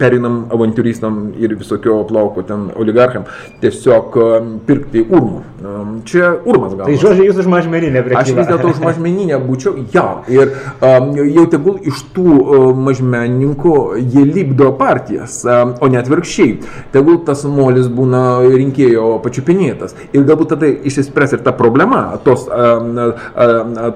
perinam 0.00 0.40
avantūristam 0.54 1.18
ir 1.40 1.54
visokio 1.58 2.00
plauko 2.08 2.44
ten 2.48 2.68
oligarcham 2.78 3.26
tiesiog 3.62 4.16
e, 4.16 4.28
pirkti 4.68 5.04
urmų. 5.04 5.42
E, 5.42 5.74
čia 6.08 6.30
urmas 6.48 6.76
gal. 6.78 6.88
Tai 6.88 6.96
žodžiai 7.02 7.28
jūs 7.28 7.42
už 7.42 7.50
mažmeninę 7.52 8.04
prekybą. 8.06 8.22
Aš 8.22 8.32
vis 8.38 8.48
dėlto 8.48 8.72
už 8.72 8.80
mažmeninę 8.84 9.40
būčiau, 9.44 9.74
ja. 9.92 10.06
Ir 10.32 10.54
um, 10.80 11.10
jau 11.18 11.44
tegul 11.52 11.78
iš 11.88 12.02
tų 12.16 12.26
uh, 12.38 12.68
mažmenininkų 12.88 13.74
jie 14.00 14.24
lipdo 14.24 14.70
partijas, 14.80 15.42
um, 15.44 15.74
o 15.82 15.90
ne 15.92 16.00
atvirkščiai. 16.00 16.56
Tegul 16.94 17.20
tas 17.28 17.44
molis 17.48 17.90
būna 17.92 18.40
rinkėjo 18.48 19.18
pačiupinėtas. 19.24 19.96
Ir 20.16 20.24
galbūt 20.28 20.54
tada 20.54 20.72
išsispręs 20.72 21.36
ir 21.36 21.44
ta 21.44 21.52
problema, 21.56 22.06
tos, 22.24 22.46
um, 22.48 23.12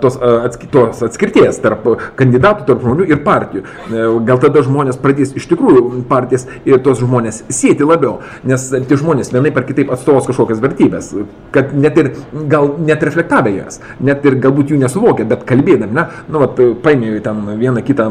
tos 0.03 0.19
uh, 0.21 0.51
tos 0.73 1.03
atskirties 1.07 1.61
tarp 1.63 1.87
kandidatų, 2.19 2.67
tarp 2.69 2.83
žmonių 2.85 3.07
ir 3.11 3.21
partijų. 3.25 3.65
E, 3.65 4.05
gal 4.29 4.41
tada 4.43 4.63
žmonės 4.65 4.99
pradės 5.03 5.35
iš 5.39 5.47
tikrųjų 5.51 6.03
partijas 6.11 6.47
ir 6.69 6.81
tos 6.85 7.01
žmonės 7.03 7.43
sėti 7.53 7.87
labiau, 7.87 8.21
nes 8.49 8.69
tie 8.73 8.99
žmonės 8.99 9.33
vienaip 9.35 9.59
ar 9.59 9.67
kitaip 9.69 9.93
atstovos 9.95 10.29
kažkokias 10.29 10.63
vertybės, 10.63 11.13
kad 11.55 11.75
net 11.77 11.99
ir 12.01 12.13
gal 12.51 12.73
net 12.83 13.05
reflektavę 13.05 13.55
jas, 13.55 13.81
net 14.01 14.25
ir 14.29 14.39
galbūt 14.43 14.73
jų 14.73 14.81
nesuvokia, 14.83 15.27
bet 15.29 15.45
kalbėdami, 15.49 15.93
na, 15.97 16.09
nu, 16.29 16.43
vat, 16.43 16.61
paimė 16.85 17.19
ten 17.25 17.45
vieną 17.61 17.85
kitą 17.87 18.09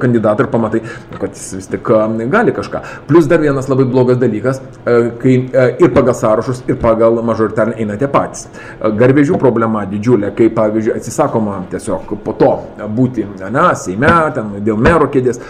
kandidatą 0.00 0.46
ir 0.46 0.52
pamatai, 0.52 0.82
kad 1.18 1.36
jis 1.36 1.58
vis 1.58 1.70
tik 1.72 1.92
gali 2.32 2.54
kažką. 2.56 2.82
Plus 3.08 3.28
dar 3.30 3.42
vienas 3.42 3.68
labai 3.70 3.86
blogas 3.88 4.20
dalykas, 4.20 4.62
kai 4.84 5.36
ir 5.52 5.92
pagal 5.94 6.16
sąrašus, 6.16 6.64
ir 6.68 6.78
pagal 6.80 7.20
mažoritarinę 7.26 7.78
einate 7.82 8.08
patys. 8.12 8.46
Garvežių 8.80 9.38
problema 9.40 9.84
didžiulė, 9.88 10.32
kai 10.36 10.47
pavyzdžiui 10.54 10.96
atsisakoma 10.96 11.60
tiesiog 11.72 12.14
po 12.24 12.34
to 12.38 12.52
būti, 12.94 13.26
na, 13.52 13.68
Seime, 13.78 14.10
ten 14.34 14.50
dėl 14.64 14.78
mero 14.80 15.08
kėdės. 15.12 15.40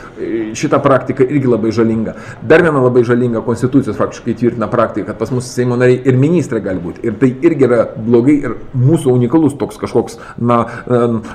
Šita 0.59 0.81
praktika 0.85 1.25
irgi 1.27 1.51
labai 1.51 1.73
žalinga. 1.75 2.15
Dar 2.49 2.63
viena 2.65 2.83
labai 2.83 3.05
žalinga 3.07 3.43
konstitucijos 3.47 3.99
faktiškai 3.99 4.37
tvirtina 4.39 4.69
praktika, 4.71 5.13
kad 5.13 5.21
pas 5.21 5.33
mus 5.35 5.49
Seimo 5.53 5.79
nariai 5.81 6.03
ir 6.05 6.19
ministrai 6.21 6.63
gali 6.65 6.83
būti. 6.83 7.05
Ir 7.07 7.17
tai 7.21 7.31
irgi 7.47 7.69
yra 7.69 7.81
blogai 7.97 8.37
ir 8.45 8.57
mūsų 8.77 9.15
unikalus 9.15 9.57
toks 9.59 9.81
kažkoks, 9.81 10.19
na, 10.39 10.61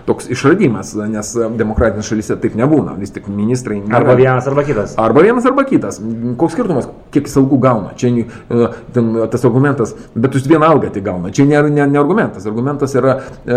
toks 0.07 0.29
išradimas, 0.33 0.93
nes 1.09 1.33
demokratinės 1.59 2.09
šalyse 2.11 2.37
taip 2.41 2.57
nebūna. 2.59 2.97
Vis 2.99 3.13
tik 3.15 3.29
ministrai. 3.31 3.79
Nėra. 3.81 4.01
Arba 4.01 4.17
vienas, 4.19 4.47
arba 4.49 4.65
kitas. 4.67 4.95
Arba 5.01 5.25
vienas, 5.25 5.47
arba 5.49 5.65
kitas. 5.67 5.99
Koks 6.39 6.55
skirtumas, 6.57 6.89
kiek 7.13 7.27
jis 7.29 7.39
algų 7.41 7.59
gauna? 7.63 7.93
Čia 7.99 8.11
e, 8.23 8.69
ten, 8.95 9.11
tas 9.31 9.45
argumentas, 9.47 9.95
bet 10.15 10.37
už 10.37 10.47
vieną 10.49 10.69
algą 10.75 10.91
tai 10.93 11.03
gauna. 11.05 11.31
Čia 11.33 11.47
ne, 11.49 11.61
ne, 11.69 11.87
ne 11.89 12.01
argumentas. 12.01 12.47
Argumentas 12.49 12.95
yra 12.99 13.17
e, 13.19 13.52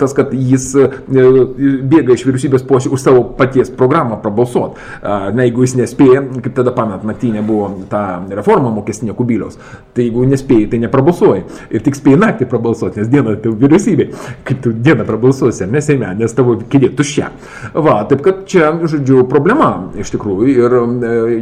tas, 0.00 0.14
kad 0.16 0.34
jis 0.34 0.66
bėga 1.08 2.16
iš 2.16 2.26
vyriausybės 2.26 2.66
posėdžių 2.68 2.94
už 2.96 3.04
savo 3.04 3.22
paties 3.38 3.72
programą 3.74 4.18
prabalsuoti. 4.22 4.80
Na, 5.04 5.46
jeigu 5.46 5.64
jis 5.64 5.76
nespėja, 5.78 6.24
kaip 6.44 6.52
tada 6.58 6.74
pamet, 6.76 7.06
naktinė 7.06 7.44
buvo 7.46 7.70
ta 7.90 8.22
reforma 8.34 8.72
mokestinė 8.74 9.16
kubiliaus, 9.16 9.58
tai 9.94 10.08
jeigu 10.08 10.26
nespėjai, 10.30 10.68
tai 10.74 10.82
neprabalsuoji. 10.84 11.44
Ir 11.74 11.84
tik 11.86 11.98
spėjai 11.98 12.20
naktį 12.24 12.50
prabalsuoti, 12.50 13.02
nes 13.02 13.10
dieną 13.12 13.36
tai 13.44 13.54
vyriausybė, 13.64 14.08
kaip 14.48 14.62
tu 14.64 14.74
dieną 14.74 15.06
prabalsuosi, 15.08 15.66
nes 15.70 15.84
Seime, 15.84 16.08
nes 16.16 16.32
tavo 16.32 16.56
kėdė 16.70 16.88
tuščia. 16.96 17.26
Va, 17.74 17.98
taip 18.08 18.22
kad 18.24 18.44
čia, 18.48 18.70
žodžiu, 18.88 19.20
problema 19.28 19.90
iš 20.00 20.14
tikrųjų 20.14 20.54
ir 20.54 20.76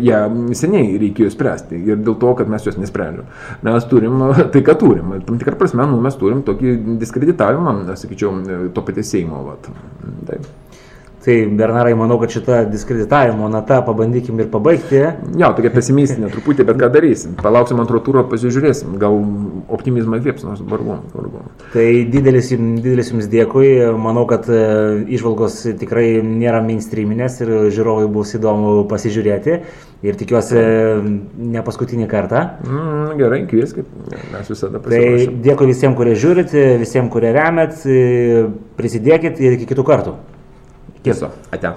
ją 0.02 0.22
seniai 0.58 0.98
reikėjo 0.98 1.30
spręsti. 1.32 1.78
Ir 1.78 2.00
dėl 2.02 2.16
to, 2.18 2.32
kad 2.38 2.50
mes 2.50 2.66
jos 2.66 2.78
nesprendžiam. 2.80 3.28
Mes 3.62 3.86
turim 3.90 4.24
tai, 4.52 4.64
ką 4.66 4.74
turim. 4.80 5.14
Tam 5.26 5.38
tikrą 5.38 5.54
prasme, 5.60 5.86
nu, 5.90 6.00
mes 6.02 6.16
turim 6.18 6.42
tokį 6.46 6.74
diskreditavimą, 7.00 7.76
sakyčiau, 7.98 8.70
to 8.74 8.84
paties 8.86 9.12
Seimo. 9.14 9.44
Vat. 9.50 9.70
Taip. 10.28 10.50
Tai 11.22 11.46
Bernarai, 11.46 11.92
manau, 11.94 12.16
kad 12.18 12.32
šitą 12.34 12.56
diskreditavimo 12.66 13.46
natą 13.46 13.76
pabandykim 13.86 14.40
ir 14.42 14.48
pabaigti. 14.50 15.02
Jo, 15.38 15.52
tokia 15.54 15.70
pesimistinė 15.70 16.32
truputį, 16.32 16.64
bet 16.66 16.80
ką 16.80 16.88
darysim? 16.96 17.36
Palauksim 17.38 17.78
antro 17.78 18.00
turo, 18.02 18.24
pasižiūrėsim. 18.26 18.96
Gal 18.98 19.20
optimizmą 19.70 20.18
įkvėps, 20.18 20.42
nors 20.48 20.64
vargu. 20.66 20.98
Tai 21.76 21.86
didelis, 22.10 22.50
didelis 22.50 23.12
jums 23.14 23.30
dėkui. 23.30 23.70
Manau, 24.02 24.26
kad 24.26 24.50
išvalgos 24.50 25.60
tikrai 25.78 26.08
nėra 26.26 26.58
mainstreaminės 26.66 27.38
ir 27.44 27.54
žiūrovai 27.70 28.10
bus 28.10 28.34
įdomu 28.40 28.80
pasižiūrėti. 28.90 29.60
Ir 30.02 30.16
tikiuosi 30.18 30.58
ne 31.52 31.62
paskutinį 31.62 32.08
kartą. 32.10 32.40
Mm, 32.66 33.12
gerai, 33.20 33.44
kvieskit, 33.46 33.86
mes 34.32 34.50
visada 34.50 34.80
pasižiūrėsime. 34.82 35.36
Tai 35.36 35.44
dėkui 35.46 35.68
visiems, 35.70 35.94
kurie 36.00 36.16
žiūrit, 36.18 36.56
visiems, 36.82 37.12
kurie 37.14 37.30
remet, 37.36 37.78
prisidėkit 38.80 39.38
ir 39.38 39.60
iki 39.60 39.70
kitų 39.70 39.86
kartų. 39.86 40.18
Tiesa, 41.06 41.30
ate. 41.54 41.76